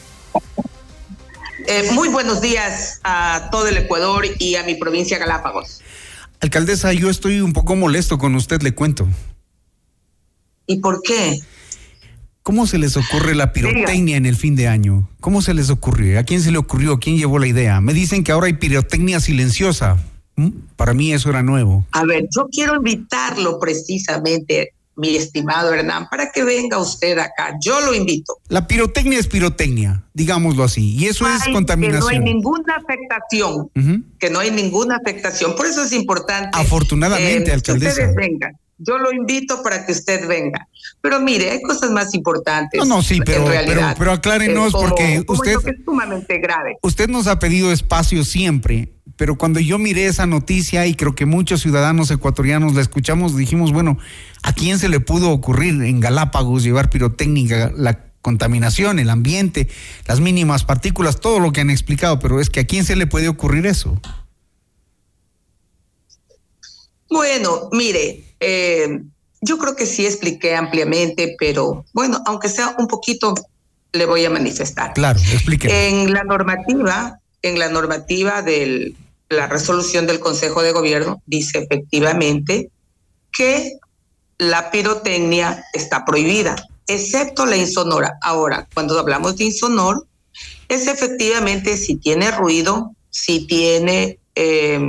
Eh, 1.67 1.91
muy 1.91 2.09
buenos 2.09 2.41
días 2.41 2.99
a 3.03 3.49
todo 3.51 3.67
el 3.67 3.77
Ecuador 3.77 4.25
y 4.39 4.55
a 4.55 4.63
mi 4.63 4.73
provincia 4.73 5.19
Galápagos. 5.19 5.79
Alcaldesa, 6.39 6.91
yo 6.91 7.11
estoy 7.11 7.41
un 7.41 7.53
poco 7.53 7.75
molesto 7.75 8.17
con 8.17 8.33
usted, 8.33 8.63
le 8.63 8.73
cuento. 8.73 9.07
¿Y 10.65 10.77
por 10.77 11.03
qué? 11.03 11.39
¿Cómo 12.45 12.67
se 12.67 12.77
les 12.77 12.95
ocurre 12.95 13.33
la 13.33 13.53
pirotecnia 13.53 14.17
en 14.17 14.27
el 14.27 14.35
fin 14.35 14.55
de 14.55 14.67
año? 14.67 15.09
¿Cómo 15.19 15.41
se 15.41 15.55
les 15.55 15.71
ocurrió? 15.71 16.19
¿A 16.19 16.23
quién 16.23 16.41
se 16.41 16.51
le 16.51 16.59
ocurrió? 16.59 16.99
¿Quién 16.99 17.17
llevó 17.17 17.39
la 17.39 17.47
idea? 17.47 17.81
Me 17.81 17.91
dicen 17.91 18.23
que 18.23 18.31
ahora 18.31 18.45
hay 18.45 18.53
pirotecnia 18.53 19.19
silenciosa. 19.19 19.97
¿Mm? 20.35 20.49
Para 20.75 20.93
mí 20.93 21.11
eso 21.11 21.31
era 21.31 21.41
nuevo. 21.41 21.87
A 21.91 22.05
ver, 22.05 22.27
yo 22.29 22.47
quiero 22.51 22.75
invitarlo 22.75 23.57
precisamente, 23.57 24.75
mi 24.95 25.15
estimado 25.15 25.73
Hernán, 25.73 26.07
para 26.07 26.29
que 26.31 26.43
venga 26.43 26.77
usted 26.77 27.17
acá. 27.17 27.57
Yo 27.63 27.81
lo 27.81 27.95
invito. 27.95 28.37
La 28.47 28.67
pirotecnia 28.67 29.17
es 29.17 29.25
pirotecnia, 29.25 30.03
digámoslo 30.13 30.63
así. 30.63 30.93
Y 30.97 31.05
eso 31.05 31.27
es 31.27 31.51
contaminación. 31.51 32.07
Que 32.07 32.19
no 32.19 32.27
hay 32.27 32.31
ninguna 32.31 32.75
afectación. 32.75 33.71
Que 34.19 34.29
no 34.29 34.37
hay 34.37 34.51
ninguna 34.51 34.97
afectación. 34.97 35.55
Por 35.55 35.65
eso 35.65 35.83
es 35.83 35.93
importante. 35.93 36.51
Afortunadamente, 36.53 37.49
eh, 37.49 37.53
alcaldesa. 37.55 37.95
Que 37.95 38.01
ustedes 38.01 38.15
vengan. 38.15 38.55
Yo 38.77 38.97
lo 38.97 39.11
invito 39.13 39.63
para 39.63 39.85
que 39.85 39.93
usted 39.93 40.27
venga. 40.27 40.67
Pero 41.01 41.19
mire, 41.19 41.51
hay 41.51 41.61
cosas 41.61 41.91
más 41.91 42.13
importantes. 42.13 42.79
No, 42.79 42.85
no, 42.85 43.01
sí, 43.01 43.19
pero, 43.25 43.45
pero, 43.45 43.81
pero, 43.97 44.11
aclárenos 44.11 44.69
eh, 44.69 44.71
como, 44.71 44.89
porque 44.89 45.25
como 45.25 45.39
usted, 45.39 45.55
que 45.59 45.69
es 45.71 45.85
sumamente 45.85 46.39
grave. 46.39 46.77
usted 46.81 47.07
nos 47.07 47.27
ha 47.27 47.39
pedido 47.39 47.71
espacio 47.71 48.25
siempre, 48.25 48.89
pero 49.15 49.37
cuando 49.37 49.59
yo 49.59 49.77
miré 49.77 50.07
esa 50.07 50.25
noticia 50.25 50.87
y 50.87 50.95
creo 50.95 51.15
que 51.15 51.25
muchos 51.25 51.61
ciudadanos 51.61 52.11
ecuatorianos 52.11 52.73
la 52.75 52.81
escuchamos, 52.81 53.37
dijimos, 53.37 53.71
bueno, 53.71 53.97
¿a 54.43 54.51
quién 54.51 54.77
se 54.77 54.89
le 54.89 54.99
pudo 54.99 55.29
ocurrir 55.31 55.81
en 55.83 55.99
Galápagos 55.99 56.63
llevar 56.63 56.89
pirotécnica, 56.89 57.71
la 57.75 58.05
contaminación, 58.21 58.99
el 58.99 59.09
ambiente, 59.09 59.69
las 60.07 60.19
mínimas 60.19 60.65
partículas, 60.65 61.19
todo 61.21 61.39
lo 61.39 61.51
que 61.51 61.61
han 61.61 61.69
explicado, 61.69 62.19
pero 62.19 62.41
es 62.41 62.49
que 62.49 62.61
a 62.61 62.65
quién 62.65 62.83
se 62.83 62.95
le 62.95 63.07
puede 63.07 63.29
ocurrir 63.29 63.67
eso? 63.67 64.01
Bueno, 67.09 67.69
mire, 67.71 68.34
eh, 68.45 69.01
yo 69.41 69.57
creo 69.57 69.75
que 69.75 69.85
sí 69.85 70.05
expliqué 70.05 70.55
ampliamente, 70.55 71.35
pero 71.39 71.85
bueno, 71.93 72.21
aunque 72.25 72.49
sea 72.49 72.75
un 72.77 72.87
poquito, 72.87 73.33
le 73.91 74.05
voy 74.05 74.25
a 74.25 74.29
manifestar. 74.29 74.93
Claro, 74.93 75.19
explique. 75.19 75.67
En 75.87 76.13
la 76.13 76.23
normativa, 76.23 77.19
en 77.41 77.59
la 77.59 77.69
normativa 77.69 78.41
de 78.41 78.93
la 79.29 79.47
resolución 79.47 80.05
del 80.07 80.19
Consejo 80.19 80.61
de 80.61 80.71
Gobierno, 80.71 81.21
dice 81.25 81.59
efectivamente 81.59 82.69
que 83.31 83.73
la 84.37 84.69
pirotecnia 84.69 85.63
está 85.73 86.05
prohibida, 86.05 86.55
excepto 86.87 87.45
la 87.45 87.57
insonora. 87.57 88.17
Ahora, 88.21 88.67
cuando 88.73 88.99
hablamos 88.99 89.37
de 89.37 89.45
insonor, 89.45 90.05
es 90.67 90.87
efectivamente 90.87 91.77
si 91.77 91.95
tiene 91.95 92.31
ruido, 92.31 92.91
si 93.09 93.47
tiene 93.47 94.19
eh, 94.35 94.79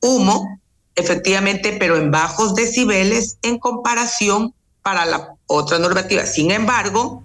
humo, 0.00 0.59
efectivamente, 0.94 1.76
pero 1.78 1.96
en 1.96 2.10
bajos 2.10 2.54
decibeles 2.54 3.38
en 3.42 3.58
comparación 3.58 4.54
para 4.82 5.04
la 5.04 5.34
otra 5.46 5.78
normativa. 5.78 6.26
Sin 6.26 6.50
embargo, 6.50 7.22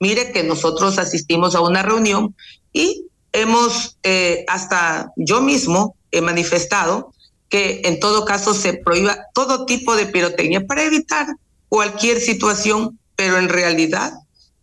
mire 0.00 0.32
que 0.32 0.42
nosotros 0.42 0.98
asistimos 0.98 1.54
a 1.54 1.60
una 1.60 1.82
reunión 1.82 2.34
y 2.72 3.06
hemos, 3.32 3.96
eh, 4.02 4.44
hasta 4.48 5.12
yo 5.16 5.40
mismo 5.40 5.94
he 6.10 6.20
manifestado 6.20 7.12
que 7.48 7.82
en 7.84 7.98
todo 7.98 8.24
caso 8.24 8.54
se 8.54 8.74
prohíba 8.74 9.18
todo 9.32 9.64
tipo 9.64 9.96
de 9.96 10.06
pirotecnia 10.06 10.66
para 10.66 10.84
evitar 10.84 11.26
cualquier 11.68 12.20
situación, 12.20 12.98
pero 13.16 13.38
en 13.38 13.48
realidad, 13.48 14.12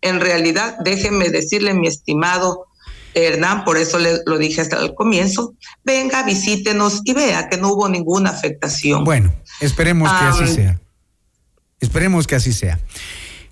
en 0.00 0.20
realidad, 0.20 0.76
déjenme 0.84 1.30
decirle, 1.30 1.74
mi 1.74 1.88
estimado 1.88 2.66
Hernán, 3.16 3.64
por 3.64 3.78
eso 3.78 3.98
le, 3.98 4.20
lo 4.26 4.36
dije 4.36 4.60
hasta 4.60 4.78
el 4.78 4.94
comienzo, 4.94 5.54
venga, 5.84 6.22
visítenos 6.22 7.00
y 7.04 7.14
vea 7.14 7.48
que 7.48 7.56
no 7.56 7.72
hubo 7.72 7.88
ninguna 7.88 8.30
afectación. 8.30 9.04
Bueno, 9.04 9.32
esperemos 9.60 10.10
que 10.12 10.24
así 10.26 10.44
Ah, 10.44 10.46
sea. 10.48 10.80
Esperemos 11.80 12.26
que 12.26 12.34
así 12.34 12.52
sea. 12.52 12.78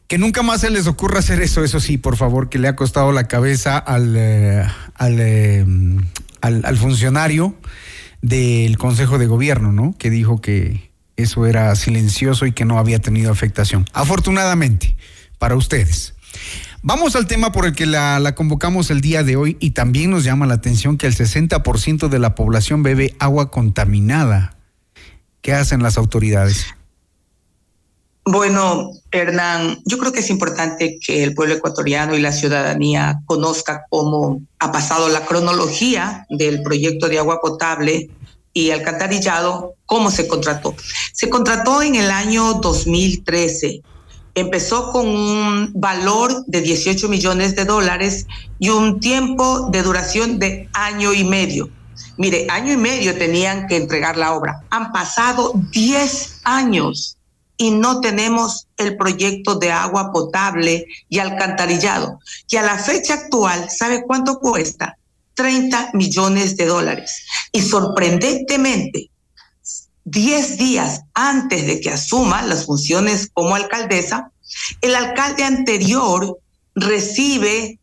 Que 0.07 0.19
nunca 0.19 0.43
más 0.43 0.61
se 0.61 0.71
les 0.71 0.87
ocurra 0.87 1.21
hacer 1.21 1.41
eso, 1.41 1.65
eso 1.65 1.81
sí, 1.81 1.97
por 1.97 2.17
favor, 2.17 2.51
que 2.51 2.59
le 2.59 2.69
ha 2.69 2.77
costado 2.77 3.11
la 3.13 3.27
cabeza 3.27 3.79
al, 3.79 4.15
eh, 4.19 4.63
al, 4.95 5.17
eh, 5.19 5.65
al, 6.43 6.65
al 6.65 6.77
funcionario 6.77 7.57
del 8.21 8.77
Consejo 8.77 9.19
de 9.19 9.27
Gobierno, 9.27 9.73
¿no? 9.73 9.95
Que 9.99 10.11
dijo 10.11 10.41
que 10.41 10.91
eso 11.17 11.47
era 11.47 11.75
silencioso 11.77 12.45
y 12.45 12.53
que 12.53 12.65
no 12.65 12.79
había 12.79 12.99
tenido 12.99 13.33
afectación. 13.33 13.87
Afortunadamente, 13.93 14.97
para 15.39 15.57
ustedes. 15.57 16.14
Vamos 16.87 17.17
al 17.17 17.27
tema 17.27 17.51
por 17.51 17.65
el 17.65 17.75
que 17.75 17.87
la, 17.87 18.35
convocamos 18.35 18.91
el 18.91 19.01
día 19.01 19.23
de 19.23 19.37
hoy 19.37 19.57
y 19.59 19.71
también 19.71 20.11
nos 20.11 20.23
llama 20.23 20.45
la 20.45 20.53
atención 20.53 20.99
que 20.99 21.07
el 21.07 21.17
60% 21.17 22.09
de 22.09 22.19
la 22.19 22.35
población 22.35 22.83
bebe 22.83 23.17
agua 23.19 23.51
contaminada. 23.51 24.59
¿Qué 25.41 25.55
hacen 25.55 25.83
las 25.83 25.97
autoridades? 25.97 26.67
Bueno, 28.27 28.91
Hernán, 29.11 29.79
yo 29.87 29.97
creo 29.97 30.13
que 30.13 30.21
es 30.21 30.29
importante 30.29 30.99
que 31.01 31.25
el 31.25 31.33
pueblo 31.35 31.55
ecuatoriano 31.55 32.17
y 32.17 32.21
la 32.21 32.33
ciudadanía 32.33 33.23
conozca 33.25 33.87
cómo 33.89 34.43
ha 34.59 34.71
pasado 34.71 35.09
la 35.09 35.25
cronología 35.25 36.27
del 36.29 36.63
proyecto 36.63 37.09
de 37.09 37.19
agua 37.19 37.41
potable 37.41 38.11
y 38.53 38.73
alcantarillado, 38.73 39.73
cómo 39.87 40.11
se 40.11 40.29
contrató. 40.29 40.77
Se 41.15 41.31
contrató 41.31 41.81
en 41.81 41.95
el 41.95 42.11
año 42.11 42.53
2013. 42.61 43.81
Empezó 44.35 44.91
con 44.91 45.07
un 45.09 45.73
valor 45.75 46.45
de 46.47 46.61
18 46.61 47.09
millones 47.09 47.55
de 47.55 47.65
dólares 47.65 48.27
y 48.59 48.71
un 48.71 48.99
tiempo 48.99 49.69
de 49.71 49.83
duración 49.83 50.39
de 50.39 50.69
año 50.73 51.13
y 51.13 51.25
medio. 51.25 51.71
Mire, 52.17 52.47
año 52.51 52.73
y 52.73 52.77
medio 52.77 53.17
tenían 53.17 53.67
que 53.67 53.77
entregar 53.77 54.17
la 54.17 54.35
obra. 54.35 54.63
Han 54.71 54.93
pasado 54.93 55.53
10 55.71 56.41
años 56.45 57.17
y 57.57 57.71
no 57.71 58.01
tenemos 58.01 58.67
el 58.77 58.97
proyecto 58.97 59.57
de 59.57 59.71
agua 59.71 60.11
potable 60.13 60.87
y 61.09 61.19
alcantarillado, 61.19 62.19
que 62.49 62.59
a 62.59 62.63
la 62.63 62.79
fecha 62.79 63.15
actual, 63.15 63.69
¿sabe 63.71 64.03
cuánto 64.05 64.39
cuesta? 64.39 64.97
30 65.35 65.91
millones 65.95 66.57
de 66.57 66.67
dólares. 66.67 67.27
Y 67.53 67.61
sorprendentemente, 67.63 69.11
10 70.05 70.59
días 70.59 71.03
antes 71.15 71.67
de 71.67 71.81
que 71.81 71.91
asuma 71.91 72.43
las 72.43 72.67
funciones 72.67 73.31
como 73.33 73.55
alcaldesa, 73.55 74.31
el 74.81 74.95
alcalde 74.95 75.45
anterior 75.45 76.39
recibe 76.75 77.79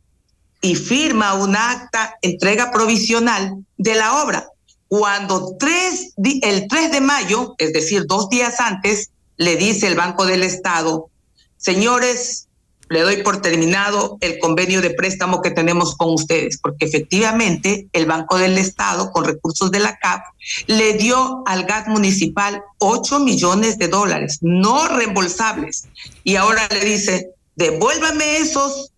y 0.62 0.76
firma 0.76 1.34
un 1.34 1.56
acta, 1.56 2.16
entrega 2.22 2.72
provisional 2.72 3.66
de 3.78 3.96
la 3.96 4.24
obra. 4.24 4.48
Cuando 4.88 5.56
tres, 5.58 6.14
el 6.18 6.68
3 6.68 6.92
de 6.92 7.02
mayo, 7.02 7.56
es 7.58 7.74
decir, 7.74 8.06
dos 8.06 8.30
días 8.30 8.60
antes, 8.60 9.10
le 9.38 9.56
dice 9.56 9.88
el 9.88 9.96
Banco 9.96 10.26
del 10.26 10.44
Estado, 10.44 11.10
señores, 11.58 12.48
le 12.92 13.02
doy 13.02 13.24
por 13.24 13.42
terminado 13.42 14.18
el 14.20 14.38
convenio 14.38 14.82
de 14.82 14.89
préstamo 14.89 15.42
que 15.42 15.50
tenemos 15.50 15.96
con 15.96 16.14
ustedes, 16.14 16.60
porque 16.62 16.86
efectivamente 16.86 17.88
el 17.94 18.06
Banco 18.06 18.38
del 18.38 18.58
Estado, 18.58 19.12
con 19.12 19.24
recursos 19.24 19.72
de 19.72 19.80
la 19.80 19.98
CAP, 19.98 20.26
le 20.68 20.94
dio 20.94 21.42
al 21.46 21.64
GAT 21.64 21.88
municipal 21.88 22.62
8 22.80 23.20
millones 23.22 23.78
de 23.78 23.88
dólares, 23.88 24.39
no 24.42 24.89
reembolsables. 24.89 25.88
Y 26.26 26.36
ahora 26.36 26.68
le 26.70 26.84
dice, 26.84 27.30
devuélvame 27.56 28.39
esos 28.39 28.92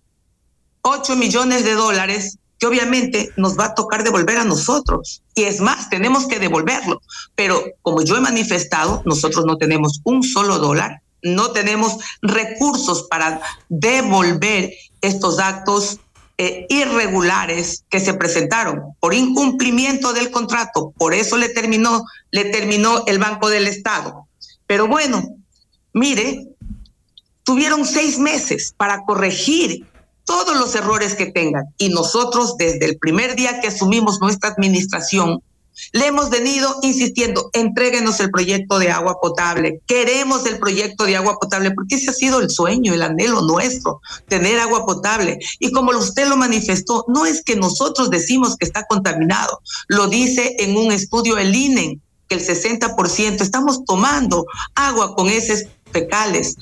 8 0.81 1.15
millones 1.15 1.63
de 1.63 1.73
dólares 1.73 2.39
que 2.57 2.65
obviamente 2.65 3.29
nos 3.37 3.59
va 3.59 3.65
a 3.65 3.75
tocar 3.75 4.03
devolver 4.03 4.39
a 4.39 4.43
nosotros. 4.43 5.21
Y 5.35 5.43
es 5.43 5.61
más, 5.61 5.91
tenemos 5.91 6.25
que 6.25 6.39
devolverlo. 6.39 6.99
Pero 7.35 7.63
como 7.83 8.01
yo 8.01 8.17
he 8.17 8.21
manifestado, 8.21 9.03
nosotros 9.05 9.45
no 9.45 9.57
tenemos 9.57 10.01
un 10.03 10.23
solo 10.23 10.57
dólar, 10.57 11.02
no 11.23 11.51
tenemos 11.51 11.97
recursos 12.21 13.07
para 13.09 13.41
devolver 13.69 14.73
estos 15.01 15.39
actos 15.39 15.99
eh, 16.37 16.65
irregulares 16.69 17.83
que 17.89 17.99
se 17.99 18.13
presentaron 18.13 18.95
por 18.99 19.13
incumplimiento 19.13 20.13
del 20.13 20.31
contrato. 20.31 20.93
Por 20.97 21.13
eso 21.13 21.37
le 21.37 21.49
terminó, 21.49 22.05
le 22.31 22.45
terminó 22.45 23.03
el 23.05 23.19
Banco 23.19 23.49
del 23.49 23.67
Estado. 23.67 24.27
Pero 24.67 24.87
bueno, 24.87 25.35
mire, 25.93 26.47
tuvieron 27.43 27.85
seis 27.85 28.17
meses 28.17 28.73
para 28.75 29.03
corregir 29.03 29.85
todos 30.25 30.57
los 30.57 30.73
errores 30.75 31.15
que 31.15 31.27
tengan. 31.27 31.65
Y 31.77 31.89
nosotros, 31.89 32.57
desde 32.57 32.85
el 32.85 32.97
primer 32.97 33.35
día 33.35 33.59
que 33.61 33.67
asumimos 33.67 34.19
nuestra 34.19 34.49
administración, 34.49 35.41
le 35.91 36.07
hemos 36.07 36.29
venido 36.29 36.77
insistiendo, 36.81 37.49
entréguenos 37.53 38.19
el 38.19 38.31
proyecto 38.31 38.79
de 38.79 38.91
agua 38.91 39.17
potable, 39.21 39.81
queremos 39.85 40.45
el 40.45 40.59
proyecto 40.59 41.05
de 41.05 41.15
agua 41.15 41.37
potable, 41.39 41.71
porque 41.71 41.95
ese 41.95 42.09
ha 42.09 42.13
sido 42.13 42.39
el 42.39 42.49
sueño, 42.49 42.93
el 42.93 43.01
anhelo 43.01 43.41
nuestro, 43.41 44.01
tener 44.27 44.59
agua 44.59 44.85
potable. 44.85 45.39
Y 45.59 45.71
como 45.71 45.91
usted 45.91 46.27
lo 46.27 46.37
manifestó, 46.37 47.05
no 47.07 47.25
es 47.25 47.43
que 47.43 47.55
nosotros 47.55 48.09
decimos 48.09 48.55
que 48.57 48.65
está 48.65 48.85
contaminado, 48.85 49.61
lo 49.87 50.07
dice 50.07 50.55
en 50.59 50.77
un 50.77 50.91
estudio 50.91 51.37
el 51.37 51.55
INE, 51.55 51.99
que 52.27 52.35
el 52.35 52.41
60% 52.41 53.41
estamos 53.41 53.83
tomando 53.85 54.45
agua 54.75 55.15
con 55.15 55.29
ese 55.29 55.69
fecales. 55.93 56.57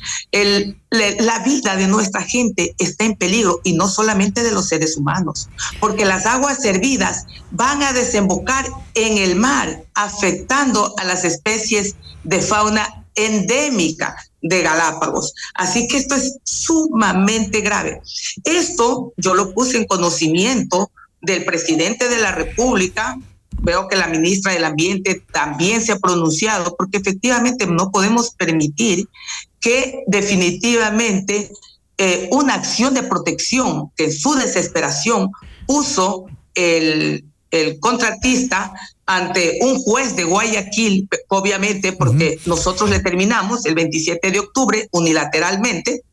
La 0.91 1.39
vida 1.39 1.75
de 1.75 1.87
nuestra 1.87 2.21
gente 2.21 2.75
está 2.77 3.05
en 3.05 3.15
peligro 3.15 3.61
y 3.63 3.73
no 3.73 3.87
solamente 3.87 4.43
de 4.43 4.51
los 4.51 4.67
seres 4.67 4.97
humanos, 4.97 5.49
porque 5.79 6.05
las 6.05 6.25
aguas 6.25 6.61
servidas 6.61 7.25
van 7.49 7.81
a 7.81 7.93
desembocar 7.93 8.65
en 8.93 9.17
el 9.17 9.35
mar, 9.35 9.83
afectando 9.95 10.93
a 10.97 11.05
las 11.05 11.23
especies 11.23 11.95
de 12.23 12.41
fauna 12.41 13.05
endémica 13.15 14.15
de 14.41 14.61
Galápagos. 14.61 15.33
Así 15.53 15.87
que 15.87 15.97
esto 15.97 16.15
es 16.15 16.37
sumamente 16.43 17.61
grave. 17.61 18.01
Esto 18.43 19.13
yo 19.17 19.33
lo 19.33 19.53
puse 19.53 19.77
en 19.77 19.85
conocimiento 19.85 20.91
del 21.21 21.45
presidente 21.45 22.09
de 22.09 22.19
la 22.19 22.31
República, 22.31 23.17
veo 23.61 23.87
que 23.87 23.95
la 23.95 24.07
ministra 24.07 24.53
del 24.53 24.65
Ambiente 24.65 25.23
también 25.31 25.81
se 25.81 25.93
ha 25.93 25.99
pronunciado, 25.99 26.75
porque 26.77 26.97
efectivamente 26.97 27.67
no 27.67 27.91
podemos 27.91 28.31
permitir 28.31 29.07
que 29.59 30.03
definitivamente 30.07 31.51
eh, 31.97 32.27
una 32.31 32.55
acción 32.55 32.93
de 32.93 33.03
protección 33.03 33.91
que 33.95 34.05
en 34.05 34.13
su 34.13 34.33
desesperación 34.33 35.29
puso 35.67 36.25
el, 36.55 37.25
el 37.51 37.79
contratista 37.79 38.73
ante 39.05 39.59
un 39.61 39.81
juez 39.83 40.15
de 40.15 40.23
Guayaquil, 40.23 41.07
obviamente, 41.27 41.91
porque 41.91 42.39
nosotros 42.45 42.89
le 42.89 42.99
terminamos 42.99 43.65
el 43.65 43.75
27 43.75 44.31
de 44.31 44.39
octubre 44.39 44.87
unilateralmente. 44.91 46.03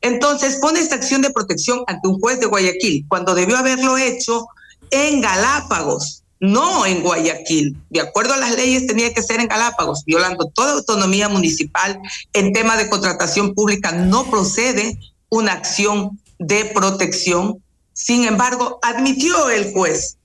Entonces 0.00 0.58
pone 0.60 0.80
esta 0.80 0.96
acción 0.96 1.22
de 1.22 1.30
protección 1.30 1.82
ante 1.86 2.08
un 2.08 2.20
juez 2.20 2.40
de 2.40 2.46
Guayaquil, 2.46 3.06
cuando 3.08 3.34
debió 3.34 3.56
haberlo 3.56 3.96
hecho 3.96 4.46
en 4.90 5.22
Galápagos, 5.22 6.21
no 6.42 6.84
en 6.84 7.02
Guayaquil. 7.02 7.76
De 7.88 8.00
acuerdo 8.00 8.34
a 8.34 8.36
las 8.36 8.56
leyes 8.56 8.88
tenía 8.88 9.14
que 9.14 9.22
ser 9.22 9.40
en 9.40 9.46
Galápagos, 9.46 10.04
violando 10.04 10.50
toda 10.52 10.72
autonomía 10.72 11.28
municipal. 11.28 12.00
En 12.32 12.52
tema 12.52 12.76
de 12.76 12.90
contratación 12.90 13.54
pública 13.54 13.92
no 13.92 14.28
procede 14.28 14.98
una 15.28 15.52
acción 15.52 16.20
de 16.40 16.64
protección. 16.64 17.62
Sin 17.92 18.24
embargo, 18.24 18.80
admitió 18.82 19.50
el 19.50 19.72
juez. 19.72 20.16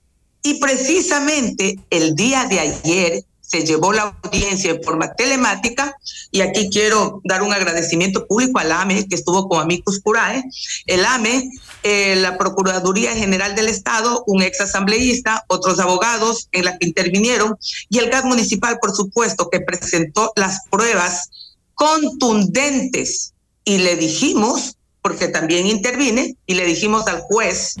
Y 0.42 0.54
precisamente 0.54 1.78
el 1.90 2.16
día 2.16 2.46
de 2.46 2.60
ayer 2.60 3.24
se 3.48 3.64
llevó 3.64 3.92
la 3.92 4.14
audiencia 4.22 4.70
en 4.70 4.82
forma 4.82 5.14
telemática 5.14 5.96
y 6.30 6.42
aquí 6.42 6.68
quiero 6.70 7.20
dar 7.24 7.42
un 7.42 7.52
agradecimiento 7.52 8.26
público 8.26 8.58
al 8.58 8.70
AME 8.70 9.08
que 9.08 9.14
estuvo 9.14 9.48
con 9.48 9.60
Amicus 9.60 10.00
Curae. 10.00 10.44
El 10.86 11.04
AME, 11.04 11.50
eh, 11.82 12.16
la 12.16 12.36
Procuraduría 12.36 13.16
General 13.16 13.54
del 13.54 13.68
Estado, 13.68 14.22
un 14.26 14.42
ex 14.42 14.60
asambleísta, 14.60 15.44
otros 15.48 15.80
abogados 15.80 16.48
en 16.52 16.66
la 16.66 16.76
que 16.76 16.86
intervinieron 16.86 17.56
y 17.88 17.98
el 17.98 18.10
GAT 18.10 18.26
municipal, 18.26 18.78
por 18.80 18.94
supuesto, 18.94 19.48
que 19.48 19.60
presentó 19.60 20.32
las 20.36 20.60
pruebas 20.70 21.30
contundentes 21.74 23.32
y 23.64 23.78
le 23.78 23.96
dijimos, 23.96 24.76
porque 25.00 25.28
también 25.28 25.66
intervine, 25.66 26.36
y 26.46 26.54
le 26.54 26.66
dijimos 26.66 27.06
al 27.06 27.20
juez 27.20 27.76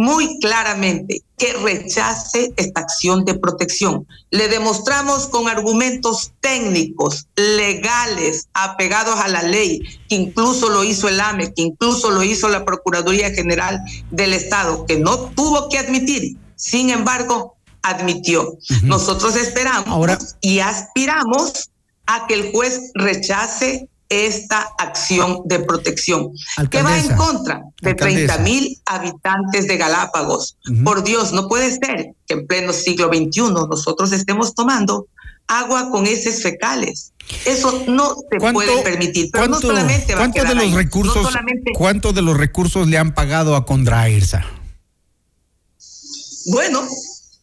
muy 0.00 0.38
claramente 0.38 1.20
que 1.36 1.52
rechace 1.52 2.54
esta 2.56 2.80
acción 2.80 3.26
de 3.26 3.34
protección. 3.34 4.06
Le 4.30 4.48
demostramos 4.48 5.26
con 5.26 5.46
argumentos 5.46 6.32
técnicos, 6.40 7.26
legales, 7.36 8.48
apegados 8.54 9.20
a 9.20 9.28
la 9.28 9.42
ley, 9.42 9.82
que 10.08 10.14
incluso 10.14 10.70
lo 10.70 10.84
hizo 10.84 11.06
el 11.06 11.20
AME, 11.20 11.52
que 11.52 11.60
incluso 11.60 12.10
lo 12.10 12.22
hizo 12.22 12.48
la 12.48 12.64
Procuraduría 12.64 13.30
General 13.30 13.78
del 14.10 14.32
Estado, 14.32 14.86
que 14.86 14.98
no 14.98 15.18
tuvo 15.32 15.68
que 15.68 15.76
admitir, 15.76 16.38
sin 16.56 16.88
embargo, 16.88 17.56
admitió. 17.82 18.56
Nosotros 18.82 19.36
esperamos 19.36 20.34
y 20.40 20.60
aspiramos 20.60 21.68
a 22.06 22.26
que 22.26 22.34
el 22.34 22.52
juez 22.52 22.90
rechace 22.94 23.86
esta 24.10 24.68
acción 24.76 25.42
de 25.44 25.60
protección, 25.60 26.32
que 26.68 26.82
va 26.82 26.98
en 26.98 27.16
contra 27.16 27.62
de 27.80 27.94
30 27.94 28.38
mil 28.38 28.76
habitantes 28.84 29.68
de 29.68 29.76
Galápagos. 29.76 30.58
Por 30.84 31.04
Dios, 31.04 31.32
no 31.32 31.48
puede 31.48 31.70
ser 31.70 32.10
que 32.26 32.34
en 32.34 32.46
pleno 32.46 32.72
siglo 32.72 33.08
XXI 33.08 33.52
nosotros 33.52 34.12
estemos 34.12 34.54
tomando 34.54 35.06
agua 35.46 35.90
con 35.90 36.06
heces 36.06 36.42
fecales. 36.42 37.12
Eso 37.44 37.84
no 37.86 38.16
se 38.28 38.52
puede 38.52 38.82
permitir. 38.82 39.30
Pero 39.32 39.46
no 39.46 39.60
solamente 39.60 40.14
va 40.14 40.20
¿cuánto 40.20 40.44
de 40.44 40.54
los 40.56 40.72
recursos, 40.72 41.28
¿Cuánto 41.76 42.12
de 42.12 42.22
los 42.22 42.36
recursos 42.36 42.88
le 42.88 42.98
han 42.98 43.14
pagado 43.14 43.54
a 43.54 43.64
Contrairsa? 43.64 44.44
Bueno, 46.46 46.82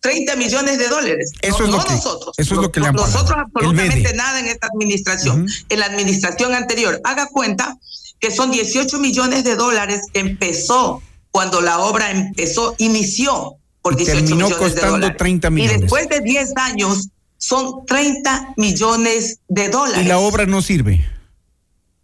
30 0.01 0.35
millones 0.35 0.77
de 0.77 0.87
dólares. 0.87 1.31
Eso 1.41 1.63
es 1.63 1.69
lo 1.69 1.83
que, 1.83 1.93
nosotros. 1.93 2.35
Eso 2.37 2.55
es 2.55 2.61
lo 2.61 2.71
que 2.71 2.79
le 2.79 2.87
han 2.87 2.95
Nosotros 2.95 3.37
absolutamente 3.37 4.13
nada 4.13 4.39
en 4.39 4.47
esta 4.47 4.67
administración. 4.67 5.47
En 5.69 5.79
la 5.79 5.85
administración 5.87 6.53
anterior, 6.53 7.01
haga 7.03 7.27
cuenta 7.27 7.77
que 8.19 8.31
son 8.31 8.51
18 8.51 8.99
millones 8.99 9.43
de 9.43 9.55
dólares 9.55 10.01
que 10.13 10.19
empezó 10.19 11.01
cuando 11.31 11.61
la 11.61 11.79
obra 11.79 12.09
empezó, 12.11 12.73
inició 12.79 13.57
por 13.81 13.95
18 13.95 14.19
terminó 14.19 14.35
millones 14.47 14.57
costando 14.57 14.85
de 14.85 14.91
dólares. 14.91 15.17
30 15.17 15.49
millones. 15.51 15.77
Y 15.77 15.81
después 15.81 16.09
de 16.09 16.21
10 16.21 16.53
años 16.57 17.09
son 17.37 17.85
30 17.85 18.53
millones 18.57 19.39
de 19.47 19.69
dólares. 19.69 20.03
Y 20.03 20.07
la 20.07 20.19
obra 20.19 20.45
no 20.45 20.61
sirve. 20.61 21.05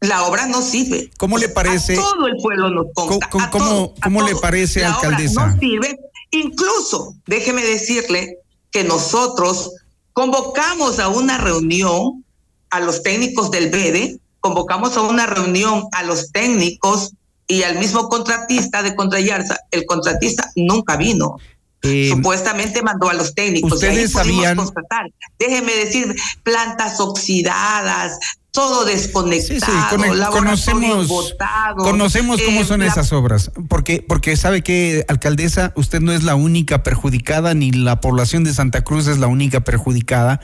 la 0.01 0.23
obra 0.23 0.45
no 0.45 0.61
sirve. 0.61 1.09
¿Cómo 1.17 1.37
le 1.37 1.49
parece? 1.49 1.93
A 1.93 1.95
todo 1.95 2.27
el 2.27 2.35
pueblo 2.37 2.69
nos 2.69 2.85
consta. 2.93 3.29
¿Cómo, 3.29 3.43
a 3.43 3.49
todo, 3.49 3.93
cómo 4.03 4.21
a 4.21 4.25
le 4.25 4.35
parece, 4.35 4.81
la 4.81 4.93
alcaldesa? 4.93 5.41
Obra 5.41 5.53
no 5.55 5.59
sirve. 5.59 5.99
Incluso, 6.34 7.15
déjeme 7.27 7.63
decirle 7.63 8.39
que 8.71 8.84
nosotros 8.84 9.71
convocamos 10.13 10.99
a 10.99 11.07
una 11.07 11.38
reunión 11.38 12.25
a 12.71 12.79
los 12.79 13.03
técnicos 13.03 13.51
del 13.51 13.69
BEDE, 13.69 14.17
convocamos 14.39 14.97
a 14.97 15.01
una 15.03 15.27
reunión 15.27 15.86
a 15.91 16.01
los 16.03 16.31
técnicos 16.31 17.11
y 17.47 17.61
al 17.63 17.77
mismo 17.77 18.09
contratista 18.09 18.81
de 18.81 18.95
Contrayarza. 18.95 19.57
El 19.69 19.86
contratista 19.86 20.51
nunca 20.55 20.97
vino. 20.97 21.38
Eh, 21.84 22.09
Supuestamente 22.09 22.81
mandó 22.81 23.09
a 23.09 23.13
los 23.13 23.36
técnicos. 23.36 23.84
y 23.84 23.86
ahí 23.86 23.91
ustedes 23.91 24.11
sabían- 24.13 24.55
constatar. 24.57 25.11
Déjeme 25.38 25.71
decir, 25.75 26.15
plantas 26.41 26.99
oxidadas, 26.99 28.17
todo 28.54 28.86
desconectado, 28.86 29.89
Cone- 29.89 30.16
laboratorios 30.16 30.64
conocemos, 30.64 31.34
conocemos 31.76 32.39
cómo 32.39 32.62
eh, 32.62 32.66
son 32.66 32.82
la- 32.82 32.86
esas 32.86 33.12
obras, 33.12 33.51
porque, 33.68 34.06
porque 34.08 34.38
sabe 34.38 34.62
que, 34.62 35.04
alcaldesa, 35.08 35.74
usted 35.76 36.01
no 36.01 36.12
es 36.14 36.22
la 36.24 36.36
única 36.36 36.84
perjudicada, 36.84 37.56
ni 37.56 37.72
la 37.72 37.99
población 37.99 38.43
de 38.43 38.54
Santa 38.54 38.84
Cruz 38.84 39.08
es 39.08 39.18
la 39.18 39.26
única 39.26 39.62
perjudicada, 39.62 40.39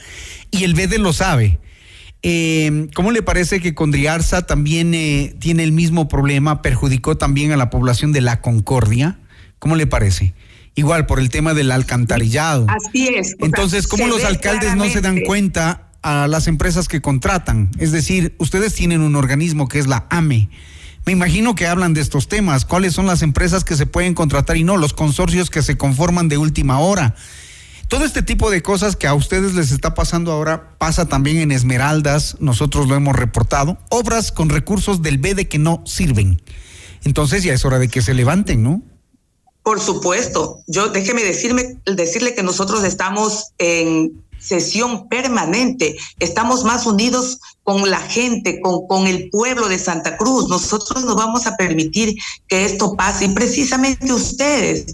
y 0.49 0.64
el 0.64 0.74
BEDE 0.74 0.97
lo 0.97 1.14
sabe. 1.14 1.60
Eh, 2.24 2.88
¿Cómo 2.95 3.12
le 3.12 3.22
parece 3.22 3.62
que 3.62 3.76
Condriarza 3.76 4.41
también 4.41 4.95
eh, 4.95 5.36
tiene 5.39 5.64
el 5.64 5.72
mismo 5.72 6.07
problema, 6.07 6.64
perjudicó 6.64 7.16
también 7.16 7.51
a 7.51 7.57
la 7.57 7.70
población 7.70 8.12
de 8.12 8.22
La 8.22 8.41
Concordia? 8.41 9.20
¿Cómo 9.60 9.76
le 9.76 9.86
parece? 9.86 10.34
Igual 10.74 11.05
por 11.05 11.20
el 11.20 11.30
tema 11.30 11.53
del 11.53 11.72
alcantarillado. 11.72 12.66
Así 12.70 13.07
es. 13.10 13.36
Entonces, 13.39 13.86
¿cómo 13.88 14.07
los 14.07 14.24
alcaldes 14.24 14.76
no 14.76 14.86
se 14.89 14.99
dan 15.01 15.20
cuenta 15.28 15.88
a 16.01 16.27
las 16.27 16.47
empresas 16.47 16.87
que 16.87 17.01
contratan? 17.01 17.71
Es 17.77 17.91
decir, 17.91 18.35
ustedes 18.39 18.73
tienen 18.73 19.01
un 19.01 19.15
organismo 19.15 19.67
que 19.67 19.79
es 19.79 19.87
la 19.87 20.07
AME. 20.09 20.49
Me 21.05 21.13
imagino 21.13 21.55
que 21.55 21.67
hablan 21.67 21.93
de 21.93 22.01
estos 22.01 22.27
temas. 22.27 22.65
¿Cuáles 22.65 22.93
son 22.93 23.07
las 23.07 23.21
empresas 23.21 23.63
que 23.63 23.75
se 23.75 23.85
pueden 23.85 24.13
contratar 24.13 24.57
y 24.57 24.63
no? 24.63 24.77
Los 24.77 24.93
consorcios 24.93 25.49
que 25.49 25.63
se 25.63 25.77
conforman 25.77 26.29
de 26.29 26.37
última 26.37 26.79
hora. 26.79 27.15
Todo 27.87 28.05
este 28.05 28.21
tipo 28.21 28.51
de 28.51 28.61
cosas 28.61 28.95
que 28.95 29.07
a 29.07 29.15
ustedes 29.15 29.55
les 29.55 29.71
está 29.71 29.95
pasando 29.95 30.31
ahora 30.31 30.77
pasa 30.77 31.07
también 31.07 31.37
en 31.37 31.51
Esmeraldas, 31.51 32.37
nosotros 32.39 32.87
lo 32.87 32.95
hemos 32.95 33.15
reportado, 33.15 33.79
obras 33.89 34.31
con 34.31 34.49
recursos 34.49 35.01
del 35.01 35.17
BEDE 35.17 35.47
que 35.47 35.57
no 35.57 35.81
sirven. 35.87 36.39
Entonces 37.03 37.43
ya 37.43 37.53
es 37.53 37.65
hora 37.65 37.79
de 37.79 37.87
que 37.87 38.03
se 38.03 38.13
levanten, 38.13 38.61
¿no? 38.61 38.83
Por 39.63 39.79
supuesto. 39.79 40.59
Yo 40.67 40.89
déjeme 40.89 41.23
decirme, 41.23 41.79
decirle 41.85 42.35
que 42.35 42.43
nosotros 42.43 42.83
estamos 42.83 43.53
en 43.57 44.23
sesión 44.39 45.07
permanente, 45.07 45.97
estamos 46.19 46.63
más 46.63 46.85
unidos 46.85 47.39
con 47.63 47.89
la 47.89 47.99
gente, 47.99 48.61
con, 48.61 48.87
con 48.87 49.07
el 49.07 49.29
pueblo 49.29 49.67
de 49.67 49.79
Santa 49.79 50.17
Cruz. 50.17 50.49
Nosotros 50.49 51.05
no 51.05 51.15
vamos 51.15 51.45
a 51.45 51.55
permitir 51.57 52.15
que 52.47 52.65
esto 52.65 52.95
pase 52.95 53.25
y 53.25 53.29
precisamente 53.29 54.11
ustedes 54.11 54.87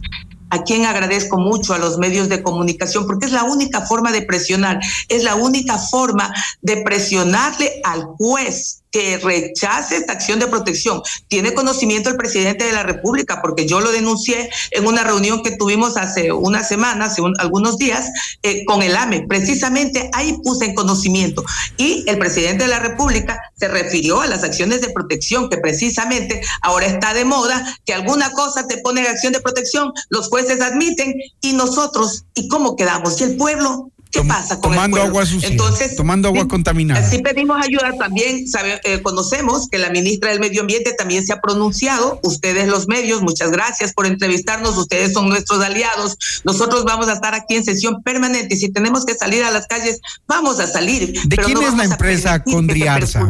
a 0.49 0.63
quien 0.63 0.85
agradezco 0.85 1.37
mucho 1.37 1.73
a 1.73 1.79
los 1.79 1.97
medios 1.97 2.29
de 2.29 2.43
comunicación, 2.43 3.05
porque 3.05 3.25
es 3.25 3.31
la 3.31 3.43
única 3.43 3.81
forma 3.81 4.11
de 4.11 4.21
presionar, 4.21 4.79
es 5.09 5.23
la 5.23 5.35
única 5.35 5.77
forma 5.77 6.33
de 6.61 6.77
presionarle 6.77 7.81
al 7.83 8.03
juez 8.17 8.83
que 8.95 9.17
rechace 9.17 9.97
esta 9.97 10.13
acción 10.13 10.39
de 10.39 10.47
protección. 10.47 11.01
Tiene 11.27 11.53
conocimiento 11.53 12.09
el 12.09 12.15
presidente 12.15 12.63
de 12.63 12.71
la 12.71 12.83
República, 12.83 13.41
porque 13.41 13.67
yo 13.67 13.81
lo 13.81 13.91
denuncié 13.91 14.49
en 14.71 14.87
una 14.87 15.03
reunión 15.03 15.43
que 15.43 15.51
tuvimos 15.51 15.97
hace 15.97 16.31
una 16.31 16.63
semana, 16.63 17.07
hace 17.07 17.21
un- 17.21 17.33
algunos 17.37 17.77
días, 17.77 18.09
eh, 18.41 18.63
con 18.63 18.81
el 18.81 18.95
AME. 18.95 19.25
Precisamente 19.27 20.09
ahí 20.13 20.37
puse 20.41 20.63
en 20.63 20.75
conocimiento. 20.75 21.43
Y 21.75 22.05
el 22.07 22.17
presidente 22.17 22.63
de 22.63 22.69
la 22.69 22.79
República 22.79 23.37
se 23.59 23.67
refirió 23.67 24.21
a 24.21 24.27
las 24.27 24.45
acciones 24.45 24.79
de 24.79 24.91
protección, 24.91 25.49
que 25.49 25.57
precisamente 25.57 26.41
ahora 26.61 26.85
está 26.85 27.13
de 27.13 27.25
moda, 27.25 27.77
que 27.83 27.93
alguna 27.93 28.31
cosa 28.31 28.65
te 28.65 28.77
pone 28.77 29.01
en 29.01 29.07
acción 29.07 29.33
de 29.33 29.41
protección, 29.41 29.91
los 30.07 30.29
jueces 30.29 30.61
admiten, 30.61 31.15
y 31.41 31.51
nosotros, 31.51 32.23
¿y 32.33 32.47
cómo 32.47 32.77
quedamos? 32.77 33.19
¿Y 33.19 33.25
el 33.25 33.35
pueblo? 33.35 33.91
¿Qué 34.21 34.27
pasa 34.27 34.59
con 34.59 34.71
tomando 34.71 34.97
el 34.97 35.01
pueblo? 35.03 35.19
agua 35.19 35.25
sucia, 35.25 35.49
Entonces, 35.49 35.95
tomando 35.95 36.27
agua 36.29 36.41
sí, 36.43 36.47
contaminada. 36.47 37.09
Sí 37.09 37.19
pedimos 37.19 37.57
ayuda 37.63 37.91
también, 37.99 38.47
sabe- 38.47 38.79
eh, 38.83 39.01
conocemos 39.01 39.67
que 39.69 39.77
la 39.77 39.89
ministra 39.89 40.31
del 40.31 40.39
Medio 40.39 40.61
Ambiente 40.61 40.93
también 40.93 41.25
se 41.25 41.33
ha 41.33 41.41
pronunciado, 41.41 42.19
ustedes 42.23 42.67
los 42.67 42.87
medios, 42.87 43.21
muchas 43.21 43.51
gracias 43.51 43.93
por 43.93 44.05
entrevistarnos, 44.05 44.77
ustedes 44.77 45.13
son 45.13 45.29
nuestros 45.29 45.63
aliados, 45.63 46.17
nosotros 46.43 46.83
vamos 46.85 47.07
a 47.07 47.13
estar 47.13 47.33
aquí 47.33 47.55
en 47.55 47.63
sesión 47.65 48.01
permanente 48.03 48.55
y 48.55 48.57
si 48.57 48.69
tenemos 48.71 49.05
que 49.05 49.15
salir 49.15 49.43
a 49.43 49.51
las 49.51 49.67
calles, 49.67 49.99
vamos 50.27 50.59
a 50.59 50.67
salir. 50.67 51.13
¿De 51.27 51.35
pero 51.35 51.45
quién 51.45 51.59
no 51.59 51.67
es 51.67 51.75
la 51.75 51.85
empresa 51.85 52.41
Condriarza? 52.43 53.27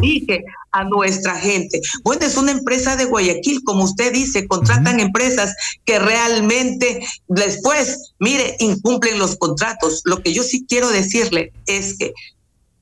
a 0.72 0.84
nuestra 0.84 1.34
gente. 1.36 1.80
Bueno, 2.02 2.26
es 2.26 2.36
una 2.36 2.50
empresa 2.50 2.96
de 2.96 3.06
Guayaquil, 3.06 3.62
como 3.64 3.84
usted 3.84 4.12
dice, 4.12 4.46
contratan 4.46 5.00
empresas 5.00 5.54
que 5.86 5.98
realmente 5.98 7.00
después, 7.28 8.12
mire, 8.18 8.56
incumplen 8.58 9.18
los 9.18 9.36
contratos. 9.36 10.02
Lo 10.04 10.22
que 10.22 10.34
yo 10.34 10.42
sí 10.42 10.66
quiero 10.68 10.75
decirle 10.84 11.52
es 11.66 11.96
que 11.96 12.12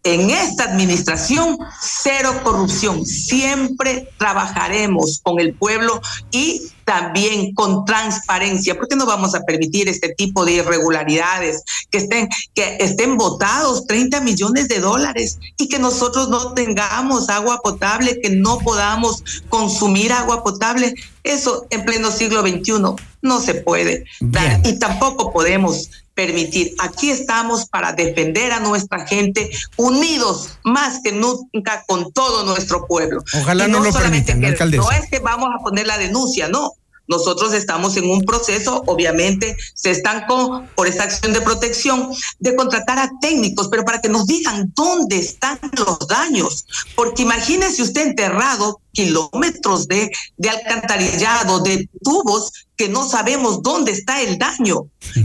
en 0.04 0.28
esta 0.28 0.64
administración, 0.64 1.58
cero 1.80 2.30
corrupción. 2.44 3.06
Siempre 3.06 4.10
trabajaremos 4.18 5.20
con 5.22 5.40
el 5.40 5.54
pueblo 5.54 6.00
y 6.30 6.60
también 6.84 7.54
con 7.54 7.86
transparencia, 7.86 8.74
porque 8.76 8.96
no 8.96 9.06
vamos 9.06 9.34
a 9.34 9.40
permitir 9.40 9.88
este 9.88 10.10
tipo 10.10 10.44
de 10.44 10.52
irregularidades, 10.52 11.62
que 11.90 11.98
estén, 11.98 12.28
que 12.52 12.76
estén 12.80 13.16
votados 13.16 13.86
30 13.86 14.20
millones 14.20 14.68
de 14.68 14.80
dólares 14.80 15.38
y 15.56 15.70
que 15.70 15.78
nosotros 15.78 16.28
no 16.28 16.52
tengamos 16.52 17.30
agua 17.30 17.60
potable, 17.62 18.20
que 18.20 18.28
no 18.28 18.58
podamos 18.58 19.24
consumir 19.48 20.12
agua 20.12 20.44
potable. 20.44 20.94
Eso 21.22 21.66
en 21.70 21.82
pleno 21.86 22.10
siglo 22.10 22.42
XXI 22.42 22.74
no 23.22 23.40
se 23.40 23.54
puede 23.54 24.04
dar 24.20 24.60
y 24.66 24.78
tampoco 24.78 25.32
podemos 25.32 25.88
permitir. 26.14 26.74
Aquí 26.78 27.10
estamos 27.10 27.66
para 27.66 27.92
defender 27.92 28.52
a 28.52 28.60
nuestra 28.60 29.06
gente, 29.06 29.50
unidos 29.76 30.50
más 30.62 31.00
que 31.02 31.12
nunca 31.12 31.84
con 31.86 32.12
todo 32.12 32.44
nuestro 32.44 32.86
pueblo. 32.86 33.22
Ojalá 33.34 33.66
Y 33.66 33.70
no 33.70 33.80
lo 33.80 33.92
solamente 33.92 34.32
permitan, 34.32 34.70
que-. 34.70 34.76
No 34.76 34.90
es 34.92 35.10
que 35.10 35.18
vamos 35.18 35.50
a 35.54 35.62
poner 35.62 35.86
la 35.86 35.98
denuncia, 35.98 36.48
no. 36.48 36.72
Nosotros 37.06 37.52
estamos 37.52 37.96
en 37.96 38.08
un 38.10 38.22
proceso, 38.22 38.82
obviamente 38.86 39.56
se 39.74 39.90
estancó 39.90 40.64
por 40.74 40.86
esta 40.86 41.04
acción 41.04 41.32
de 41.32 41.40
protección, 41.42 42.10
de 42.38 42.56
contratar 42.56 42.98
a 42.98 43.10
técnicos, 43.20 43.68
pero 43.68 43.84
para 43.84 44.00
que 44.00 44.08
nos 44.08 44.26
digan 44.26 44.72
dónde 44.74 45.18
están 45.18 45.58
los 45.76 45.98
daños. 46.08 46.64
Porque 46.94 47.22
imagínese 47.22 47.82
usted 47.82 48.06
enterrado 48.08 48.80
kilómetros 48.92 49.86
de, 49.88 50.10
de 50.36 50.48
alcantarillado, 50.50 51.60
de 51.60 51.88
tubos, 52.02 52.52
que 52.76 52.88
no 52.88 53.08
sabemos 53.08 53.62
dónde 53.62 53.92
está 53.92 54.22
el 54.22 54.38
daño. 54.38 54.82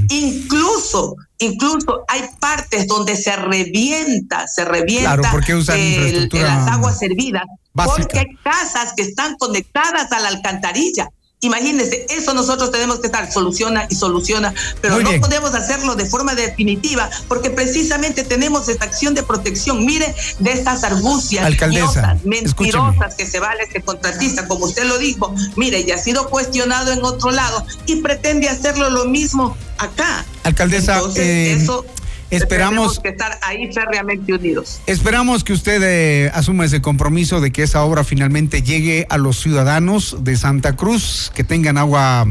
Incluso, 0.09 1.15
incluso 1.37 2.03
hay 2.07 2.23
partes 2.39 2.87
donde 2.87 3.15
se 3.15 3.35
revienta, 3.35 4.47
se 4.47 4.65
revienta 4.65 5.13
Claro, 5.15 5.23
porque 5.31 5.55
usan 5.55 5.79
el- 5.79 6.29
las 6.33 6.67
aguas 6.67 6.99
servidas, 6.99 7.43
básica. 7.73 7.97
porque 8.01 8.19
hay 8.19 8.25
casas 8.43 8.93
que 8.95 9.03
están 9.03 9.35
conectadas 9.37 10.11
a 10.11 10.19
la 10.19 10.27
alcantarilla. 10.29 11.07
Imagínense, 11.41 12.05
eso 12.09 12.33
nosotros 12.33 12.69
tenemos 12.69 12.99
que 12.99 13.07
estar, 13.07 13.31
soluciona 13.31 13.87
y 13.89 13.95
soluciona, 13.95 14.53
pero 14.81 14.95
Muy 14.95 15.03
no 15.03 15.09
bien. 15.11 15.21
podemos 15.21 15.53
hacerlo 15.53 15.95
de 15.95 16.05
forma 16.05 16.35
definitiva, 16.35 17.09
porque 17.29 17.49
precisamente 17.49 18.25
tenemos 18.25 18.67
esta 18.67 18.83
acción 18.83 19.13
de 19.13 19.23
protección, 19.23 19.85
mire, 19.85 20.13
de 20.39 20.51
estas 20.51 20.83
argucias 20.83 21.45
Alcaldesa, 21.45 22.17
mentirosas 22.25 23.15
que 23.15 23.25
se 23.25 23.39
vale 23.39 23.63
este 23.63 23.81
contratista, 23.81 24.49
como 24.49 24.65
usted 24.65 24.83
lo 24.83 24.97
dijo, 24.97 25.33
mire, 25.55 25.85
ya 25.85 25.95
ha 25.95 25.97
sido 25.97 26.29
cuestionado 26.29 26.91
en 26.91 27.03
otro 27.05 27.31
lado 27.31 27.65
y 27.85 28.01
pretende 28.01 28.49
hacerlo 28.49 28.89
lo 28.89 29.05
mismo 29.05 29.55
acá. 29.77 30.25
Alcaldesa, 30.43 30.95
Entonces, 30.97 31.25
eh, 31.25 31.53
eso 31.53 31.85
esperamos- 32.31 32.99
que 32.99 33.09
estar 33.09 33.37
ahí 33.41 33.71
férreamente 33.73 34.33
unidos. 34.33 34.81
Esperamos 34.85 35.43
que 35.43 35.53
usted 35.53 35.81
eh, 35.83 36.31
asuma 36.33 36.65
ese 36.65 36.81
compromiso 36.81 37.41
de 37.41 37.51
que 37.51 37.63
esa 37.63 37.83
obra 37.83 38.03
finalmente 38.03 38.61
llegue 38.61 39.05
a 39.09 39.17
los 39.17 39.39
ciudadanos 39.39 40.17
de 40.23 40.35
Santa 40.37 40.75
Cruz, 40.75 41.31
que 41.33 41.43
tengan 41.43 41.77
agua 41.77 42.25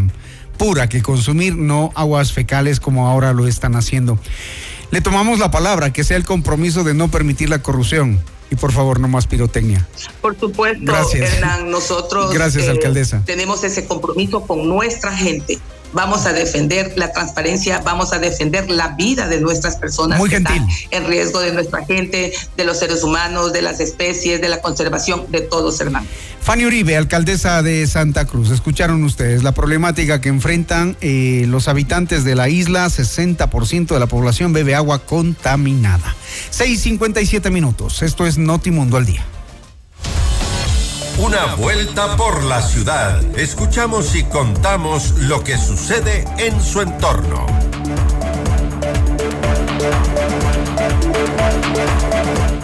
pura 0.57 0.89
que 0.89 1.03
consumir, 1.03 1.57
no 1.57 1.93
aguas 1.95 2.33
fecales 2.33 2.81
como 2.81 3.07
ahora 3.09 3.33
lo 3.33 3.47
están 3.47 3.77
haciendo. 3.77 4.19
Le 4.91 5.01
tomamos 5.01 5.39
la 5.39 5.51
palabra, 5.51 5.93
que 5.93 6.03
sea 6.03 6.17
el 6.17 6.25
compromiso 6.25 6.83
de 6.83 6.95
no 6.95 7.09
permitir 7.11 7.49
la 7.51 7.61
corrupción. 7.63 8.19
Y 8.51 8.57
por 8.57 8.73
favor, 8.73 8.99
no 8.99 9.09
más 9.09 9.27
pirotecnia. 9.27 9.87
Por 10.23 10.39
supuesto, 10.41 10.83
Gracias. 10.83 11.35
Hernán, 11.35 11.71
nosotros 11.71 12.33
Gracias, 12.33 12.65
eh, 12.65 12.71
alcaldesa. 12.71 13.23
tenemos 13.27 13.63
ese 13.63 13.85
compromiso 13.87 14.41
con 14.47 14.67
nuestra 14.67 15.15
gente. 15.15 15.59
Vamos 15.93 16.27
a 16.27 16.33
defender 16.33 16.93
la 16.97 17.13
transparencia, 17.13 17.81
vamos 17.85 18.13
a 18.13 18.19
defender 18.19 18.71
la 18.71 18.89
vida 18.89 19.27
de 19.27 19.41
nuestras 19.41 19.77
personas 19.77 20.19
Muy 20.19 20.29
que 20.29 20.37
gentil. 20.37 20.63
están 20.69 21.03
en 21.03 21.09
riesgo 21.09 21.41
de 21.41 21.53
nuestra 21.53 21.85
gente, 21.85 22.33
de 22.57 22.65
los 22.65 22.79
seres 22.79 23.03
humanos, 23.03 23.53
de 23.53 23.63
las 23.63 23.81
especies, 23.81 24.41
de 24.41 24.49
la 24.49 24.61
conservación, 24.61 25.25
de 25.31 25.41
todos, 25.41 25.81
Hernán. 25.81 26.07
Fanny 26.43 26.65
Uribe, 26.65 26.97
alcaldesa 26.97 27.63
de 27.63 27.87
Santa 27.87 28.25
Cruz. 28.25 28.51
Escucharon 28.51 29.03
ustedes 29.05 29.43
la 29.43 29.53
problemática 29.53 30.21
que 30.21 30.29
enfrentan 30.29 30.97
eh, 31.01 31.45
los 31.49 31.69
habitantes 31.69 32.25
de 32.25 32.35
la 32.35 32.49
isla. 32.49 32.87
60% 32.87 33.89
de 33.89 34.01
la 34.01 34.07
población 34.07 34.53
bebe 34.53 34.75
agua 34.75 35.01
contaminada. 35.01 36.15
6:57 36.51 37.51
minutos. 37.51 38.03
Esto 38.03 38.27
es 38.27 38.39
Notimundo 38.39 38.97
al 38.97 39.07
día. 39.07 39.25
Una 41.19 41.57
vuelta 41.57 42.17
por 42.17 42.45
la 42.45 42.63
ciudad. 42.63 43.21
Escuchamos 43.37 44.15
y 44.15 44.23
contamos 44.23 45.11
lo 45.19 45.43
que 45.43 45.59
sucede 45.59 46.25
en 46.39 46.61
su 46.63 46.81
entorno. 46.81 47.45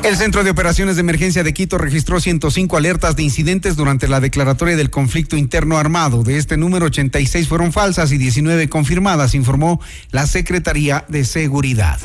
El 0.05 0.17
Centro 0.17 0.45
de 0.45 0.51
Operaciones 0.51 0.95
de 0.95 1.01
Emergencia 1.01 1.43
de 1.43 1.53
Quito 1.53 1.79
registró 1.79 2.21
105 2.21 2.77
alertas 2.77 3.17
de 3.17 3.25
incidentes 3.25 3.75
durante 3.75 4.07
la 4.07 4.21
declaratoria 4.21 4.77
del 4.77 4.91
conflicto 4.91 5.37
interno 5.37 5.77
armado. 5.77 6.23
De 6.23 6.37
este 6.37 6.57
número, 6.57 6.87
86 6.87 7.49
fueron 7.49 7.73
falsas 7.73 8.13
y 8.13 8.19
19 8.19 8.69
confirmadas, 8.69 9.35
informó 9.35 9.81
la 10.13 10.27
Secretaría 10.27 11.05
de 11.09 11.25
Seguridad. 11.25 11.99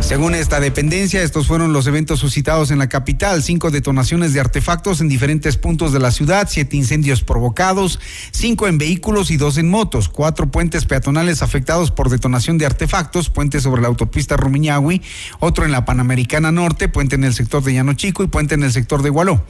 Según 0.00 0.36
esta 0.36 0.60
dependencia, 0.60 1.20
estos 1.20 1.48
fueron 1.48 1.72
los 1.72 1.88
eventos 1.88 2.20
suscitados 2.20 2.70
en 2.70 2.78
la 2.78 2.88
capital, 2.88 3.42
cinco 3.42 3.72
detonaciones 3.72 4.32
de 4.32 4.38
artefactos 4.38 5.00
en 5.00 5.08
diferentes 5.08 5.56
puntos 5.56 5.92
de 5.92 5.98
la 5.98 6.12
ciudad, 6.12 6.46
siete 6.48 6.76
incendios 6.76 7.24
provocados, 7.24 7.98
cinco 8.30 8.68
en 8.68 8.78
vehículos 8.78 9.32
y 9.32 9.36
dos 9.36 9.58
en 9.58 9.68
motos, 9.68 10.08
cuatro 10.08 10.48
puentes 10.48 10.84
peatonales 10.84 11.42
afectados 11.42 11.90
por 11.90 12.08
detonación 12.08 12.56
de 12.56 12.66
artefactos, 12.66 13.30
puente 13.30 13.60
sobre 13.60 13.82
la 13.82 13.88
autopista 13.88 14.36
Rumiñahui, 14.36 15.02
otro 15.40 15.64
en 15.64 15.72
la 15.72 15.84
Panamericana 15.84 16.52
Norte, 16.52 16.88
puente 16.88 17.16
en 17.16 17.24
el 17.24 17.34
sector 17.34 17.64
de 17.64 17.74
Llano 17.74 17.94
Chico 17.94 18.22
y 18.22 18.28
puente 18.28 18.54
en 18.54 18.62
el 18.62 18.70
sector 18.70 19.02
de 19.02 19.10
Gualó. 19.10 19.44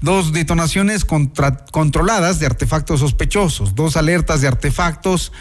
Dos 0.00 0.32
detonaciones 0.32 1.04
controladas 1.04 2.38
de 2.38 2.46
artefactos 2.46 3.00
sospechosos, 3.00 3.74
dos 3.74 3.98
alertas 3.98 4.40
de 4.40 4.48
artefactos 4.48 5.32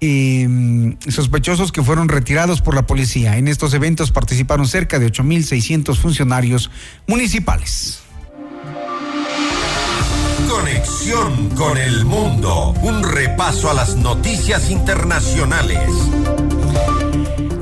eh, 0.00 0.96
sospechosos 1.08 1.72
que 1.72 1.82
fueron 1.82 2.08
retirados 2.08 2.60
por 2.60 2.74
la 2.74 2.86
policía. 2.86 3.36
En 3.36 3.48
estos 3.48 3.74
eventos 3.74 4.10
participaron 4.10 4.66
cerca 4.66 4.98
de 4.98 5.10
8.600 5.10 5.96
funcionarios 5.96 6.70
municipales. 7.06 8.00
Conexión 10.48 11.50
con 11.50 11.78
el 11.78 12.04
mundo. 12.04 12.74
Un 12.82 13.02
repaso 13.02 13.70
a 13.70 13.74
las 13.74 13.96
noticias 13.96 14.70
internacionales. 14.70 15.80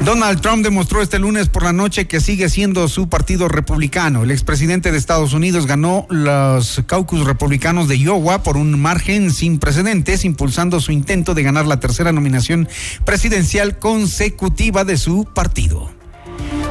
Donald 0.08 0.40
Trump 0.40 0.64
demostró 0.64 1.02
este 1.02 1.18
lunes 1.18 1.50
por 1.50 1.64
la 1.64 1.74
noche 1.74 2.06
que 2.06 2.20
sigue 2.20 2.48
siendo 2.48 2.88
su 2.88 3.10
partido 3.10 3.46
republicano. 3.46 4.22
El 4.22 4.30
expresidente 4.30 4.90
de 4.90 4.96
Estados 4.96 5.34
Unidos 5.34 5.66
ganó 5.66 6.06
los 6.08 6.82
caucus 6.86 7.26
republicanos 7.26 7.88
de 7.88 7.98
Iowa 7.98 8.42
por 8.42 8.56
un 8.56 8.80
margen 8.80 9.30
sin 9.30 9.58
precedentes, 9.58 10.24
impulsando 10.24 10.80
su 10.80 10.92
intento 10.92 11.34
de 11.34 11.42
ganar 11.42 11.66
la 11.66 11.78
tercera 11.78 12.10
nominación 12.10 12.70
presidencial 13.04 13.78
consecutiva 13.78 14.86
de 14.86 14.96
su 14.96 15.26
partido. 15.26 15.90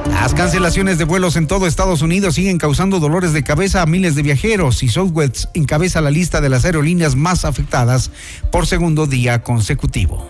Las 0.09 0.33
cancelaciones 0.33 0.97
de 0.97 1.03
vuelos 1.03 1.35
en 1.35 1.45
todo 1.45 1.67
Estados 1.67 2.01
Unidos 2.01 2.33
siguen 2.33 2.57
causando 2.57 2.99
dolores 2.99 3.33
de 3.33 3.43
cabeza 3.43 3.83
a 3.83 3.85
miles 3.85 4.15
de 4.15 4.23
viajeros 4.23 4.81
y 4.81 4.89
Southwest 4.89 5.45
encabeza 5.53 6.01
la 6.01 6.09
lista 6.09 6.41
de 6.41 6.49
las 6.49 6.65
aerolíneas 6.65 7.15
más 7.15 7.45
afectadas 7.45 8.09
por 8.51 8.65
segundo 8.65 9.05
día 9.05 9.43
consecutivo. 9.43 10.27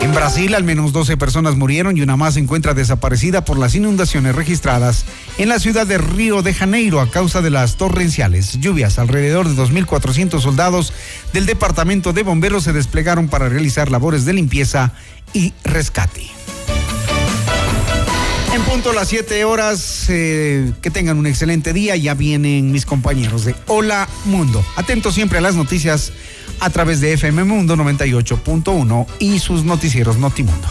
En 0.00 0.14
Brasil, 0.14 0.54
al 0.54 0.64
menos 0.64 0.92
12 0.92 1.16
personas 1.16 1.56
murieron 1.56 1.96
y 1.96 2.02
una 2.02 2.16
más 2.16 2.34
se 2.34 2.40
encuentra 2.40 2.74
desaparecida 2.74 3.44
por 3.44 3.58
las 3.58 3.74
inundaciones 3.74 4.34
registradas 4.34 5.04
en 5.38 5.48
la 5.48 5.58
ciudad 5.58 5.86
de 5.86 5.98
Río 5.98 6.42
de 6.42 6.54
Janeiro 6.54 7.00
a 7.00 7.10
causa 7.10 7.42
de 7.42 7.50
las 7.50 7.76
torrenciales 7.76 8.58
lluvias. 8.60 8.98
Alrededor 8.98 9.48
de 9.48 9.54
2.400 9.54 10.40
soldados 10.40 10.92
del 11.32 11.46
Departamento 11.46 12.12
de 12.12 12.22
Bomberos 12.22 12.64
se 12.64 12.72
desplegaron 12.72 13.28
para 13.28 13.48
realizar 13.48 13.90
labores 13.90 14.24
de 14.24 14.32
limpieza 14.32 14.92
y 15.32 15.52
rescate. 15.64 16.39
En 18.60 18.66
punto 18.66 18.92
las 18.92 19.08
7 19.08 19.44
horas, 19.44 20.06
eh, 20.10 20.72
que 20.82 20.90
tengan 20.90 21.18
un 21.18 21.26
excelente 21.26 21.72
día. 21.72 21.96
Ya 21.96 22.12
vienen 22.14 22.70
mis 22.72 22.84
compañeros 22.84 23.44
de 23.44 23.54
Hola 23.66 24.06
Mundo. 24.26 24.62
Atentos 24.76 25.14
siempre 25.14 25.38
a 25.38 25.40
las 25.40 25.54
noticias 25.54 26.12
a 26.60 26.68
través 26.68 27.00
de 27.00 27.14
FM 27.14 27.44
Mundo 27.44 27.74
98.1 27.74 29.06
y 29.18 29.38
sus 29.38 29.64
noticieros 29.64 30.18
Notimundo. 30.18 30.68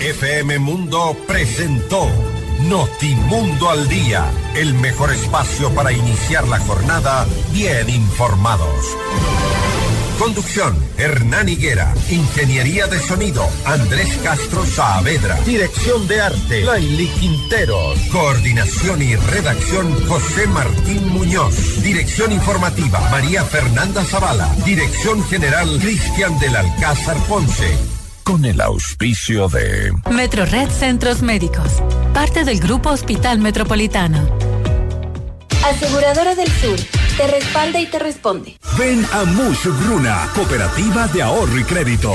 FM 0.00 0.60
Mundo 0.60 1.16
presentó 1.26 2.08
Notimundo 2.68 3.68
al 3.68 3.88
Día, 3.88 4.30
el 4.54 4.74
mejor 4.74 5.12
espacio 5.12 5.74
para 5.74 5.92
iniciar 5.92 6.46
la 6.46 6.60
jornada 6.60 7.26
bien 7.52 7.90
informados. 7.90 8.96
Conducción, 10.18 10.76
Hernán 10.96 11.48
Higuera. 11.48 11.92
Ingeniería 12.10 12.86
de 12.86 12.98
sonido, 12.98 13.46
Andrés 13.64 14.08
Castro 14.22 14.64
Saavedra. 14.64 15.38
Dirección 15.42 16.08
de 16.08 16.20
arte, 16.20 16.62
Laili 16.62 17.06
Quinteros. 17.08 17.98
Coordinación 18.10 19.02
y 19.02 19.14
redacción, 19.14 19.92
José 20.06 20.46
Martín 20.48 21.08
Muñoz. 21.08 21.82
Dirección 21.82 22.32
informativa, 22.32 23.00
María 23.10 23.44
Fernanda 23.44 24.04
Zavala. 24.04 24.48
Dirección 24.64 25.22
general, 25.24 25.78
Cristian 25.80 26.38
del 26.38 26.56
Alcázar 26.56 27.16
Ponce. 27.28 27.76
Con 28.24 28.44
el 28.44 28.60
auspicio 28.60 29.48
de 29.48 29.92
Metrored 30.10 30.68
Centros 30.70 31.22
Médicos, 31.22 31.82
parte 32.12 32.44
del 32.44 32.58
Grupo 32.58 32.90
Hospital 32.90 33.38
Metropolitano. 33.38 34.55
Aseguradora 35.66 36.36
del 36.36 36.48
Sur 36.60 36.78
te 37.16 37.26
respalda 37.26 37.80
y 37.80 37.86
te 37.86 37.98
responde. 37.98 38.56
Ven 38.78 39.04
a 39.12 39.24
Mush 39.24 39.66
Gruna, 39.84 40.28
Cooperativa 40.34 41.08
de 41.08 41.22
Ahorro 41.22 41.58
y 41.58 41.64
Crédito. 41.64 42.12